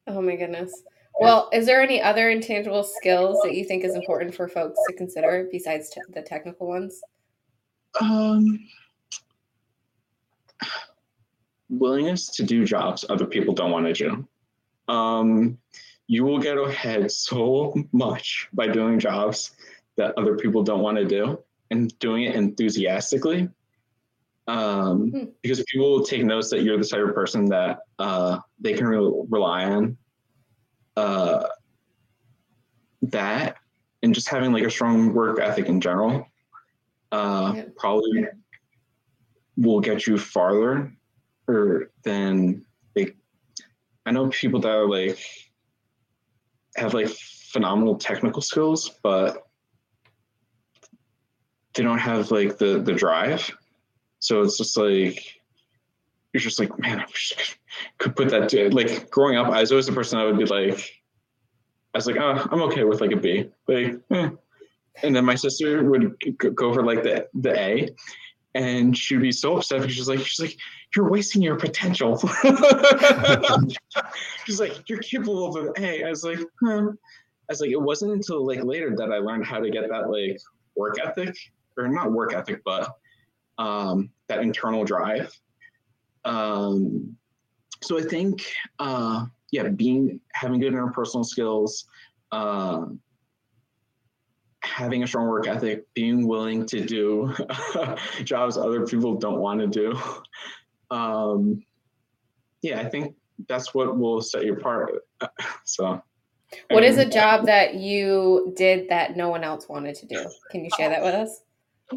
oh 0.07 0.21
my 0.23 0.37
goodness. 0.37 0.73
Well, 1.19 1.49
is 1.53 1.65
there 1.65 1.81
any 1.81 2.03
other 2.03 2.29
intangible 2.29 2.85
skills 2.85 3.41
that 3.43 3.55
you 3.55 3.65
think 3.65 3.85
is 3.85 3.95
important 3.95 4.35
for 4.35 4.49
folks 4.49 4.79
to 4.87 4.95
consider 4.95 5.49
besides 5.51 5.89
te- 5.89 6.03
the 6.13 6.21
technical 6.21 6.67
ones? 6.69 7.01
Um, 7.99 8.61
willingness 11.71 12.29
to 12.37 12.43
do 12.43 12.65
jobs 12.65 13.05
other 13.09 13.27
people 13.27 13.55
don't 13.55 13.71
want 13.71 13.87
to 13.87 13.93
do. 13.95 14.29
Um, 14.93 15.59
you 16.07 16.25
will 16.25 16.39
get 16.39 16.59
ahead 16.59 17.11
so 17.11 17.75
much 17.93 18.49
by 18.53 18.69
doing 18.69 18.99
jobs 18.99 19.53
that 19.97 20.17
other 20.19 20.37
people 20.37 20.63
don't 20.63 20.83
want 20.83 20.99
to 20.99 21.05
do 21.05 21.39
and 21.71 21.99
doing 21.99 22.25
it 22.25 22.37
enthusiastically. 22.37 23.49
Um, 24.49 25.11
hmm. 25.11 25.25
Because 25.43 25.63
people 25.65 25.91
will 25.91 26.05
take 26.05 26.25
notice 26.25 26.51
that 26.51 26.63
you're 26.63 26.79
the 26.79 26.85
type 26.85 27.03
of 27.03 27.15
person 27.15 27.47
that 27.47 27.81
uh, 27.99 28.39
they 28.61 28.75
can 28.75 28.87
re- 28.87 29.25
rely 29.29 29.65
on. 29.65 29.97
Uh, 30.97 31.47
that 33.03 33.57
and 34.03 34.15
just 34.15 34.29
having 34.29 34.53
like 34.53 34.65
a 34.65 34.71
strong 34.71 35.13
work 35.13 35.39
ethic 35.39 35.67
in 35.67 35.81
general 35.81 36.27
uh, 37.13 37.53
yeah. 37.57 37.65
probably 37.77 38.27
will 39.57 39.81
get 39.81 40.07
you 40.07 40.19
farther 40.19 40.93
or 41.49 41.91
than 42.03 42.65
like 42.95 43.17
I 44.05 44.11
know 44.11 44.29
people 44.29 44.61
that 44.61 44.71
are 44.71 44.89
like 44.89 45.19
have 46.77 46.95
like 46.95 47.09
phenomenal 47.09 47.97
technical 47.97 48.43
skills, 48.43 48.91
but 49.03 49.43
they 51.75 51.83
don't 51.83 51.99
have 51.99 52.31
like 52.31 52.59
the 52.59 52.81
the 52.81 52.93
drive. 52.93 53.51
So 54.19 54.43
it's 54.43 54.59
just 54.59 54.77
like 54.77 55.23
you're 56.33 56.41
just 56.43 56.59
like, 56.59 56.79
man, 56.79 57.01
I 57.01 57.07
could 57.97 58.15
put 58.15 58.29
that 58.29 58.51
to 58.51 58.69
like 58.71 59.11
growing 59.11 59.37
up. 59.39 59.49
I 59.49 59.61
was 59.61 59.73
always 59.73 59.87
the 59.87 59.93
person 59.93 60.19
I 60.19 60.25
would 60.25 60.37
be 60.37 60.45
like, 60.45 60.79
I 61.95 61.99
was 61.99 62.07
like, 62.07 62.17
oh, 62.17 62.47
I'm 62.51 62.61
okay 62.65 62.85
with 62.85 63.01
like 63.01 63.13
a 63.13 63.17
B, 63.17 63.49
like, 63.67 63.99
eh. 64.11 64.29
and 65.03 65.17
then 65.17 65.25
my 65.25 65.35
sister 65.35 65.83
would 65.83 66.15
go 66.37 66.75
for 66.75 66.85
like 66.85 67.03
the 67.03 67.27
the 67.33 67.59
A, 67.59 67.89
and 68.55 68.95
she'd 68.97 69.23
be 69.23 69.33
so 69.33 69.57
upset 69.57 69.81
because 69.81 69.97
she's 69.97 70.09
like, 70.09 70.21
she's 70.21 70.41
like, 70.41 70.59
you're 70.95 71.09
wasting 71.09 71.41
your 71.41 71.57
potential. 71.57 72.19
she's 74.45 74.61
like, 74.61 74.87
you're 74.91 74.99
capable 74.99 75.47
of 75.47 75.57
an 75.57 75.73
A. 75.83 76.05
I 76.05 76.11
was 76.11 76.23
like, 76.23 76.41
hmm. 76.61 76.89
I 77.49 77.53
was 77.53 77.63
like, 77.63 77.71
it 77.71 77.81
wasn't 77.81 78.13
until 78.13 78.47
like 78.47 78.63
later 78.63 78.95
that 78.97 79.11
I 79.11 79.19
learned 79.19 79.47
how 79.47 79.59
to 79.59 79.71
get 79.71 79.89
that 79.89 80.11
like 80.11 80.39
work 80.75 80.97
ethic, 81.03 81.35
or 81.79 81.89
not 81.89 82.13
work 82.13 82.35
ethic, 82.35 82.61
but 82.63 82.95
um, 83.59 84.11
that 84.29 84.41
internal 84.41 84.85
drive. 84.85 85.33
Um, 86.25 87.17
so 87.83 87.99
I 87.99 88.03
think, 88.03 88.45
uh, 88.79 89.27
yeah, 89.53 89.69
being 89.69 90.21
having 90.33 90.61
good 90.61 90.73
interpersonal 90.73 91.25
skills, 91.25 91.87
uh, 92.33 92.87
having 94.61 95.03
a 95.03 95.07
strong 95.07 95.29
work 95.29 95.47
ethic, 95.47 95.87
being 95.95 96.27
willing 96.27 96.67
to 96.67 96.85
do 96.85 97.33
jobs 98.25 98.57
other 98.57 98.87
people 98.87 99.15
don't 99.15 99.39
want 99.39 99.61
to 99.61 99.67
do. 99.67 99.99
Um, 100.91 101.63
yeah, 102.63 102.81
I 102.81 102.89
think 102.89 103.15
that's 103.49 103.75
what 103.75 103.97
will 103.97 104.21
set 104.21 104.45
you 104.45 104.55
apart. 104.55 104.93
So, 105.65 106.01
what 106.71 106.85
is 106.85 106.99
a 106.99 107.09
job 107.09 107.47
that 107.47 107.75
you 107.75 108.53
did 108.57 108.89
that 108.89 109.17
no 109.17 109.31
one 109.31 109.43
else 109.43 109.69
wanted 109.69 109.97
to 109.97 110.07
do? 110.07 110.25
Can 110.51 110.65
you 110.65 110.71
share 110.77 110.89
that 110.91 111.03
with 111.03 111.15
us? 111.15 111.43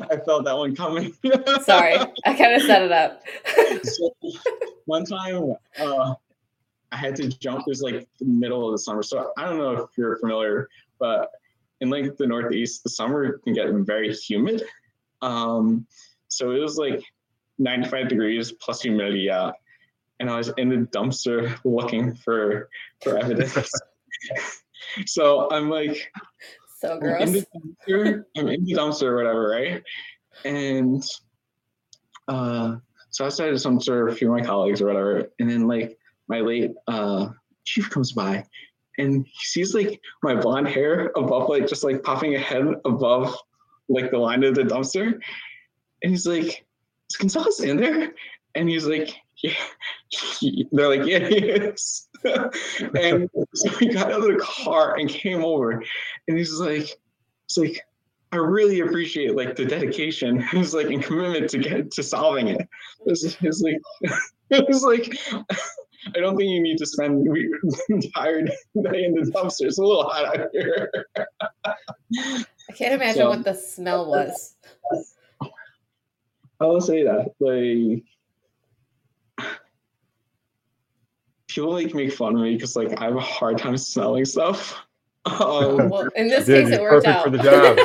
I 0.09 0.17
felt 0.17 0.45
that 0.45 0.55
one 0.55 0.75
coming. 0.75 1.13
Sorry, 1.63 1.97
I 2.25 2.33
kind 2.33 2.55
of 2.55 2.61
set 2.61 2.83
it 2.83 2.91
up. 2.91 3.23
so, 3.83 4.11
one 4.85 5.05
time, 5.05 5.55
uh, 5.79 6.13
I 6.91 6.95
had 6.95 7.15
to 7.17 7.27
jump. 7.27 7.61
It 7.61 7.69
was 7.69 7.81
like 7.81 8.07
the 8.19 8.25
middle 8.25 8.67
of 8.67 8.71
the 8.73 8.79
summer, 8.79 9.03
so 9.03 9.31
I 9.37 9.45
don't 9.45 9.57
know 9.57 9.71
if 9.73 9.89
you're 9.97 10.17
familiar, 10.17 10.69
but 10.99 11.31
in 11.81 11.89
like 11.89 12.17
the 12.17 12.27
Northeast, 12.27 12.83
the 12.83 12.89
summer 12.89 13.37
can 13.39 13.53
get 13.53 13.69
very 13.71 14.13
humid. 14.13 14.63
Um, 15.21 15.87
so 16.27 16.51
it 16.51 16.59
was 16.59 16.77
like 16.77 17.03
95 17.57 18.09
degrees 18.09 18.51
plus 18.51 18.81
humidity 18.81 19.29
out, 19.29 19.55
and 20.19 20.29
I 20.29 20.37
was 20.37 20.51
in 20.57 20.69
the 20.69 20.87
dumpster 20.87 21.57
looking 21.63 22.13
for 22.15 22.69
for 23.01 23.17
evidence. 23.17 23.71
so 25.05 25.49
I'm 25.51 25.69
like, 25.69 26.11
so 26.79 26.99
gross. 26.99 27.21
I'm 27.21 27.27
in 27.27 27.33
the 27.33 27.47
dumpster, 27.55 28.23
I'm 28.37 28.47
in 28.47 28.65
the 28.65 28.73
dumpster 28.73 29.03
or 29.03 29.15
whatever, 29.15 29.49
right? 29.49 29.83
And 30.45 31.03
uh, 32.27 32.77
so 33.09 33.25
I 33.25 33.29
started 33.29 33.59
some 33.59 33.81
sort 33.81 34.07
of 34.07 34.13
a 34.13 34.17
few 34.17 34.31
of 34.31 34.39
my 34.39 34.45
colleagues 34.45 34.81
or 34.81 34.87
whatever, 34.87 35.29
and 35.39 35.49
then 35.49 35.67
like 35.67 35.97
my 36.27 36.39
late 36.39 36.71
uh, 36.87 37.29
chief 37.65 37.89
comes 37.89 38.11
by 38.13 38.45
and 38.99 39.25
he 39.25 39.45
sees 39.45 39.73
like 39.73 39.99
my 40.21 40.35
blonde 40.35 40.67
hair 40.67 41.11
above, 41.15 41.49
like 41.49 41.67
just 41.67 41.83
like 41.83 42.03
popping 42.03 42.35
a 42.35 42.39
head 42.39 42.67
above 42.85 43.35
like 43.87 44.11
the 44.11 44.17
line 44.17 44.43
of 44.43 44.55
the 44.55 44.61
dumpster. 44.61 45.19
And 46.03 46.11
he's 46.11 46.27
like, 46.27 46.65
is 47.09 47.17
Gonzalez 47.17 47.61
in 47.61 47.77
there? 47.77 48.13
And 48.55 48.69
he's 48.69 48.85
like, 48.85 49.15
yeah. 49.41 49.53
They're 50.71 50.89
like, 50.89 51.07
yeah, 51.07 51.27
he 51.27 51.37
is. 51.37 52.07
and 52.23 53.29
so 53.53 53.69
he 53.77 53.87
got 53.87 54.11
out 54.11 54.19
of 54.19 54.23
the 54.23 54.39
car 54.41 54.97
and 54.97 55.09
came 55.09 55.43
over 55.43 55.83
and 56.27 56.37
he's 56.37 56.53
like, 56.53 56.89
it's 57.45 57.57
like, 57.57 57.81
I 58.31 58.37
really 58.37 58.81
appreciate 58.81 59.35
like 59.35 59.55
the 59.55 59.65
dedication. 59.65 60.39
He's 60.51 60.73
like 60.73 60.87
and 60.87 61.03
commitment 61.03 61.49
to 61.49 61.57
get 61.57 61.91
to 61.91 62.03
solving 62.03 62.49
it. 62.49 62.67
It's, 63.07 63.23
it's 63.41 63.61
like 63.61 63.79
it's 64.51 64.83
like 64.83 65.17
I 66.15 66.19
don't 66.19 66.37
think 66.37 66.49
you 66.49 66.61
need 66.61 66.77
to 66.77 66.85
spend 66.85 67.25
the 67.25 67.75
entire 67.89 68.43
day 68.43 69.03
in 69.03 69.13
the 69.15 69.31
dumpster. 69.33 69.65
It's 69.65 69.79
a 69.79 69.83
little 69.83 70.07
hot 70.07 70.39
out 70.39 70.47
here. 70.53 70.91
I 71.65 72.73
can't 72.75 72.93
imagine 72.93 73.23
so, 73.23 73.29
what 73.29 73.43
the 73.43 73.55
smell 73.55 74.07
was. 74.07 74.55
I'll 76.59 76.81
say 76.81 77.03
that. 77.03 77.33
Like 77.39 78.03
people 81.49 81.73
like 81.73 81.93
make 81.93 82.13
fun 82.13 82.35
of 82.35 82.41
me 82.41 82.53
because 82.53 82.75
like 82.75 83.01
I 83.01 83.05
have 83.05 83.15
a 83.15 83.19
hard 83.19 83.57
time 83.57 83.75
smelling 83.75 84.23
stuff. 84.23 84.79
Um, 85.25 85.89
well, 85.89 86.07
in 86.15 86.29
this 86.29 86.45
Dude, 86.45 86.67
case, 86.67 86.75
it 86.75 86.81
worked 86.81 87.07
out. 87.07 87.25
for 87.25 87.29
the 87.31 87.39
job. 87.39 87.77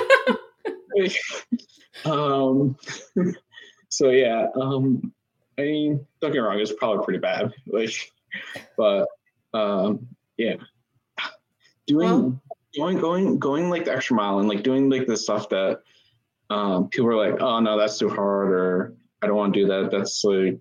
um, 2.05 2.77
so 3.89 4.11
yeah, 4.11 4.47
um, 4.55 5.13
I 5.59 5.63
mean, 5.63 6.07
don't 6.21 6.31
get 6.31 6.41
me 6.41 6.47
wrong, 6.47 6.61
it's 6.61 6.73
probably 6.73 7.05
pretty 7.05 7.19
bad. 7.19 7.53
Like, 7.67 7.91
but 8.77 9.09
um, 9.53 10.07
yeah, 10.37 10.57
doing 11.87 12.09
well, 12.09 12.41
going 12.77 12.99
going 12.99 13.39
going 13.39 13.71
like 13.71 13.87
the 13.87 13.95
extra 13.95 14.15
mile 14.15 14.39
and 14.39 14.49
like 14.49 14.63
doing 14.63 14.91
like 14.91 15.07
the 15.07 15.17
stuff 15.17 15.49
that 15.49 15.81
um, 16.51 16.89
people 16.89 17.09
are 17.09 17.31
like, 17.31 17.41
oh 17.41 17.61
no, 17.61 17.79
that's 17.79 17.99
too 17.99 18.11
hard, 18.11 18.53
or 18.53 18.95
I 19.23 19.27
don't 19.27 19.37
want 19.37 19.55
to 19.55 19.61
do 19.61 19.67
that. 19.69 19.91
That's 19.91 20.23
like 20.23 20.55
I 20.55 20.61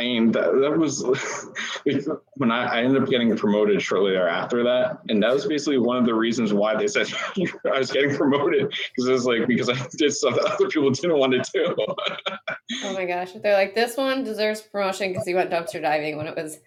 mean, 0.00 0.32
that, 0.32 0.52
that 0.60 0.76
was 0.76 1.04
when 2.34 2.50
I, 2.50 2.64
I, 2.64 2.82
ended 2.82 3.02
up 3.02 3.08
getting 3.08 3.36
promoted 3.36 3.80
shortly 3.80 4.12
thereafter 4.12 4.62
that. 4.64 4.98
And 5.08 5.22
that 5.22 5.32
was 5.32 5.46
basically 5.46 5.78
one 5.78 5.96
of 5.96 6.04
the 6.04 6.14
reasons 6.14 6.52
why 6.52 6.76
they 6.76 6.88
said 6.88 7.06
I 7.72 7.78
was 7.78 7.90
getting 7.90 8.16
promoted 8.16 8.68
because 8.68 9.08
it 9.08 9.12
was 9.12 9.26
like, 9.26 9.46
because 9.46 9.68
I 9.68 9.76
did 9.96 10.12
stuff 10.12 10.34
that 10.34 10.44
other 10.44 10.68
people 10.68 10.90
didn't 10.90 11.18
want 11.18 11.32
to 11.32 11.50
do. 11.52 11.74
oh 12.84 12.92
my 12.92 13.04
gosh. 13.04 13.32
They're 13.32 13.54
like, 13.54 13.74
this 13.74 13.96
one 13.96 14.24
deserves 14.24 14.62
promotion 14.62 15.12
because 15.12 15.26
he 15.26 15.34
went 15.34 15.50
dumpster 15.50 15.80
diving 15.80 16.16
when 16.16 16.26
it 16.26 16.36
was 16.36 16.58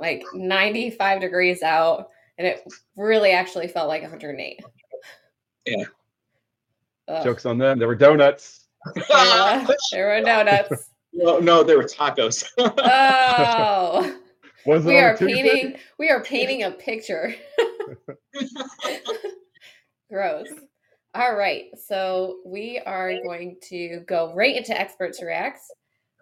like 0.00 0.22
95 0.34 1.20
degrees 1.20 1.62
out 1.62 2.10
and 2.38 2.46
it 2.46 2.62
really 2.96 3.30
actually 3.30 3.68
felt 3.68 3.88
like 3.88 4.02
108. 4.02 4.60
Yeah. 5.66 5.84
Ugh. 7.08 7.24
Jokes 7.24 7.46
on 7.46 7.58
them. 7.58 7.78
There 7.78 7.88
were 7.88 7.96
donuts. 7.96 8.66
yeah, 9.10 9.66
there 9.92 10.08
were 10.08 10.22
donuts. 10.22 10.89
No, 11.12 11.38
no, 11.38 11.62
they 11.62 11.76
were 11.76 11.84
tacos. 11.84 12.44
oh. 12.58 14.16
we 14.66 14.98
are 14.98 15.16
painting 15.16 15.76
we 15.98 16.10
are 16.10 16.22
painting 16.22 16.64
a 16.64 16.70
picture. 16.70 17.34
Gross. 20.10 20.48
All 21.14 21.34
right. 21.34 21.66
So 21.86 22.38
we 22.44 22.80
are 22.86 23.14
going 23.24 23.56
to 23.68 24.04
go 24.06 24.32
right 24.34 24.54
into 24.54 24.78
experts 24.78 25.22
reacts. 25.22 25.70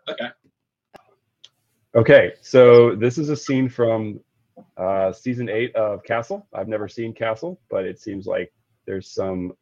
Okay. 0.09 0.29
Okay, 1.95 2.35
so 2.43 2.95
this 2.95 3.17
is 3.17 3.31
a 3.31 3.37
scene 3.37 3.69
from 3.69 4.21
uh, 4.77 5.11
season 5.13 5.49
eight 5.49 5.75
of 5.75 6.05
Castle. 6.05 6.47
I've 6.53 6.69
never 6.69 6.87
seen 6.87 7.15
Castle, 7.15 7.61
but 7.71 7.85
it 7.87 7.99
seems 7.99 8.27
like 8.27 8.53
there's 8.87 9.11
some 9.11 9.55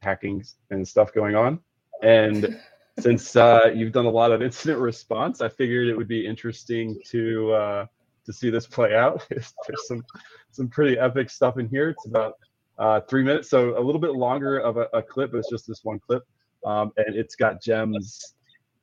hacking 0.00 0.44
and 0.70 0.86
stuff 0.86 1.12
going 1.12 1.34
on. 1.34 1.60
And 2.02 2.58
since 2.98 3.36
uh, 3.36 3.70
you've 3.74 3.92
done 3.92 4.06
a 4.06 4.10
lot 4.10 4.32
of 4.32 4.42
incident 4.42 4.80
response, 4.80 5.40
I 5.40 5.48
figured 5.48 5.88
it 5.88 5.96
would 5.96 6.08
be 6.08 6.26
interesting 6.26 6.98
to 7.06 7.52
uh, 7.52 7.86
to 8.26 8.32
see 8.32 8.50
this 8.50 8.66
play 8.66 8.94
out. 8.94 9.26
there's 9.30 9.52
some 9.86 10.04
some 10.50 10.68
pretty 10.68 10.98
epic 10.98 11.30
stuff 11.30 11.58
in 11.58 11.68
here. 11.68 11.90
It's 11.90 12.06
about 12.06 12.34
uh, 12.78 13.00
three 13.08 13.22
minutes, 13.22 13.50
so 13.50 13.78
a 13.78 13.82
little 13.82 14.00
bit 14.00 14.12
longer 14.12 14.58
of 14.58 14.76
a, 14.76 14.88
a 14.92 15.02
clip, 15.02 15.32
but 15.32 15.38
it's 15.38 15.50
just 15.50 15.66
this 15.66 15.80
one 15.82 15.98
clip, 15.98 16.22
um, 16.64 16.92
and 16.96 17.16
it's 17.16 17.34
got 17.34 17.62
gems 17.62 18.34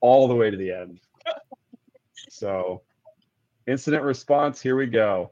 all 0.02 0.28
the 0.28 0.36
way 0.36 0.52
to 0.52 0.58
the 0.58 0.72
end. 0.72 1.00
So, 2.30 2.82
incident 3.68 4.04
response. 4.04 4.62
Here 4.62 4.76
we 4.76 4.88
go. 4.88 5.32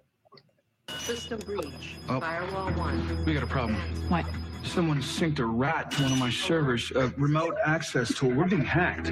System 0.99 1.39
breach. 1.39 1.95
Oh. 2.09 2.19
Firewall 2.19 2.71
one. 2.71 3.25
We 3.25 3.33
got 3.33 3.43
a 3.43 3.47
problem. 3.47 3.75
What? 4.07 4.25
Someone 4.63 5.01
synced 5.01 5.39
a 5.39 5.45
rat 5.45 5.91
to 5.91 6.03
one 6.03 6.13
of 6.13 6.17
my 6.17 6.29
servers. 6.29 6.91
A 6.91 7.09
remote 7.17 7.55
access 7.65 8.13
tool. 8.17 8.31
We're 8.31 8.45
being 8.45 8.63
hacked. 8.63 9.11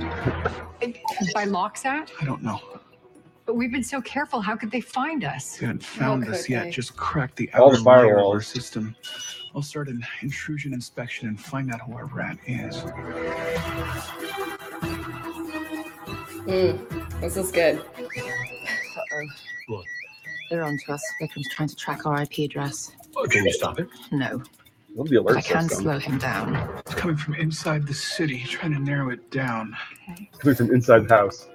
By 1.33 1.45
LokSat? 1.45 2.09
I 2.19 2.25
don't 2.25 2.41
know. 2.41 2.59
But 3.45 3.55
we've 3.55 3.71
been 3.71 3.83
so 3.83 4.01
careful. 4.01 4.39
How 4.41 4.55
could 4.55 4.71
they 4.71 4.81
find 4.81 5.23
us? 5.23 5.57
They 5.57 5.65
haven't 5.65 5.83
found 5.83 6.25
How 6.25 6.31
us 6.31 6.49
yet. 6.49 6.65
they? 6.65 6.71
Just 6.71 6.95
cracked 6.95 7.35
the 7.35 7.51
All 7.53 7.67
outer 7.69 7.77
the 7.77 7.83
layer 7.89 8.17
of 8.19 8.25
our 8.27 8.41
system. 8.41 8.95
I'll 9.53 9.61
start 9.61 9.89
an 9.89 10.05
intrusion 10.21 10.73
inspection 10.73 11.27
and 11.27 11.39
find 11.39 11.71
out 11.73 11.81
who 11.81 11.93
our 11.93 12.05
rat 12.05 12.37
is. 12.47 12.77
Mm, 16.47 17.21
this 17.21 17.35
is 17.37 17.51
good. 17.51 17.77
Uh-oh. 17.79 19.25
What? 19.67 19.85
They're 20.49 20.63
on 20.63 20.77
to 20.85 20.93
us. 20.93 21.03
Vikram's 21.21 21.49
trying 21.53 21.69
to 21.69 21.75
track 21.75 22.05
our 22.05 22.21
IP 22.21 22.39
address. 22.39 22.95
Oh, 23.15 23.25
can 23.25 23.45
you 23.45 23.51
stop 23.53 23.79
it? 23.79 23.89
No, 24.11 24.41
Love 24.93 25.07
the 25.07 25.15
alert 25.15 25.37
I 25.37 25.41
can 25.41 25.69
system 25.69 25.83
slow 25.83 25.99
him 25.99 26.17
down. 26.17 26.55
It's 26.79 26.95
coming 26.95 27.15
from 27.15 27.35
inside 27.35 27.87
the 27.87 27.93
city, 27.93 28.43
trying 28.43 28.73
to 28.73 28.79
narrow 28.79 29.09
it 29.09 29.31
down. 29.31 29.75
coming 30.39 30.55
from 30.55 30.73
inside 30.73 31.07
the 31.07 31.15
house. 31.15 31.47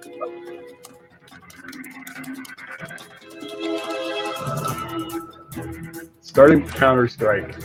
Starting 6.21 6.67
Counter 6.67 7.07
Strike. 7.07 7.55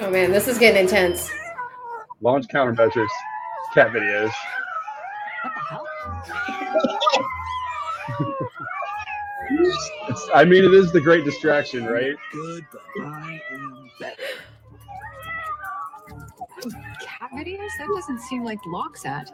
Oh 0.00 0.10
man, 0.10 0.32
this 0.32 0.48
is 0.48 0.58
getting 0.58 0.82
intense. 0.82 1.30
Launch 2.22 2.46
countermeasures. 2.48 3.08
Cat 3.74 3.90
videos. 3.90 4.32
What 5.42 5.52
the 5.54 5.60
hell? 5.68 5.86
I 10.34 10.44
mean, 10.44 10.64
it 10.64 10.72
is 10.72 10.92
the 10.92 11.00
great 11.00 11.24
distraction, 11.24 11.84
right? 11.84 12.14
Good, 12.32 12.66
but 12.72 12.82
I 13.04 13.42
am 13.52 13.90
better. 13.98 14.22
Cat 17.24 17.32
videos? 17.46 17.70
That 17.78 17.88
doesn't 17.88 18.20
seem 18.20 18.44
like 18.44 18.60
LokSat. 18.66 19.30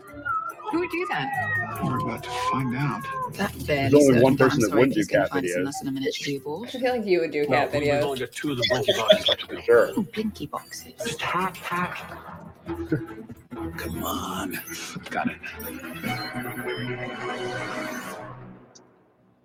Who 0.71 0.79
would 0.79 0.91
do 0.91 1.07
that? 1.11 1.81
We're 1.83 1.99
about 1.99 2.23
to 2.23 2.31
find 2.53 2.77
out. 2.77 3.03
That 3.33 3.53
barely 3.67 3.91
There's 3.91 3.95
only 3.95 4.05
slowed 4.13 4.23
one 4.23 4.37
person 4.37 4.61
that 4.61 4.69
Sorry, 4.69 4.81
would 4.83 4.91
but 4.91 4.95
do 4.95 5.05
gonna 5.07 5.25
cat 5.25 5.31
find 5.33 5.45
us 5.45 5.51
in 5.51 5.61
videos. 5.61 5.65
less 5.65 5.79
than 5.81 5.89
a 5.89 5.93
minute 5.93 6.15
to 6.15 6.23
do 6.25 6.65
I 6.65 6.69
feel 6.69 6.93
like 6.97 7.07
you 7.07 7.21
would 7.21 7.33
do 7.33 7.43
No, 7.49 7.49
cat 7.49 7.73
we've 7.73 7.83
only 7.83 7.89
videos. 7.91 8.21
got 8.21 8.31
two 8.33 8.53
of 8.53 8.59
the 8.59 8.67
blinky 8.71 8.93
boxes 8.93 9.29
left 9.29 9.41
to 9.49 9.57
do. 9.57 9.63
Sure. 9.63 9.91
Oh, 9.97 10.03
blinky 10.15 10.47
boxes. 10.47 10.93
Just 11.05 11.21
hack, 11.21 11.57
hack. 11.57 11.99
Come 13.77 14.05
on. 14.05 14.57
Got 15.11 15.31
it. 15.31 15.39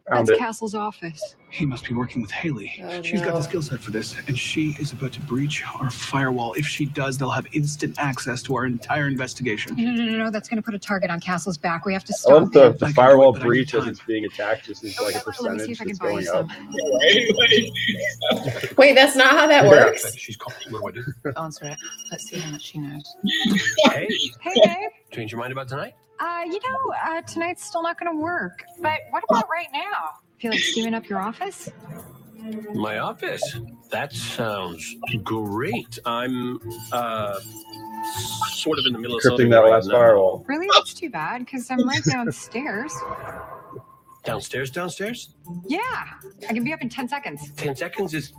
Found 0.10 0.28
That's 0.28 0.38
it. 0.38 0.40
Castle's 0.40 0.76
office. 0.76 1.36
He 1.50 1.66
must 1.66 1.84
be 1.88 1.96
working 1.96 2.22
with 2.22 2.30
Hayley. 2.30 2.72
Oh, 2.84 3.02
She's 3.02 3.22
got 3.22 3.34
the 3.34 3.42
skill 3.42 3.64
set 3.64 3.80
for 3.80 3.90
this, 3.90 4.16
and 4.28 4.38
she 4.38 4.76
is 4.80 4.92
about 4.92 5.14
to 5.14 5.22
breach 5.22 5.64
our 5.80 5.90
firewall. 5.90 6.54
If 6.54 6.68
she 6.68 6.86
does, 6.86 7.18
they'll 7.18 7.32
have 7.32 7.48
instant 7.54 7.98
access 7.98 8.44
to 8.44 8.56
our 8.56 8.68
entire 8.68 9.08
investigation. 9.08 9.76
No, 9.76 9.92
no, 9.94 10.04
no, 10.06 10.18
no. 10.26 10.30
That's 10.30 10.48
going 10.48 10.58
to 10.58 10.62
put 10.62 10.76
a 10.76 10.80
target 10.80 11.10
on 11.10 11.20
Castle's 11.22 11.58
back. 11.58 11.86
We 11.86 11.94
have 11.94 12.04
to 12.04 12.14
I 12.14 12.18
stop 12.18 12.32
love 12.34 12.52
the, 12.52 12.66
him. 12.68 12.78
the 12.80 12.90
firewall 12.90 13.32
do 13.32 13.40
it, 13.40 13.42
I 13.42 13.46
breach 13.48 13.74
as 13.74 13.88
it's 13.88 14.00
being 14.02 14.26
attacked. 14.26 14.66
Just 14.66 14.84
is 14.84 15.00
like 15.02 15.16
a 15.16 15.18
Okay, 15.28 15.32
let 15.40 15.54
me 15.54 15.60
see 15.60 15.72
percentage 15.72 15.72
if 15.72 15.82
I 15.82 15.86
can 15.86 15.88
that's 15.88 16.00
buy 16.00 16.10
you 16.10 16.14
going 16.14 16.26
some. 16.26 16.50
up. 18.72 18.78
Wait, 18.78 18.94
that's 18.94 19.16
not 19.16 19.32
how 19.32 19.48
that 19.48 19.64
Yeah. 19.64 19.70
works. 19.70 20.16
She's 20.18 20.38
calling. 20.38 20.60
What 20.70 20.94
do 20.94 21.02
I 21.02 21.32
do? 21.32 21.34
Answer 21.42 21.66
it. 21.66 21.78
Let's 22.12 22.30
see 22.30 22.38
how 22.38 22.52
much 22.52 22.62
she 22.64 22.78
knows. 22.78 23.16
Hey, 23.92 24.08
Hey, 24.42 24.54
Dave. 24.64 24.90
change 25.12 25.32
your 25.32 25.40
mind 25.40 25.52
about 25.52 25.68
tonight? 25.68 25.96
Uh, 26.20 26.42
you 26.46 26.60
know, 26.70 26.94
uh, 27.06 27.22
tonight's 27.24 27.66
still 27.66 27.84
not 27.84 28.00
going 28.00 28.12
to 28.12 28.18
work. 28.22 28.64
But 28.82 29.00
what 29.12 29.24
about 29.30 29.50
right 29.50 29.68
now? 29.74 30.10
Feel 30.40 30.52
like 30.52 30.60
steaming 30.60 30.94
up 30.94 31.08
your 31.10 31.20
office? 31.20 31.70
My 32.74 33.00
office. 33.00 33.58
That 33.92 34.14
sounds 34.14 34.96
great. 35.24 35.98
I'm 36.06 36.60
uh 36.92 37.40
sort 38.54 38.78
of 38.78 38.86
in 38.86 38.94
the 38.94 39.00
middle 39.00 39.18
of 39.18 39.24
Encrypting 39.24 39.30
something 39.30 39.50
that 39.50 39.60
right 39.60 39.72
last 39.72 39.88
now. 39.88 39.94
firewall. 39.94 40.46
Really? 40.48 40.68
That's 40.74 40.94
too 40.94 41.10
bad 41.10 41.40
because 41.40 41.70
I'm 41.72 41.88
right 41.88 42.04
downstairs. 42.04 42.94
Downstairs, 44.26 44.72
downstairs. 44.72 45.36
Yeah, 45.68 45.80
I 46.50 46.54
can 46.54 46.64
be 46.64 46.74
up 46.74 46.82
in 46.82 46.90
10 46.90 47.08
seconds. 47.08 47.52
Ten 47.56 47.76
seconds 47.76 48.14
is 48.16 48.34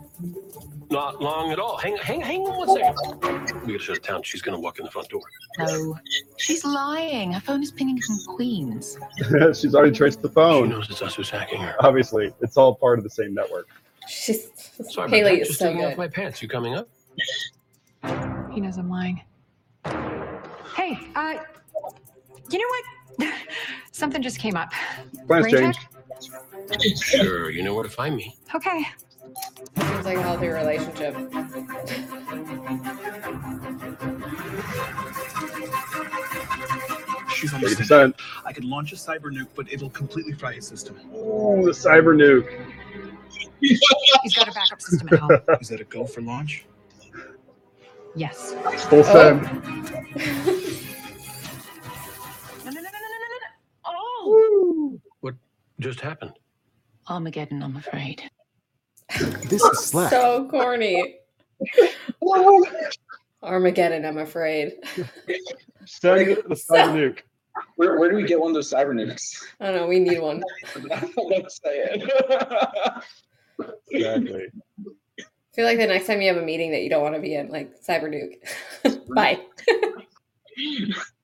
not 0.89 1.21
long 1.21 1.51
at 1.53 1.59
all. 1.59 1.77
Hang, 1.77 1.95
hang, 1.97 2.19
hang 2.19 2.41
on 2.41 2.57
one 2.67 2.77
second. 2.77 3.65
We 3.65 3.73
gotta 3.73 3.79
shut 3.83 3.97
it 3.97 4.03
down. 4.03 4.21
She's 4.23 4.41
gonna 4.41 4.59
walk 4.59 4.79
in 4.79 4.85
the 4.85 4.91
front 4.91 5.07
door. 5.07 5.21
No, 5.59 5.97
she's 6.37 6.65
lying. 6.65 7.31
Her 7.31 7.39
phone 7.39 7.63
is 7.63 7.71
pinging 7.71 7.99
from 8.01 8.17
Queens. 8.35 8.97
She's 9.59 9.73
already 9.73 9.95
traced 9.95 10.21
the 10.21 10.29
phone. 10.29 10.65
She 10.65 10.69
phone. 10.69 10.69
knows 10.69 10.89
it's 10.89 11.01
us 11.01 11.15
who's 11.15 11.29
hacking 11.29 11.61
her. 11.61 11.75
Obviously, 11.79 12.33
it's 12.41 12.57
all 12.57 12.75
part 12.75 12.99
of 12.99 13.03
the 13.03 13.09
same 13.09 13.33
network. 13.33 13.67
She's 14.09 14.49
Sorry, 14.89 15.09
Hayley 15.09 15.21
about 15.21 15.35
that. 15.35 15.41
is 15.41 15.47
Just 15.47 15.59
so 15.59 15.65
taking 15.67 15.85
off 15.85 15.97
my 15.97 16.07
pants. 16.07 16.41
You 16.41 16.47
coming 16.49 16.75
up? 16.75 16.89
He 18.53 18.59
knows 18.61 18.77
I'm 18.77 18.89
lying. 18.89 19.21
Hey, 19.85 20.99
uh, 21.15 21.35
you 22.51 22.59
know 22.59 22.65
what? 22.69 23.33
Something 23.97 24.21
just 24.21 24.37
came 24.37 24.55
up. 24.55 24.71
Plans 25.25 25.47
change. 25.51 25.75
Sure. 27.01 27.49
You 27.49 27.63
know 27.63 27.73
where 27.73 27.83
to 27.83 27.89
find 27.89 28.15
me. 28.15 28.37
Okay. 28.53 28.85
seems 29.75 30.05
like 30.05 30.17
a 30.17 30.21
healthy 30.21 30.49
relationship. 30.49 31.15
She's 37.33 37.49
Thirty 37.49 37.55
almost 37.55 37.71
in. 37.71 37.77
percent. 37.77 38.15
I 38.45 38.53
could 38.53 38.65
launch 38.65 38.93
a 38.93 38.95
cyber 38.95 39.31
nuke, 39.31 39.47
but 39.55 39.65
it'll 39.73 39.89
completely 39.89 40.33
fry 40.33 40.53
his 40.53 40.67
system. 40.67 40.99
Oh, 41.15 41.65
the 41.65 41.71
cyber 41.71 42.15
nuke. 42.15 42.67
He's 43.59 43.81
got 44.35 44.47
a 44.47 44.51
backup 44.51 44.79
system 44.79 45.09
at 45.11 45.17
home. 45.17 45.39
Is 45.59 45.69
that 45.69 45.81
a 45.81 45.85
go 45.85 46.05
for 46.05 46.21
launch? 46.21 46.65
Yes. 48.15 48.53
Full 48.89 49.03
oh. 49.03 49.39
send. 50.13 50.83
Just 55.79 56.01
happened. 56.01 56.33
Armageddon, 57.07 57.63
I'm 57.63 57.77
afraid. 57.77 58.23
This 59.45 59.63
is 59.63 59.85
Slack. 59.85 60.09
So 60.09 60.47
corny. 60.49 61.19
Armageddon, 63.41 64.05
I'm 64.05 64.17
afraid. 64.17 64.73
Send 65.85 66.27
the 66.27 66.55
cyber 66.55 66.93
nuke. 66.93 67.19
Where, 67.75 67.97
where 67.99 68.09
do 68.09 68.15
we 68.15 68.23
get 68.23 68.39
one 68.39 68.51
of 68.51 68.55
those 68.55 68.71
cyber 68.71 68.93
nukes? 68.93 69.43
I 69.59 69.67
don't 69.67 69.75
know. 69.75 69.87
We 69.87 69.99
need 69.99 70.19
one. 70.19 70.43
Let's 71.17 71.61
say 71.63 71.85
it. 71.91 73.03
Exactly. 73.89 74.47
I 75.19 75.23
feel 75.53 75.65
like 75.65 75.77
the 75.77 75.87
next 75.87 76.07
time 76.07 76.21
you 76.21 76.27
have 76.27 76.37
a 76.37 76.45
meeting 76.45 76.71
that 76.71 76.83
you 76.83 76.89
don't 76.89 77.01
want 77.01 77.15
to 77.15 77.21
be 77.21 77.35
in, 77.35 77.49
like 77.49 77.81
cyber 77.81 78.11
nuke. 78.13 79.05
Bye. 79.15 79.39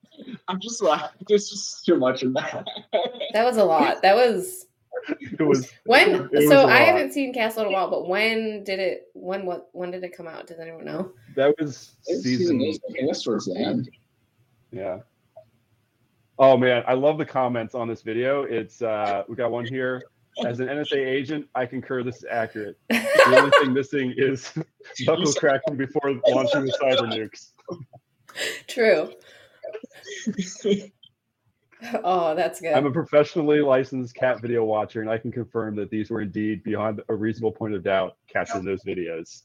I'm 0.48 0.60
just 0.60 0.82
like, 0.82 1.10
there's 1.28 1.48
just 1.50 1.84
too 1.84 1.96
much 1.96 2.22
in 2.22 2.32
that. 2.34 2.66
That 3.32 3.44
was 3.44 3.56
a 3.56 3.64
lot. 3.64 4.02
That 4.02 4.14
was 4.14 4.66
It 5.08 5.42
was 5.42 5.70
when. 5.86 6.10
It 6.14 6.30
was 6.32 6.48
So 6.48 6.60
a 6.60 6.62
I 6.64 6.78
lot. 6.78 6.86
haven't 6.86 7.12
seen 7.12 7.32
Castle 7.34 7.62
in 7.62 7.68
a 7.68 7.72
while, 7.72 7.90
but 7.90 8.08
when 8.08 8.62
did 8.64 8.78
it? 8.78 9.08
When 9.14 9.44
what? 9.46 9.68
When 9.72 9.90
did 9.90 10.04
it 10.04 10.16
come 10.16 10.26
out? 10.26 10.46
Does 10.46 10.58
anyone 10.60 10.84
know? 10.84 11.12
that 11.36 11.54
was 11.58 11.96
Season 12.02 12.22
season. 12.22 12.62
eight, 12.62 12.80
I 12.88 12.92
think 12.92 13.06
that's 13.08 13.22
towards 13.22 13.46
the 13.46 13.56
end. 13.58 13.90
Yeah. 14.70 14.98
Oh 16.38 16.56
man, 16.56 16.82
I 16.86 16.94
love 16.94 17.18
the 17.18 17.24
comments 17.26 17.74
on 17.74 17.88
this 17.88 18.02
video. 18.02 18.42
It's 18.42 18.82
uh 18.82 19.24
we 19.28 19.36
got 19.36 19.50
one 19.50 19.64
here. 19.66 20.02
As 20.44 20.58
an 20.58 20.66
NSA 20.66 20.96
agent, 20.96 21.46
I 21.54 21.64
concur 21.64 22.02
this 22.02 22.16
is 22.16 22.24
accurate. 22.28 22.76
The 22.88 23.36
only 23.38 23.50
thing 23.60 23.72
missing 23.72 24.12
is 24.16 24.52
knuckle 25.00 25.32
cracking 25.34 25.76
before 25.76 26.12
launching 26.28 26.64
the 26.64 26.76
cyber 26.82 27.08
nukes. 27.12 27.52
True. 28.66 29.12
Oh, 32.02 32.34
that's 32.34 32.60
good. 32.60 32.72
I'm 32.72 32.86
a 32.86 32.90
professionally 32.90 33.60
licensed 33.60 34.14
cat 34.14 34.40
video 34.40 34.64
watcher, 34.64 35.00
and 35.00 35.10
I 35.10 35.18
can 35.18 35.30
confirm 35.30 35.76
that 35.76 35.90
these 35.90 36.10
were 36.10 36.22
indeed 36.22 36.62
beyond 36.62 37.02
a 37.08 37.14
reasonable 37.14 37.52
point 37.52 37.74
of 37.74 37.82
doubt 37.82 38.16
captured 38.26 38.60
in 38.60 38.64
those 38.64 38.82
videos. 38.84 39.42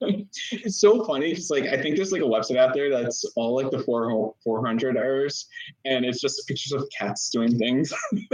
it's 0.00 0.80
so 0.80 1.04
funny 1.04 1.30
because 1.30 1.50
like 1.50 1.64
I 1.64 1.80
think 1.80 1.96
there's 1.96 2.12
like 2.12 2.22
a 2.22 2.26
website 2.26 2.56
out 2.56 2.74
there 2.74 2.90
that's 2.90 3.24
all 3.36 3.54
like 3.56 3.70
the 3.70 3.80
four 3.80 4.34
400 4.44 4.96
errors, 4.96 5.48
and 5.84 6.04
it's 6.04 6.20
just 6.20 6.46
pictures 6.46 6.72
of 6.72 6.88
cats 6.96 7.30
doing 7.30 7.58
things. 7.58 7.92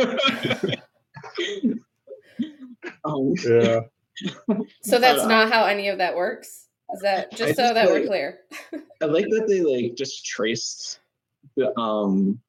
um, 3.05 3.34
Yeah. 3.44 3.80
So 4.82 4.99
that's 4.99 5.22
uh, 5.22 5.28
not 5.28 5.53
how 5.53 5.64
any 5.64 5.88
of 5.88 5.99
that 5.99 6.16
works. 6.16 6.67
Is 6.95 7.01
that 7.01 7.30
just 7.32 7.57
so 7.57 7.62
just 7.62 7.74
that 7.74 7.86
we're 7.86 8.07
clear? 8.07 8.41
I 9.03 9.05
like 9.05 9.26
that 9.28 9.47
they 9.47 9.61
like 9.61 9.95
just 9.95 10.24
traced 10.24 11.01
the 11.57 11.78
um 11.78 12.41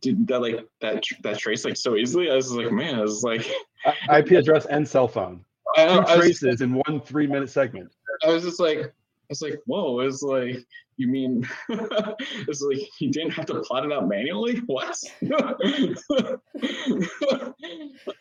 did 0.00 0.26
that 0.28 0.40
like 0.40 0.66
that 0.80 1.02
that 1.22 1.38
trace 1.38 1.64
like 1.64 1.76
so 1.76 1.96
easily. 1.96 2.30
I 2.30 2.36
was 2.36 2.52
like, 2.52 2.70
man, 2.72 2.96
I 2.96 3.02
was 3.02 3.22
like 3.22 3.46
IP 4.12 4.32
address 4.32 4.66
and 4.66 4.86
cell 4.86 5.08
phone. 5.08 5.44
I, 5.76 5.86
Two 5.86 5.92
I, 5.92 6.16
was, 6.16 6.24
traces 6.24 6.60
in 6.60 6.74
one 6.74 7.00
three 7.00 7.26
minute 7.26 7.50
segment. 7.50 7.90
I 8.24 8.28
was 8.28 8.44
just 8.44 8.60
like 8.60 8.78
I 8.78 8.90
was 9.28 9.42
like, 9.42 9.60
whoa, 9.66 10.00
it's 10.00 10.22
like 10.22 10.64
you 10.96 11.08
mean 11.08 11.48
it's 11.68 12.62
like 12.62 12.78
you 13.00 13.10
didn't 13.10 13.32
have 13.32 13.46
to 13.46 13.60
plot 13.60 13.84
it 13.84 13.92
out 13.92 14.08
manually? 14.08 14.58
What? 14.66 14.96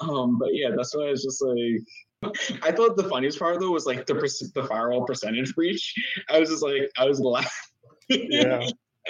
um, 0.01 0.39
but 0.39 0.49
yeah, 0.53 0.69
that's 0.75 0.95
why 0.95 1.07
I 1.07 1.11
was 1.11 1.23
just 1.23 1.41
like 1.41 1.81
I 2.61 2.71
thought 2.71 2.97
the 2.97 3.07
funniest 3.09 3.39
part 3.39 3.59
though 3.59 3.71
was 3.71 3.85
like 3.85 4.05
the 4.05 4.13
perc- 4.13 4.53
the 4.53 4.63
firewall 4.63 5.05
percentage 5.05 5.55
breach. 5.55 5.93
I 6.29 6.39
was 6.39 6.49
just 6.49 6.63
like 6.63 6.89
I 6.97 7.05
was 7.05 7.19
laughing. 7.19 7.49
Yeah. 8.09 8.67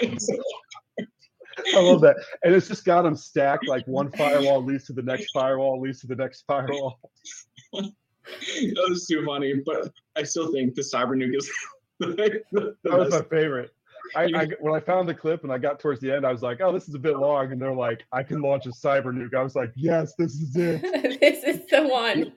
I 1.74 1.80
love 1.80 2.00
that. 2.00 2.16
And 2.42 2.54
it's 2.54 2.68
just 2.68 2.84
got 2.84 3.02
them 3.02 3.16
stacked 3.16 3.68
like 3.68 3.86
one 3.86 4.10
firewall 4.12 4.64
leads 4.64 4.84
to 4.86 4.92
the 4.92 5.02
next 5.02 5.30
firewall, 5.32 5.80
leads 5.80 6.00
to 6.00 6.06
the 6.06 6.16
next 6.16 6.44
firewall. 6.46 6.98
that 7.72 8.86
was 8.88 9.06
too 9.06 9.24
funny, 9.26 9.54
but 9.66 9.92
I 10.16 10.22
still 10.22 10.50
think 10.50 10.74
the 10.74 10.82
cyber 10.82 11.16
nuke 11.16 11.36
is 11.36 11.50
the, 11.98 12.42
the 12.52 12.76
That 12.84 12.98
was 12.98 13.10
my 13.10 13.22
favorite. 13.22 13.70
I, 14.16 14.24
I 14.34 14.48
when 14.60 14.74
I 14.74 14.80
found 14.80 15.08
the 15.08 15.14
clip 15.14 15.44
and 15.44 15.52
I 15.52 15.58
got 15.58 15.78
towards 15.78 16.00
the 16.00 16.12
end, 16.12 16.26
I 16.26 16.32
was 16.32 16.42
like, 16.42 16.60
"Oh, 16.60 16.72
this 16.72 16.88
is 16.88 16.94
a 16.94 16.98
bit 16.98 17.16
long," 17.18 17.52
and 17.52 17.62
they're 17.62 17.72
like, 17.72 18.02
"I 18.12 18.22
can 18.22 18.42
launch 18.42 18.66
a 18.66 18.70
cyber 18.70 19.06
nuke." 19.06 19.34
I 19.34 19.42
was 19.42 19.54
like, 19.54 19.72
"Yes, 19.76 20.14
this 20.18 20.34
is 20.34 20.56
it." 20.56 20.82
this 21.20 21.44
is 21.44 21.66
the 21.66 21.86
one. 21.86 22.32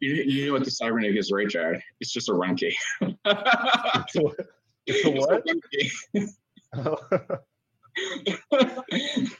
You, 0.00 0.14
you 0.14 0.46
know 0.46 0.52
what 0.54 0.64
the 0.64 0.70
cyber 0.70 1.02
nuke 1.02 1.18
is, 1.18 1.32
right, 1.32 1.48
Jared? 1.48 1.82
It's 2.00 2.12
just 2.12 2.28
a 2.28 2.34
run 2.34 2.56
key. 2.56 2.76
It's 3.24 4.16
a, 4.16 4.22
it's 4.86 5.04
a 5.04 5.10
what? 5.10 5.44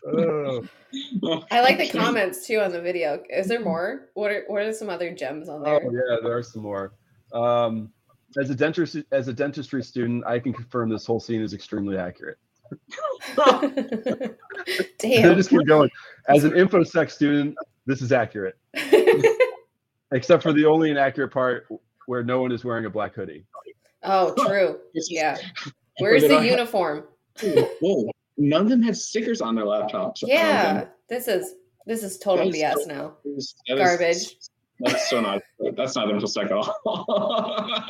oh, 0.06 1.44
I 1.50 1.60
like 1.62 1.78
the 1.78 1.88
comments 1.90 2.46
too 2.46 2.60
on 2.60 2.70
the 2.72 2.80
video. 2.80 3.22
Is 3.30 3.48
there 3.48 3.60
more? 3.60 4.10
What 4.14 4.30
are 4.30 4.44
what 4.46 4.62
are 4.62 4.72
some 4.72 4.90
other 4.90 5.14
gems 5.14 5.48
on 5.48 5.62
oh 5.62 5.64
there? 5.64 5.82
yeah, 5.84 6.16
there 6.22 6.36
are 6.36 6.42
some 6.42 6.62
more. 6.62 6.92
Um, 7.32 7.90
as 8.38 8.50
a 8.50 8.54
dentistry 8.54 9.04
as 9.10 9.28
a 9.28 9.32
dentistry 9.32 9.82
student, 9.82 10.24
I 10.26 10.38
can 10.38 10.52
confirm 10.52 10.90
this 10.90 11.06
whole 11.06 11.20
scene 11.20 11.40
is 11.42 11.54
extremely 11.54 11.96
accurate. 11.96 12.38
They 13.36 14.30
Damn. 14.98 15.36
just 15.36 15.50
keep 15.50 15.66
going. 15.66 15.90
As 16.28 16.44
an 16.44 16.52
infosec 16.52 17.10
student, 17.10 17.56
this 17.86 18.00
is 18.02 18.12
accurate, 18.12 18.56
except 20.12 20.42
for 20.42 20.52
the 20.52 20.64
only 20.64 20.90
inaccurate 20.90 21.28
part 21.30 21.66
where 22.06 22.22
no 22.22 22.40
one 22.40 22.52
is 22.52 22.64
wearing 22.64 22.84
a 22.86 22.90
black 22.90 23.14
hoodie. 23.14 23.44
oh, 24.02 24.34
true. 24.46 24.78
Yeah. 25.08 25.36
Where's 25.98 26.22
the 26.22 26.28
don't 26.28 26.42
have- 26.42 26.50
uniform? 26.50 27.04
Whoa, 27.42 28.10
none 28.36 28.62
of 28.62 28.68
them 28.68 28.82
had 28.82 28.96
stickers 28.96 29.40
on 29.40 29.54
their 29.54 29.64
laptops. 29.64 30.16
Yeah. 30.22 30.86
This 31.08 31.28
is 31.28 31.54
this 31.86 32.02
is 32.02 32.18
total 32.18 32.50
That 32.50 32.56
is 32.56 32.62
BS 32.62 32.74
so- 32.74 32.84
now. 32.94 33.16
That 33.24 33.36
is- 33.36 33.54
that 33.68 33.74
is- 33.74 33.80
Garbage. 33.80 34.36
That's 34.80 35.10
so 35.10 35.20
not. 35.20 35.42
That's 35.76 35.94
not 35.94 36.08
infosec 36.08 36.46
at 36.46 36.52
all. 36.52 36.74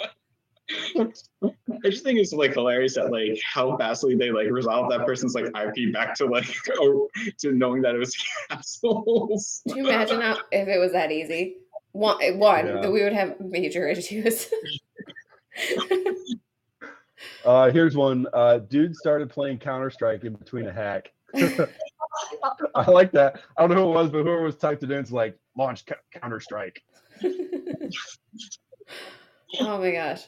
I 0.96 1.90
just 1.90 2.04
think 2.04 2.18
it's 2.18 2.32
like 2.32 2.54
hilarious 2.54 2.94
that 2.96 3.10
like 3.10 3.40
how 3.44 3.76
fastly 3.78 4.14
they 4.14 4.30
like 4.30 4.48
resolve 4.50 4.90
that 4.90 5.06
person's 5.06 5.34
like 5.34 5.46
IP 5.46 5.92
back 5.92 6.14
to 6.16 6.26
like 6.26 6.44
or 6.80 6.94
oh, 6.94 7.08
to 7.38 7.52
knowing 7.52 7.82
that 7.82 7.94
it 7.94 7.98
was 7.98 8.14
capsules. 8.50 9.62
Can 9.68 9.78
you 9.78 9.88
imagine 9.88 10.20
how, 10.20 10.38
if 10.50 10.68
it 10.68 10.78
was 10.78 10.92
that 10.92 11.10
easy? 11.10 11.56
One, 11.92 12.38
one 12.38 12.66
Yeah. 12.66 12.80
that 12.80 12.90
we 12.92 13.02
would 13.02 13.12
have 13.12 13.38
major 13.40 13.86
issues. 13.96 14.48
Uh, 17.44 17.70
here's 17.70 17.96
one. 17.96 18.26
Uh, 18.32 18.58
dude 18.58 18.96
started 18.96 19.28
playing 19.30 19.58
Counter 19.58 19.90
Strike 19.90 20.24
in 20.24 20.34
between 20.34 20.66
a 20.66 20.72
hack. 20.72 21.12
I 21.34 22.90
like 22.90 23.12
that. 23.12 23.40
I 23.56 23.62
don't 23.66 23.70
know 23.76 23.84
who 23.84 23.90
it 23.90 23.94
was, 23.94 24.10
but 24.10 24.22
whoever 24.22 24.42
was 24.42 24.56
typed 24.56 24.82
it 24.82 24.90
in 24.90 25.02
is 25.04 25.12
like 25.12 25.38
launch 25.56 25.84
Counter 26.12 26.40
Strike. 26.40 26.82
oh 29.60 29.78
my 29.78 29.90
gosh. 29.92 30.22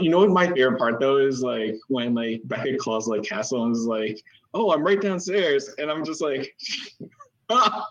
You 0.00 0.10
know 0.10 0.18
what 0.18 0.30
my 0.30 0.46
favorite 0.52 0.78
part 0.78 0.98
though 1.00 1.18
is 1.18 1.42
like 1.42 1.76
when 1.88 2.14
like 2.14 2.40
Beckett 2.44 2.80
calls 2.80 3.06
like 3.08 3.22
Castle 3.22 3.64
and 3.64 3.74
is 3.74 3.84
like, 3.86 4.20
"Oh, 4.54 4.72
I'm 4.72 4.82
right 4.82 5.00
downstairs," 5.00 5.70
and 5.78 5.90
I'm 5.90 6.04
just 6.04 6.20
like, 6.20 6.54
ah, 7.50 7.86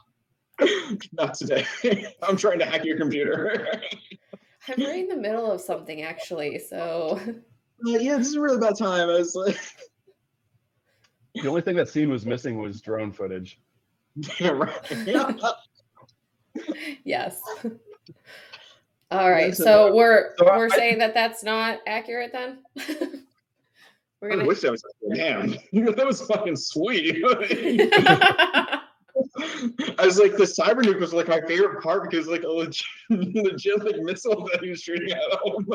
"Not 1.14 1.34
today. 1.36 1.66
I'm 2.24 2.38
trying 2.38 2.60
to 2.60 2.66
hack 2.66 2.86
your 2.86 2.98
computer." 2.98 3.68
I'm 4.68 4.84
right 4.84 4.96
in 5.04 5.08
the 5.08 5.16
middle 5.18 5.52
of 5.52 5.62
something 5.62 6.02
actually, 6.02 6.58
so 6.60 7.20
Like, 7.82 8.02
yeah, 8.02 8.18
this 8.18 8.28
is 8.30 8.36
a 8.36 8.42
really 8.42 8.58
bad 8.58 8.76
time. 8.78 9.10
I 9.10 9.14
was 9.14 9.36
like, 9.36 9.58
The 11.36 11.48
only 11.48 11.62
thing 11.62 11.76
that 11.76 11.88
scene 11.90 12.10
was 12.10 12.26
missing 12.26 12.58
was 12.60 12.82
drone 12.82 13.12
footage. 13.12 13.60
yeah, 14.40 14.50
right. 14.50 15.56
yes. 17.04 17.40
All 19.12 19.30
right, 19.30 19.50
Listen, 19.50 19.66
so 19.66 19.94
we're 19.96 20.34
so 20.38 20.46
we're 20.46 20.66
I- 20.72 20.76
saying 20.76 20.98
that 21.00 21.14
that's 21.14 21.44
not 21.44 21.80
accurate 21.86 22.32
then. 22.32 22.60
we're 24.22 24.32
I 24.32 24.36
gonna. 24.36 24.46
wish 24.48 24.62
that 24.62 24.72
was 24.72 24.84
damn. 25.14 25.52
that 25.52 26.06
was 26.08 26.22
fucking 26.24 26.56
sweet. 26.56 27.24
I 29.98 30.06
was 30.06 30.20
like, 30.20 30.36
the 30.36 30.44
cyber 30.44 30.82
nuke 30.82 31.00
was 31.00 31.14
like 31.14 31.28
my 31.28 31.42
favorite 31.42 31.82
part 31.82 32.10
because 32.10 32.28
like 32.28 32.44
a 32.44 32.48
legit, 32.48 32.86
legit 33.10 33.84
like 33.84 33.98
missile 34.00 34.48
that 34.52 34.62
he 34.62 34.70
was 34.70 34.82
shooting 34.82 35.12
at 35.12 35.20
him. 35.46 35.68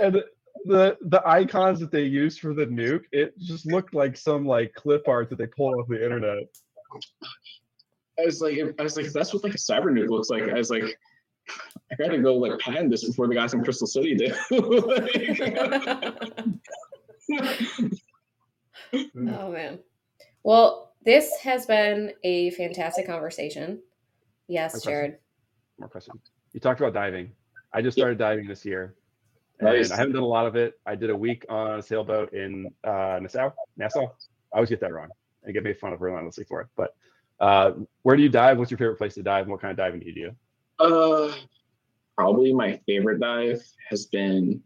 And 0.00 0.14
the, 0.14 0.24
the 0.66 0.96
the 1.02 1.26
icons 1.26 1.80
that 1.80 1.90
they 1.90 2.04
used 2.04 2.40
for 2.40 2.52
the 2.52 2.66
nuke, 2.66 3.04
it 3.12 3.38
just 3.38 3.66
looked 3.66 3.94
like 3.94 4.16
some 4.16 4.46
like 4.46 4.74
clip 4.74 5.08
art 5.08 5.30
that 5.30 5.38
they 5.38 5.46
pulled 5.46 5.80
off 5.80 5.88
the 5.88 6.02
internet. 6.02 6.44
I 8.18 8.24
was 8.24 8.40
like, 8.40 8.58
I 8.78 8.82
was 8.82 8.96
like, 8.96 9.12
that's 9.12 9.32
what 9.32 9.44
like 9.44 9.54
a 9.54 9.58
cyber 9.58 9.86
nuke 9.86 10.10
looks 10.10 10.30
like. 10.30 10.42
I 10.42 10.54
was 10.54 10.70
like, 10.70 10.98
I 11.90 11.94
gotta 11.98 12.18
go 12.18 12.36
like 12.36 12.58
patent 12.60 12.90
this 12.90 13.06
before 13.06 13.26
the 13.26 13.34
guys 13.34 13.54
in 13.54 13.64
Crystal 13.64 13.86
City 13.86 14.14
do. 14.14 14.34
oh 19.32 19.52
man. 19.52 19.78
Well, 20.42 20.87
this 21.08 21.34
has 21.42 21.64
been 21.64 22.12
a 22.22 22.50
fantastic 22.50 23.06
conversation. 23.06 23.80
Yes, 24.46 24.76
Okay. 24.76 24.90
Jared. 24.92 25.18
More 25.78 25.88
questions. 25.88 26.20
You 26.52 26.60
talked 26.60 26.80
about 26.80 26.92
diving. 26.92 27.32
I 27.72 27.80
just 27.80 27.96
started 27.96 28.18
diving 28.18 28.46
this 28.46 28.62
year. 28.62 28.94
Nice. 29.62 29.86
And 29.86 29.94
I 29.94 29.96
haven't 29.96 30.12
done 30.12 30.22
a 30.22 30.26
lot 30.26 30.46
of 30.46 30.54
it. 30.54 30.78
I 30.84 30.96
did 30.96 31.08
a 31.08 31.16
week 31.16 31.46
on 31.48 31.78
a 31.78 31.82
sailboat 31.82 32.34
in 32.34 32.70
uh, 32.84 33.20
Nassau. 33.22 33.50
Nassau. 33.78 34.02
I 34.52 34.56
always 34.56 34.68
get 34.68 34.80
that 34.80 34.92
wrong. 34.92 35.08
I 35.46 35.50
get 35.50 35.64
made 35.64 35.78
fun 35.78 35.94
of 35.94 36.02
relentlessly 36.02 36.44
for 36.44 36.60
it. 36.60 36.66
But 36.76 36.94
uh, 37.40 37.72
where 38.02 38.14
do 38.14 38.22
you 38.22 38.28
dive? 38.28 38.58
What's 38.58 38.70
your 38.70 38.76
favorite 38.76 38.98
place 38.98 39.14
to 39.14 39.22
dive? 39.22 39.44
And 39.44 39.50
what 39.52 39.62
kind 39.62 39.70
of 39.70 39.78
diving 39.78 40.00
do 40.00 40.06
you 40.10 40.14
do? 40.14 40.84
Uh, 40.84 41.34
probably 42.18 42.52
my 42.52 42.78
favorite 42.84 43.18
dive 43.18 43.62
has 43.88 44.04
been 44.04 44.62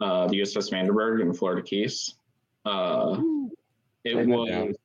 uh, 0.00 0.26
the 0.26 0.40
USS 0.40 0.68
Vandenberg 0.72 1.20
in 1.22 1.32
Florida 1.32 1.62
Keys. 1.62 2.16
Uh, 2.64 3.20
it 4.04 4.16
Write 4.16 4.26
down. 4.48 4.66
was 4.66 4.76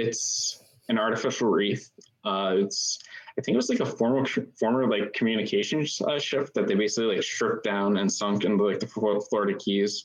it's 0.00 0.62
an 0.88 0.98
artificial 0.98 1.48
reef. 1.48 1.90
Uh, 2.24 2.54
it's 2.58 2.98
I 3.38 3.42
think 3.42 3.54
it 3.54 3.56
was 3.56 3.70
like 3.70 3.80
a 3.80 3.86
former 3.86 4.26
former 4.58 4.88
like 4.88 5.12
communications 5.12 6.00
uh, 6.02 6.18
ship 6.18 6.52
that 6.54 6.66
they 6.66 6.74
basically 6.74 7.14
like 7.14 7.22
stripped 7.22 7.64
down 7.64 7.96
and 7.96 8.12
sunk 8.12 8.44
into 8.44 8.64
like 8.64 8.80
the 8.80 8.86
Florida 8.86 9.58
Keys 9.58 10.04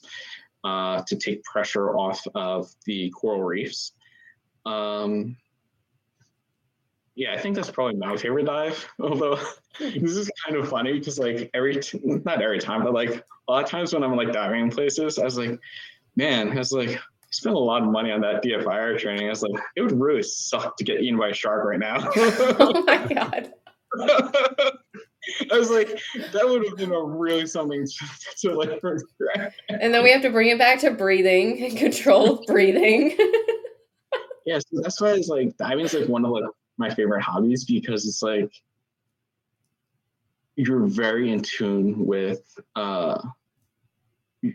uh, 0.64 1.02
to 1.08 1.16
take 1.16 1.44
pressure 1.44 1.96
off 1.96 2.26
of 2.34 2.72
the 2.86 3.10
coral 3.12 3.44
reefs. 3.44 3.92
Um, 4.66 5.38
yeah, 7.16 7.34
I 7.34 7.38
think 7.38 7.56
that's 7.56 7.72
probably 7.72 7.96
my 7.96 8.18
favorite 8.18 8.46
dive. 8.46 8.88
Although 9.00 9.40
this 9.80 10.16
is 10.16 10.30
kind 10.46 10.58
of 10.58 10.70
funny 10.70 10.94
because 10.94 11.20
like 11.20 11.50
every 11.54 11.76
t- 11.80 12.00
not 12.04 12.42
every 12.42 12.60
time, 12.60 12.84
but 12.84 12.94
like 12.94 13.24
a 13.48 13.52
lot 13.52 13.64
of 13.64 13.70
times 13.70 13.94
when 13.94 14.04
I'm 14.04 14.16
like 14.16 14.32
diving 14.32 14.62
in 14.62 14.70
places, 14.72 15.18
I 15.18 15.24
was 15.24 15.38
like, 15.38 15.60
man, 16.16 16.52
I 16.52 16.56
was 16.56 16.72
like, 16.72 17.00
spent 17.36 17.56
a 17.56 17.60
lot 17.60 17.82
of 17.82 17.90
money 17.90 18.12
on 18.12 18.22
that 18.22 18.44
DFIR 18.44 18.98
training. 18.98 19.28
I 19.28 19.30
was 19.30 19.44
like, 19.44 19.62
it 19.76 19.82
would 19.82 20.00
really 20.00 20.24
suck 20.24 20.78
to 20.78 20.84
get 20.84 21.02
eaten 21.02 21.20
by 21.20 21.30
a 21.30 21.34
shark 21.34 21.66
right 21.66 21.80
now. 21.80 22.10
oh 22.16 22.84
my 22.86 23.06
god. 23.14 23.54
I 25.52 25.58
was 25.58 25.70
like, 25.70 26.00
that 26.32 26.48
would 26.48 26.66
have 26.66 26.78
been 26.78 26.92
a 26.92 27.04
really 27.04 27.46
something 27.48 27.86
to, 27.86 28.06
to 28.42 28.56
like 28.56 28.82
regret. 28.82 29.54
And 29.70 29.94
then 29.94 30.04
we 30.04 30.12
have 30.12 30.22
to 30.22 30.30
bring 30.30 30.50
it 30.50 30.58
back 30.58 30.80
to 30.80 30.92
breathing 30.92 31.64
and 31.64 31.78
controlled 31.78 32.46
breathing. 32.48 33.18
Yeah, 34.46 34.60
so 34.60 34.82
that's 34.82 35.02
why 35.02 35.14
it's 35.14 35.28
like 35.28 35.58
diving 35.58 35.86
is 35.86 35.94
like 35.94 36.08
one 36.08 36.24
of 36.24 36.32
like 36.32 36.44
my 36.78 36.94
favorite 36.94 37.24
hobbies 37.24 37.66
because 37.66 38.08
it's 38.08 38.22
like 38.22 38.52
you're 40.56 40.86
very 40.86 41.32
in 41.32 41.42
tune 41.42 42.06
with 42.06 42.42
uh 42.76 43.20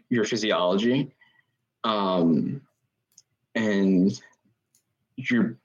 your 0.09 0.25
physiology 0.25 1.13
um 1.83 2.63
and 3.55 4.13
you're 5.17 5.57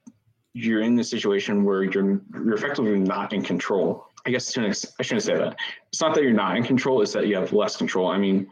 you're 0.53 0.81
in 0.81 0.95
this 0.95 1.09
situation 1.09 1.63
where 1.65 1.83
you're 1.83 2.21
you're 2.33 2.53
effectively 2.53 2.97
not 2.97 3.33
in 3.33 3.41
control. 3.41 4.07
I 4.25 4.31
guess 4.31 4.51
to 4.53 4.61
an 4.61 4.67
ex- 4.67 4.93
I 4.99 5.03
shouldn't 5.03 5.23
say 5.23 5.35
that. 5.35 5.55
It's 5.89 6.01
not 6.01 6.15
that 6.15 6.23
you're 6.23 6.33
not 6.33 6.57
in 6.57 6.63
control; 6.63 7.01
it's 7.01 7.13
that 7.13 7.27
you 7.27 7.35
have 7.35 7.53
less 7.53 7.77
control. 7.77 8.07
I 8.07 8.17
mean, 8.17 8.47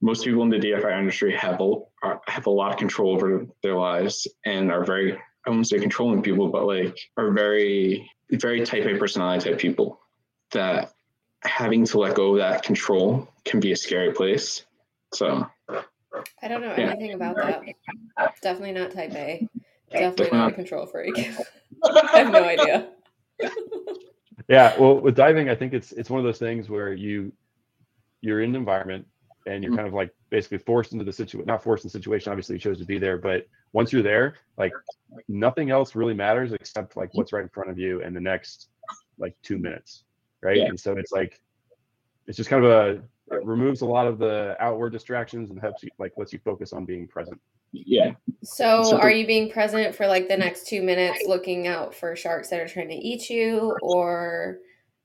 most 0.00 0.24
people 0.24 0.42
in 0.42 0.50
the 0.50 0.58
DFIR 0.58 0.98
industry 0.98 1.34
have 1.34 1.60
a 1.60 1.74
are, 2.02 2.20
have 2.26 2.46
a 2.46 2.50
lot 2.50 2.72
of 2.72 2.78
control 2.78 3.14
over 3.14 3.46
their 3.62 3.74
lives 3.74 4.26
and 4.44 4.70
are 4.70 4.84
very 4.84 5.18
I 5.46 5.50
won't 5.50 5.66
say 5.66 5.78
controlling 5.78 6.22
people, 6.22 6.48
but 6.48 6.66
like 6.66 6.96
are 7.16 7.30
very 7.32 8.08
very 8.30 8.64
type 8.64 8.84
A 8.84 8.98
personality 8.98 9.50
type 9.50 9.58
people 9.58 10.00
that 10.52 10.92
having 11.42 11.84
to 11.86 11.98
let 11.98 12.14
go 12.14 12.32
of 12.32 12.38
that 12.38 12.62
control 12.62 13.28
can 13.44 13.60
be 13.60 13.72
a 13.72 13.76
scary 13.76 14.12
place. 14.12 14.64
So 15.14 15.48
I 16.42 16.48
don't 16.48 16.60
know 16.60 16.74
Yeah. 16.76 16.90
anything 16.90 17.14
about 17.14 17.36
that. 17.36 17.62
Definitely 18.42 18.72
not 18.72 18.90
type 18.92 19.12
A. 19.14 19.48
Definitely 19.90 20.00
Definitely 20.00 20.38
not 20.38 20.50
a 20.50 20.54
control 20.54 20.86
freak. 20.86 21.16
I 21.84 22.18
have 22.18 22.32
no 22.32 22.44
idea. 22.44 22.90
Yeah, 24.48 24.78
well, 24.78 25.00
with 25.00 25.16
diving, 25.16 25.48
I 25.48 25.54
think 25.54 25.72
it's 25.72 25.92
it's 25.92 26.10
one 26.10 26.20
of 26.20 26.24
those 26.24 26.38
things 26.38 26.68
where 26.68 26.92
you 26.92 27.32
you're 28.20 28.42
in 28.42 28.50
an 28.50 28.56
environment 28.56 29.06
and 29.46 29.62
you're 29.62 29.72
Mhm. 29.72 29.76
kind 29.76 29.88
of 29.88 29.94
like 29.94 30.10
basically 30.30 30.58
forced 30.58 30.92
into 30.92 31.04
the 31.04 31.12
situation. 31.12 31.46
Not 31.46 31.62
forced 31.62 31.84
in 31.84 31.88
the 31.88 31.92
situation. 31.92 32.30
Obviously, 32.30 32.56
you 32.56 32.60
chose 32.60 32.78
to 32.78 32.84
be 32.84 32.98
there, 32.98 33.18
but 33.18 33.46
once 33.72 33.92
you're 33.92 34.02
there, 34.02 34.34
like 34.56 34.72
nothing 35.28 35.70
else 35.70 35.94
really 35.94 36.14
matters 36.14 36.52
except 36.52 36.96
like 36.96 37.10
what's 37.14 37.32
right 37.32 37.42
in 37.42 37.48
front 37.48 37.70
of 37.70 37.78
you 37.78 38.02
and 38.02 38.14
the 38.14 38.20
next 38.20 38.68
like 39.18 39.36
two 39.42 39.58
minutes, 39.58 40.04
right? 40.42 40.58
Yeah. 40.58 40.66
And 40.66 40.78
so 40.78 40.96
it's 40.96 41.12
like 41.12 41.40
it's 42.26 42.36
just 42.36 42.50
kind 42.50 42.64
of 42.64 42.70
a 42.70 43.02
it 43.30 43.44
removes 43.44 43.80
a 43.80 43.86
lot 43.86 44.06
of 44.06 44.18
the 44.18 44.56
outward 44.60 44.90
distractions 44.90 45.50
and 45.50 45.60
helps 45.60 45.82
you 45.82 45.90
like 45.98 46.12
lets 46.16 46.32
you 46.32 46.38
focus 46.44 46.72
on 46.72 46.84
being 46.84 47.06
present. 47.08 47.40
yeah, 47.72 48.12
So, 48.42 48.82
So- 48.84 48.98
are 48.98 49.10
you 49.10 49.26
being 49.26 49.50
present 49.50 49.94
for 49.94 50.06
like 50.06 50.28
the 50.28 50.36
next 50.36 50.66
two 50.68 50.82
minutes, 50.82 51.24
looking 51.26 51.66
out 51.66 51.94
for 51.94 52.14
sharks 52.16 52.48
that 52.50 52.60
are 52.60 52.68
trying 52.68 52.88
to 52.88 52.94
eat 52.94 53.28
you, 53.28 53.76
or 53.82 54.58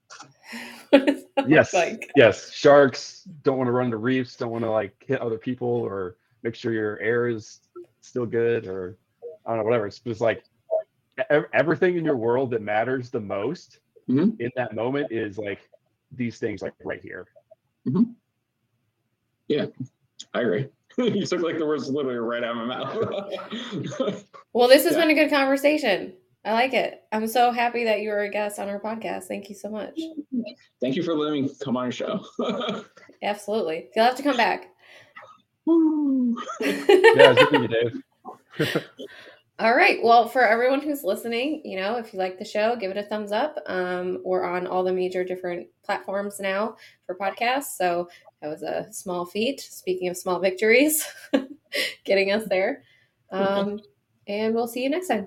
what 0.90 1.06
does 1.06 1.24
that 1.36 1.44
look 1.44 1.50
yes 1.50 1.74
like? 1.74 2.12
yes 2.18 2.52
sharks 2.52 3.24
don't 3.44 3.58
want 3.58 3.68
to 3.70 3.72
run 3.72 3.86
into 3.86 3.96
reefs 3.98 4.36
don't 4.36 4.52
want 4.52 4.64
to 4.66 4.70
like 4.70 4.94
hit 5.08 5.22
other 5.22 5.38
people 5.38 5.66
or 5.70 6.18
make 6.44 6.54
sure 6.54 6.74
your 6.74 7.00
air 7.00 7.30
is 7.30 7.62
still 8.02 8.26
good 8.26 8.68
or 8.68 8.98
i 9.46 9.50
don't 9.52 9.60
know 9.60 9.64
whatever 9.64 9.88
it's 9.88 10.00
just 10.00 10.20
like 10.20 10.44
everything 11.54 11.96
in 11.96 12.04
your 12.04 12.18
world 12.18 12.52
that 12.52 12.62
matters 12.62 13.10
the 13.10 13.20
most 13.22 13.80
Mhm. 14.10 14.38
in 14.42 14.52
that 14.58 14.76
moment 14.76 15.10
is 15.14 15.38
like 15.38 15.60
these 16.12 16.38
things 16.40 16.62
like 16.62 16.74
right 16.84 17.02
here 17.02 17.28
Mm-hmm. 17.88 18.04
I 20.34 20.40
agree. 20.42 20.68
you 20.98 21.26
took 21.26 21.42
like 21.42 21.58
the 21.58 21.66
words 21.66 21.90
literally 21.90 22.18
right 22.20 22.44
out 22.44 22.52
of 22.52 22.58
my 22.58 22.66
mouth. 22.66 24.24
Well, 24.54 24.68
this 24.68 24.84
has 24.84 24.94
Yeah. 24.94 25.00
been 25.02 25.12
a 25.12 25.14
good 25.14 25.30
conversation. 25.30 26.14
I 26.44 26.52
like 26.54 26.74
it. 26.74 27.04
I'm 27.14 27.26
so 27.28 27.52
happy 27.52 27.86
that 27.86 28.02
you 28.02 28.10
were 28.10 28.22
a 28.22 28.30
guest 28.30 28.60
on 28.60 28.68
our 28.68 28.82
podcast. 28.82 29.24
Thank 29.26 29.48
you 29.48 29.56
so 29.56 29.70
much. 29.70 29.98
Thank 30.82 30.96
you 30.98 31.04
for 31.04 31.16
letting 31.16 31.44
me 31.46 31.52
come 31.64 31.78
on 31.78 31.86
your 31.86 31.92
show. 31.94 32.26
Absolutely. 33.24 33.90
You'll 33.96 34.06
have 34.06 34.16
to 34.16 34.24
come 34.24 34.36
back. 34.36 34.68
Yeah 35.68 36.34
it's 36.60 37.40
good 37.40 37.50
to 37.52 37.60
meet 37.60 37.70
you, 37.72 37.94
dave 38.66 38.84
All 39.62 39.76
right. 39.76 40.00
Well, 40.02 40.28
for 40.28 40.42
everyone 40.42 40.82
who's 40.82 41.04
listening, 41.04 41.62
you 41.64 41.78
know, 41.78 41.98
if 41.98 42.14
you 42.14 42.18
like 42.18 42.40
the 42.40 42.44
show, 42.44 42.76
give 42.76 42.90
it 42.90 42.98
a 42.98 43.04
thumbs 43.04 43.32
up. 43.32 43.60
Um, 43.68 44.20
we're 44.26 44.44
on 44.44 44.66
all 44.66 44.84
the 44.84 44.92
major 44.92 45.24
different 45.24 45.68
platforms 45.84 46.40
now 46.40 46.78
for 47.06 47.14
podcasts. 47.14 47.78
So 47.78 48.10
that 48.42 48.48
was 48.48 48.64
a 48.64 48.92
small 48.92 49.24
feat. 49.24 49.62
Speaking 49.62 50.08
of 50.08 50.18
small 50.18 50.40
victories, 50.40 51.06
getting 52.06 52.32
us 52.32 52.46
there. 52.46 52.84
Um, 53.34 53.80
and 54.28 54.54
we'll 54.54 54.68
see 54.68 54.84
you 54.84 54.90
next 54.90 55.08
time. 55.08 55.26